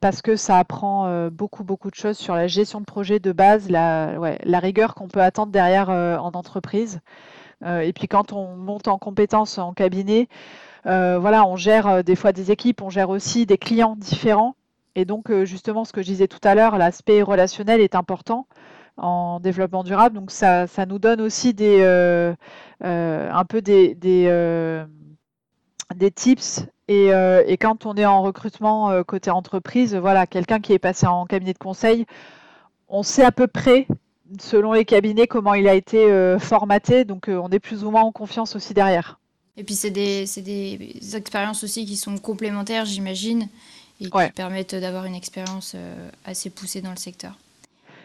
parce 0.00 0.20
que 0.20 0.36
ça 0.36 0.58
apprend 0.58 1.28
beaucoup 1.30 1.64
beaucoup 1.64 1.90
de 1.90 1.94
choses 1.94 2.16
sur 2.16 2.34
la 2.34 2.46
gestion 2.46 2.80
de 2.80 2.86
projet 2.86 3.20
de 3.20 3.32
base, 3.32 3.70
la, 3.70 4.18
rigueur 4.58 4.94
qu'on 4.94 5.08
peut 5.08 5.22
attendre 5.22 5.52
derrière 5.52 5.88
en 5.88 6.32
entreprise. 6.34 7.00
Et 7.64 7.92
puis 7.92 8.08
quand 8.08 8.32
on 8.32 8.56
monte 8.56 8.88
en 8.88 8.98
compétences 8.98 9.58
en 9.58 9.72
cabinet, 9.72 10.28
voilà, 10.84 11.46
on 11.46 11.56
gère 11.56 11.86
euh, 11.86 12.02
des 12.02 12.16
fois 12.16 12.32
des 12.32 12.50
équipes, 12.50 12.82
on 12.82 12.90
gère 12.90 13.10
aussi 13.10 13.46
des 13.46 13.58
clients 13.58 13.96
différents. 13.96 14.56
Et 14.94 15.04
donc, 15.04 15.30
euh, 15.30 15.44
justement, 15.44 15.84
ce 15.84 15.92
que 15.92 16.02
je 16.02 16.06
disais 16.06 16.28
tout 16.28 16.40
à 16.44 16.54
l'heure, 16.54 16.76
l'aspect 16.78 17.22
relationnel 17.22 17.80
est 17.80 17.94
important 17.94 18.46
en 18.98 19.40
développement 19.40 19.84
durable. 19.84 20.16
Donc, 20.16 20.30
ça, 20.30 20.66
nous 20.86 20.98
donne 20.98 21.20
aussi 21.20 21.54
euh, 21.60 22.34
euh, 22.84 23.30
un 23.32 23.44
peu 23.44 23.62
des, 23.62 23.96
euh, 24.04 24.84
tips. 26.14 26.66
Et, 26.88 27.12
euh, 27.14 27.42
et 27.46 27.56
quand 27.56 27.86
on 27.86 27.94
est 27.94 28.04
en 28.04 28.22
recrutement 28.22 28.90
euh, 28.90 29.02
côté 29.02 29.30
entreprise, 29.30 29.94
voilà, 29.94 30.26
quelqu'un 30.26 30.60
qui 30.60 30.72
est 30.72 30.78
passé 30.78 31.06
en 31.06 31.24
cabinet 31.26 31.54
de 31.54 31.58
conseil, 31.58 32.06
on 32.88 33.02
sait 33.02 33.24
à 33.24 33.32
peu 33.32 33.46
près, 33.46 33.86
selon 34.38 34.72
les 34.72 34.84
cabinets, 34.84 35.26
comment 35.26 35.54
il 35.54 35.68
a 35.68 35.74
été 35.74 36.10
euh, 36.10 36.38
formaté. 36.38 37.04
Donc, 37.06 37.28
euh, 37.28 37.40
on 37.42 37.48
est 37.50 37.60
plus 37.60 37.84
ou 37.84 37.90
moins 37.90 38.02
en 38.02 38.12
confiance 38.12 38.56
aussi 38.56 38.74
derrière. 38.74 39.18
Et 39.56 39.64
puis 39.64 39.74
c'est 39.74 39.90
des, 39.90 40.26
c'est 40.26 40.42
des 40.42 41.16
expériences 41.16 41.62
aussi 41.64 41.84
qui 41.86 41.96
sont 41.96 42.18
complémentaires, 42.18 42.84
j'imagine, 42.86 43.48
et 44.00 44.10
qui 44.10 44.10
Ouais. 44.16 44.32
permettent 44.32 44.74
d'avoir 44.74 45.04
une 45.04 45.14
expérience 45.14 45.72
euh, 45.74 46.10
assez 46.24 46.50
poussée 46.50 46.80
dans 46.80 46.90
le 46.90 46.96
secteur. 46.96 47.38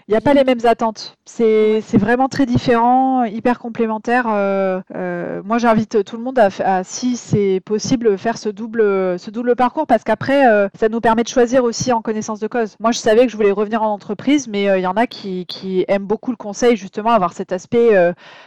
Il 0.10 0.12
n'y 0.12 0.18
a 0.18 0.22
pas 0.22 0.34
les 0.34 0.46
mêmes 0.46 0.66
attentes. 0.66 1.18
C'est 1.26 1.82
vraiment 1.98 2.30
très 2.30 2.46
différent, 2.46 3.26
hyper 3.26 3.60
complémentaire. 3.60 4.28
Euh, 4.30 4.80
euh, 4.96 5.42
moi, 5.44 5.58
j'invite 5.58 6.06
tout 6.06 6.16
le 6.16 6.24
monde 6.24 6.40
à, 6.40 6.84
si 6.86 7.18
c'est 7.18 7.60
possible, 7.66 8.18
faire 8.18 8.38
ce 8.38 8.48
double, 8.48 9.20
ce 9.20 9.30
double 9.32 9.58
parcours 9.58 9.86
parce 9.86 10.06
qu'après, 10.06 10.48
euh, 10.48 10.70
ça 10.80 10.88
nous 10.88 11.02
permet 11.02 11.24
de 11.24 11.28
choisir 11.28 11.66
aussi 11.66 11.92
en 11.92 12.02
connaissance 12.02 12.40
de 12.40 12.48
cause. 12.48 12.78
Moi, 12.80 12.94
je 12.94 13.00
savais 13.00 13.26
que 13.26 13.34
je 13.34 13.36
voulais 13.36 13.52
revenir 13.52 13.84
en 13.84 13.92
entreprise, 13.92 14.48
mais 14.48 14.80
il 14.80 14.82
y 14.82 14.88
en 14.88 14.96
a 14.96 15.08
qui, 15.08 15.46
qui 15.46 15.84
aiment 15.90 16.06
beaucoup 16.06 16.32
le 16.32 16.38
conseil, 16.38 16.78
justement, 16.78 17.10
avoir 17.10 17.34
cet 17.34 17.52
aspect 17.52 17.90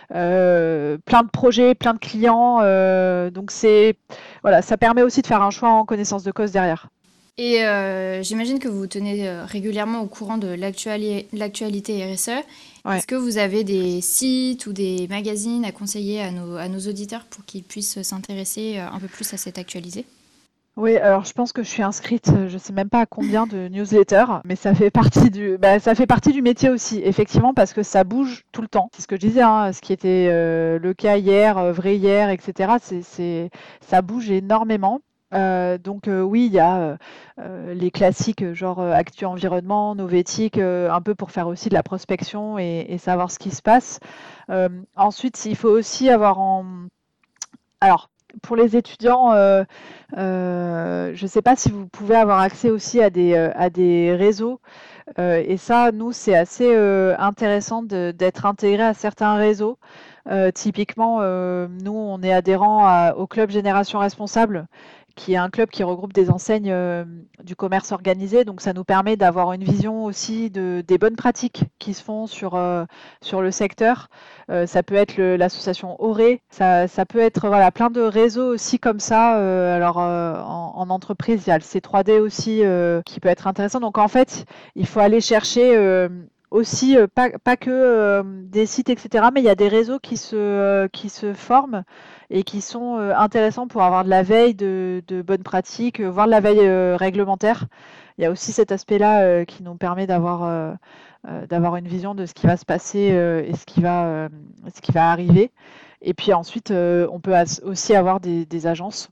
plein 0.08 1.22
de 1.22 1.30
projets, 1.30 1.74
plein 1.74 1.92
de 1.92 1.98
clients. 1.98 2.60
donc, 3.30 3.50
c'est 3.50 3.96
voilà, 4.40 4.62
ça 4.62 4.78
permet 4.78 5.02
aussi 5.02 5.20
de 5.20 5.26
faire 5.26 5.42
un 5.42 5.50
choix 5.50 5.68
en 5.68 5.84
connaissance 5.84 6.24
de 6.24 6.32
cause 6.32 6.52
derrière. 6.52 6.88
Et 7.42 7.64
euh, 7.64 8.22
j'imagine 8.22 8.58
que 8.58 8.68
vous 8.68 8.80
vous 8.80 8.86
tenez 8.86 9.26
euh, 9.26 9.46
régulièrement 9.46 10.02
au 10.02 10.06
courant 10.06 10.36
de 10.36 10.48
l'actuali- 10.48 11.24
l'actualité 11.32 12.04
RSE. 12.04 12.32
Ouais. 12.84 12.98
Est-ce 12.98 13.06
que 13.06 13.14
vous 13.14 13.38
avez 13.38 13.64
des 13.64 14.02
sites 14.02 14.66
ou 14.66 14.74
des 14.74 15.06
magazines 15.08 15.64
à 15.64 15.72
conseiller 15.72 16.20
à 16.20 16.32
nos, 16.32 16.56
à 16.56 16.68
nos 16.68 16.80
auditeurs 16.80 17.24
pour 17.24 17.46
qu'ils 17.46 17.64
puissent 17.64 18.02
s'intéresser 18.02 18.76
euh, 18.76 18.86
un 18.94 18.98
peu 18.98 19.08
plus 19.08 19.32
à 19.32 19.38
cette 19.38 19.56
actualité? 19.56 20.04
Oui, 20.76 20.98
alors 20.98 21.24
je 21.24 21.32
pense 21.32 21.54
que 21.54 21.62
je 21.62 21.68
suis 21.68 21.82
inscrite, 21.82 22.30
je 22.48 22.58
sais 22.58 22.74
même 22.74 22.90
pas 22.90 23.00
à 23.00 23.06
combien 23.06 23.46
de 23.46 23.68
newsletters, 23.68 24.40
mais 24.44 24.54
ça 24.54 24.74
fait 24.74 24.90
partie 24.90 25.30
du, 25.30 25.56
bah, 25.56 25.80
ça 25.80 25.94
fait 25.94 26.06
partie 26.06 26.32
du 26.32 26.42
métier 26.42 26.68
aussi, 26.68 27.00
effectivement, 27.02 27.54
parce 27.54 27.72
que 27.72 27.82
ça 27.82 28.04
bouge 28.04 28.44
tout 28.52 28.60
le 28.60 28.68
temps. 28.68 28.90
C'est 28.94 29.02
ce 29.02 29.08
que 29.08 29.16
je 29.16 29.20
disais, 29.20 29.42
hein, 29.42 29.72
ce 29.72 29.80
qui 29.80 29.94
était 29.94 30.28
euh, 30.30 30.78
le 30.78 30.92
cas 30.92 31.16
hier, 31.16 31.72
vrai 31.72 31.96
hier, 31.96 32.28
etc. 32.28 32.74
C'est, 33.02 33.50
ça 33.80 34.02
bouge 34.02 34.30
énormément. 34.30 35.00
Euh, 35.32 35.78
donc 35.78 36.08
euh, 36.08 36.22
oui, 36.22 36.46
il 36.46 36.52
y 36.52 36.58
a 36.58 36.98
euh, 37.38 37.74
les 37.74 37.90
classiques 37.90 38.52
genre 38.52 38.80
Actu 38.80 39.24
Environnement, 39.24 39.94
Novétique, 39.94 40.58
un 40.58 41.00
peu 41.00 41.14
pour 41.14 41.30
faire 41.30 41.46
aussi 41.46 41.68
de 41.68 41.74
la 41.74 41.82
prospection 41.82 42.58
et, 42.58 42.86
et 42.88 42.98
savoir 42.98 43.30
ce 43.30 43.38
qui 43.38 43.50
se 43.50 43.62
passe. 43.62 44.00
Ensuite, 44.96 45.44
il 45.46 45.56
faut 45.56 45.68
aussi 45.70 46.10
avoir 46.10 46.40
en... 46.40 46.64
Alors, 47.80 48.10
pour 48.42 48.56
les 48.56 48.76
étudiants, 48.76 49.32
je 50.12 51.22
ne 51.22 51.26
sais 51.28 51.42
pas 51.42 51.56
si 51.56 51.70
vous 51.70 51.86
pouvez 51.86 52.16
avoir 52.16 52.40
accès 52.40 52.70
aussi 52.70 53.00
à 53.00 53.10
des, 53.10 53.34
à 53.36 53.70
des 53.70 54.14
réseaux. 54.14 54.60
Et 55.18 55.56
ça, 55.56 55.92
nous, 55.92 56.12
c'est 56.12 56.36
assez 56.36 56.74
intéressant 57.18 57.82
d'être 57.82 58.46
intégré 58.46 58.82
à 58.82 58.94
certains 58.94 59.36
réseaux. 59.36 59.78
Typiquement, 60.54 61.20
nous, 61.20 61.94
on 61.94 62.20
est 62.22 62.32
adhérent 62.32 63.10
au 63.12 63.26
club 63.26 63.50
Génération 63.50 64.00
Responsable, 64.00 64.66
qui 65.20 65.34
est 65.34 65.36
un 65.36 65.50
club 65.50 65.68
qui 65.68 65.82
regroupe 65.82 66.14
des 66.14 66.30
enseignes 66.30 66.74
du 67.44 67.54
commerce 67.54 67.92
organisé. 67.92 68.44
Donc 68.44 68.62
ça 68.62 68.72
nous 68.72 68.84
permet 68.84 69.16
d'avoir 69.16 69.52
une 69.52 69.62
vision 69.62 70.04
aussi 70.04 70.48
de, 70.50 70.82
des 70.86 70.96
bonnes 70.96 71.16
pratiques 71.16 71.64
qui 71.78 71.92
se 71.92 72.02
font 72.02 72.26
sur, 72.26 72.58
sur 73.20 73.42
le 73.42 73.50
secteur. 73.50 74.08
ça 74.48 74.82
peut 74.82 74.94
être 74.94 75.20
l'association 75.20 76.00
Auré, 76.02 76.40
ça, 76.48 76.88
ça, 76.88 77.04
peut 77.04 77.18
être 77.18 77.48
voilà, 77.48 77.70
plein 77.70 77.90
de 77.90 78.00
réseaux 78.00 78.54
aussi 78.54 78.78
comme 78.78 79.00
ça. 79.00 79.32
alors 79.74 79.98
en, 79.98 80.72
en, 80.76 80.90
entreprise, 80.90 81.42
il 81.46 81.50
y 81.50 81.52
a 81.52 81.58
le 81.58 81.62
C3D 81.62 82.18
aussi 82.18 82.62
qui 83.04 83.20
peut 83.20 83.28
être 83.28 83.46
intéressant. 83.46 83.80
Donc 83.80 83.98
en 83.98 84.08
fait, 84.08 84.46
il 84.74 84.86
faut 84.86 85.00
aller 85.00 85.20
chercher 85.20 86.08
aussi, 86.50 86.96
euh, 86.96 87.06
pas, 87.06 87.30
pas, 87.30 87.56
que 87.56 87.70
euh, 87.70 88.22
des 88.24 88.66
sites, 88.66 88.90
etc., 88.90 89.26
mais 89.32 89.40
il 89.40 89.44
y 89.44 89.50
a 89.50 89.54
des 89.54 89.68
réseaux 89.68 89.98
qui 89.98 90.16
se, 90.16 90.36
euh, 90.36 90.88
qui 90.88 91.08
se 91.08 91.32
forment 91.32 91.84
et 92.30 92.44
qui 92.44 92.60
sont 92.60 92.96
intéressants 92.96 93.66
pour 93.66 93.82
avoir 93.82 94.04
de 94.04 94.10
la 94.10 94.22
veille 94.22 94.54
de, 94.54 95.02
bonnes 95.26 95.42
pratiques, 95.42 96.00
voire 96.00 96.26
de 96.26 96.30
la 96.30 96.40
veille 96.40 96.68
réglementaire. 96.94 97.66
Il 98.18 98.22
y 98.22 98.24
a 98.24 98.30
aussi 98.30 98.52
cet 98.52 98.72
aspect-là 98.72 99.44
qui 99.44 99.62
nous 99.62 99.74
permet 99.74 100.06
d'avoir 100.06 100.76
une 101.24 101.88
vision 101.88 102.14
de 102.14 102.26
ce 102.26 102.34
qui 102.34 102.46
va 102.46 102.56
se 102.56 102.64
passer 102.64 102.98
et 103.00 103.54
ce 103.56 103.66
qui 103.66 103.80
va, 103.80 104.28
ce 104.74 104.80
qui 104.80 104.92
va 104.92 105.10
arriver. 105.10 105.50
Et 106.02 106.14
puis 106.14 106.32
ensuite, 106.32 106.70
on 106.70 107.20
peut 107.20 107.34
aussi 107.64 107.94
avoir 107.94 108.20
des, 108.20 108.66
agences 108.66 109.10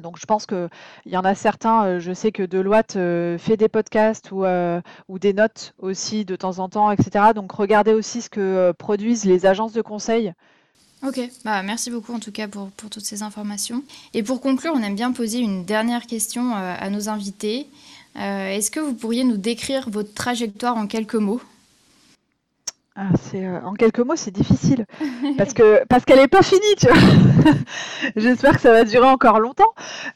donc 0.00 0.18
je 0.18 0.26
pense 0.26 0.46
qu'il 0.46 0.68
y 1.06 1.16
en 1.16 1.24
a 1.24 1.34
certains, 1.34 1.84
euh, 1.84 2.00
je 2.00 2.12
sais 2.12 2.30
que 2.30 2.42
Deloitte 2.42 2.96
euh, 2.96 3.38
fait 3.38 3.56
des 3.56 3.68
podcasts 3.68 4.30
ou, 4.30 4.44
euh, 4.44 4.80
ou, 5.08 5.18
des 5.18 5.32
notes 5.32 5.74
aussi 5.78 6.24
de 6.26 6.36
temps 6.36 6.58
en 6.58 6.68
temps, 6.68 6.90
etc. 6.90 7.32
Donc 7.34 7.52
regardez 7.52 7.94
aussi 7.94 8.20
ce 8.20 8.28
que 8.28 8.72
produisent 8.72 9.24
les 9.24 9.46
agences 9.46 9.72
de 9.72 9.80
conseil. 9.80 10.34
Ok, 11.02 11.20
bah, 11.44 11.62
merci 11.62 11.90
beaucoup 11.90 12.14
en 12.14 12.18
tout 12.18 12.32
cas 12.32 12.48
pour, 12.48 12.70
pour, 12.70 12.90
toutes 12.90 13.04
ces 13.04 13.22
informations. 13.22 13.82
Et 14.14 14.22
pour 14.22 14.40
conclure, 14.40 14.72
on 14.74 14.82
aime 14.82 14.94
bien 14.94 15.12
poser 15.12 15.38
une 15.38 15.64
dernière 15.64 16.06
question 16.06 16.54
à 16.54 16.88
nos 16.90 17.08
invités. 17.08 17.68
Est-ce 18.16 18.70
que 18.70 18.80
vous 18.80 18.94
pourriez 18.94 19.24
nous 19.24 19.36
décrire 19.36 19.90
votre 19.90 20.14
trajectoire 20.14 20.76
en 20.76 20.86
quelques 20.86 21.16
mots? 21.16 21.40
Ah, 22.98 23.10
euh, 23.34 23.60
en 23.62 23.74
quelques 23.74 23.98
mots, 23.98 24.16
c'est 24.16 24.30
difficile 24.30 24.86
parce 25.36 25.52
parce 25.88 26.04
qu'elle 26.06 26.18
n'est 26.18 26.28
pas 26.28 26.42
finie, 26.42 26.76
tu 26.78 26.86
vois. 26.86 26.96
J'espère 28.16 28.54
que 28.54 28.62
ça 28.62 28.72
va 28.72 28.84
durer 28.84 29.06
encore 29.06 29.38
longtemps. 29.38 29.74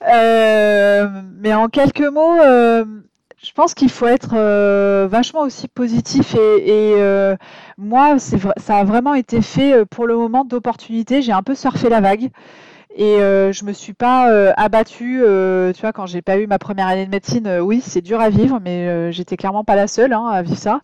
Euh, 0.08 1.06
mais 1.38 1.52
en 1.52 1.68
quelques 1.68 2.00
mots, 2.00 2.40
euh, 2.40 2.86
je 3.42 3.52
pense 3.52 3.74
qu'il 3.74 3.90
faut 3.90 4.06
être 4.06 4.34
vachement 5.06 5.40
aussi 5.40 5.68
positif 5.68 6.34
et, 6.34 6.92
et 6.98 7.34
moi, 7.78 8.18
ça 8.18 8.76
a 8.76 8.84
vraiment 8.84 9.14
été 9.14 9.42
fait 9.42 9.84
pour 9.86 10.06
le 10.06 10.16
moment 10.16 10.44
d'opportunité. 10.44 11.22
J'ai 11.22 11.32
un 11.32 11.42
peu 11.42 11.54
surfé 11.54 11.88
la 11.88 12.00
vague. 12.00 12.30
Et 12.96 13.20
euh, 13.20 13.52
je 13.52 13.64
me 13.64 13.72
suis 13.72 13.92
pas 13.92 14.32
euh, 14.32 14.52
abattue, 14.56 15.22
euh, 15.22 15.72
tu 15.72 15.82
vois, 15.82 15.92
quand 15.92 16.06
j'ai 16.06 16.22
pas 16.22 16.38
eu 16.38 16.48
ma 16.48 16.58
première 16.58 16.88
année 16.88 17.06
de 17.06 17.10
médecine, 17.10 17.46
euh, 17.46 17.60
oui, 17.60 17.80
c'est 17.80 18.00
dur 18.00 18.20
à 18.20 18.30
vivre, 18.30 18.58
mais 18.60 19.12
j'étais 19.12 19.36
clairement 19.36 19.62
pas 19.64 19.76
la 19.76 19.86
seule 19.86 20.12
hein, 20.12 20.26
à 20.26 20.42
vivre 20.42 20.58
ça. 20.58 20.80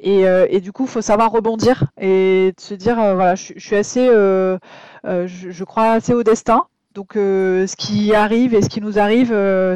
Et, 0.00 0.60
du 0.60 0.72
coup, 0.72 0.84
il 0.84 0.88
faut 0.90 1.00
savoir 1.00 1.30
rebondir 1.30 1.84
et 2.00 2.52
se 2.58 2.74
dire, 2.74 2.96
voilà, 2.96 3.34
je, 3.34 3.54
suis 3.56 3.76
assez, 3.76 4.06
je, 4.06 5.64
crois 5.64 5.92
assez 5.92 6.12
au 6.12 6.22
destin. 6.22 6.66
Donc, 6.96 7.12
ce 7.14 7.76
qui 7.76 8.12
arrive 8.14 8.54
et 8.54 8.62
ce 8.62 8.68
qui 8.68 8.80
nous 8.80 8.98
arrive, 8.98 9.28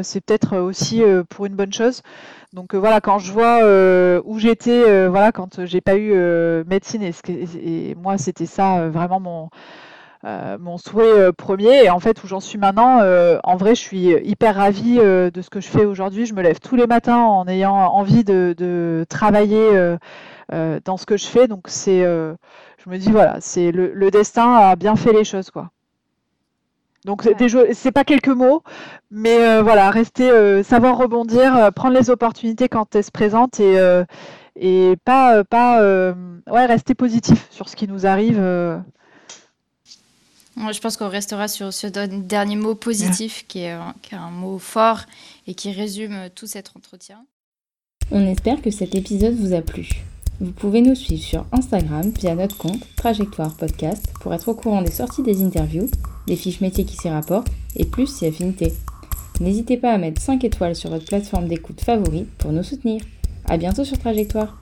c'est 0.03 0.19
peut-être 0.21 0.57
aussi 0.57 1.01
pour 1.29 1.45
une 1.45 1.55
bonne 1.55 1.71
chose. 1.71 2.01
Donc 2.51 2.75
voilà, 2.75 2.99
quand 2.99 3.19
je 3.19 3.31
vois 3.31 3.59
où 4.25 4.39
j'étais, 4.39 5.07
voilà, 5.07 5.31
quand 5.31 5.65
j'ai 5.65 5.81
pas 5.81 5.95
eu 5.95 6.13
médecine 6.65 7.03
et, 7.03 7.95
moi 7.95 8.17
c'était 8.17 8.45
ça 8.45 8.89
vraiment 8.89 9.19
mon 9.19 9.49
euh, 10.23 10.77
souhait 10.77 11.19
euh, 11.19 11.31
premier 11.31 11.83
et 11.83 11.89
en 11.89 11.99
fait 11.99 12.23
où 12.23 12.27
j'en 12.27 12.39
suis 12.39 12.59
maintenant, 12.59 12.99
euh, 13.01 13.39
en 13.43 13.55
vrai, 13.55 13.73
je 13.75 13.81
suis 13.81 14.09
hyper 14.23 14.55
ravie 14.55 14.97
de 14.97 15.41
ce 15.41 15.49
que 15.49 15.61
je 15.61 15.67
fais 15.67 15.85
aujourd'hui. 15.85 16.25
Je 16.25 16.33
me 16.33 16.41
lève 16.41 16.59
tous 16.59 16.75
les 16.75 16.87
matins 16.87 17.17
en 17.17 17.47
ayant 17.47 17.73
envie 17.73 18.23
de, 18.23 19.05
travailler 19.09 19.97
dans 20.49 20.97
ce 20.97 21.05
que 21.05 21.17
je 21.17 21.25
fais. 21.25 21.47
Donc 21.47 21.65
c'est, 21.67 22.01
je 22.03 22.89
me 22.89 22.97
dis 22.97 23.11
voilà, 23.11 23.37
c'est 23.41 23.71
le, 23.71 24.11
destin 24.11 24.53
a 24.55 24.75
bien 24.75 24.95
fait 24.95 25.13
les 25.13 25.23
choses 25.23 25.49
quoi. 25.51 25.71
Donc 27.05 27.27
c'est 27.73 27.91
pas 27.91 28.03
quelques 28.03 28.27
mots, 28.27 28.61
mais 29.09 29.61
voilà, 29.61 29.89
rester, 29.89 30.61
savoir 30.63 30.97
rebondir, 30.97 31.71
prendre 31.75 31.95
les 31.95 32.09
opportunités 32.09 32.69
quand 32.69 32.95
elles 32.95 33.03
se 33.03 33.11
présentent 33.11 33.59
et 33.59 33.77
et 34.59 34.95
pas 35.03 35.43
pas 35.43 35.81
ouais 35.81 36.65
rester 36.65 36.93
positif 36.93 37.47
sur 37.49 37.69
ce 37.69 37.75
qui 37.75 37.87
nous 37.87 38.05
arrive 38.05 38.39
je 40.57 40.79
pense 40.79 40.97
qu'on 40.97 41.09
restera 41.09 41.47
sur 41.47 41.73
ce 41.73 41.87
dernier 41.87 42.55
mot 42.55 42.75
positif 42.75 43.45
qui, 43.47 43.59
est, 43.59 43.71
un 44.11 44.29
mot 44.31 44.57
fort 44.59 45.01
et 45.47 45.53
qui 45.53 45.71
résume 45.71 46.29
tout 46.35 46.47
cet 46.47 46.71
entretien. 46.75 47.25
On 48.11 48.25
espère 48.27 48.61
que 48.61 48.71
cet 48.71 48.93
épisode 48.95 49.35
vous 49.35 49.53
a 49.53 49.61
plu. 49.61 49.87
Vous 50.41 50.53
pouvez 50.53 50.81
nous 50.81 50.95
suivre 50.95 51.21
sur 51.21 51.45
Instagram 51.51 52.11
via 52.19 52.33
notre 52.33 52.57
compte 52.57 52.81
Trajectoire 52.95 53.53
Podcast 53.53 54.11
pour 54.21 54.33
être 54.33 54.47
au 54.47 54.55
courant 54.55 54.81
des 54.81 54.89
sorties 54.89 55.21
des 55.21 55.43
interviews, 55.43 55.87
des 56.25 56.35
fiches 56.35 56.61
métiers 56.61 56.83
qui 56.83 56.97
s'y 56.97 57.09
rapportent 57.09 57.51
et 57.75 57.85
plus 57.85 58.07
si 58.07 58.25
affinité. 58.25 58.73
N'hésitez 59.39 59.77
pas 59.77 59.91
à 59.91 59.99
mettre 59.99 60.19
5 60.19 60.43
étoiles 60.43 60.75
sur 60.75 60.89
votre 60.89 61.05
plateforme 61.05 61.47
d'écoute 61.47 61.81
favorite 61.81 62.27
pour 62.39 62.51
nous 62.51 62.63
soutenir. 62.63 63.03
A 63.45 63.57
bientôt 63.57 63.83
sur 63.83 63.99
Trajectoire. 63.99 64.57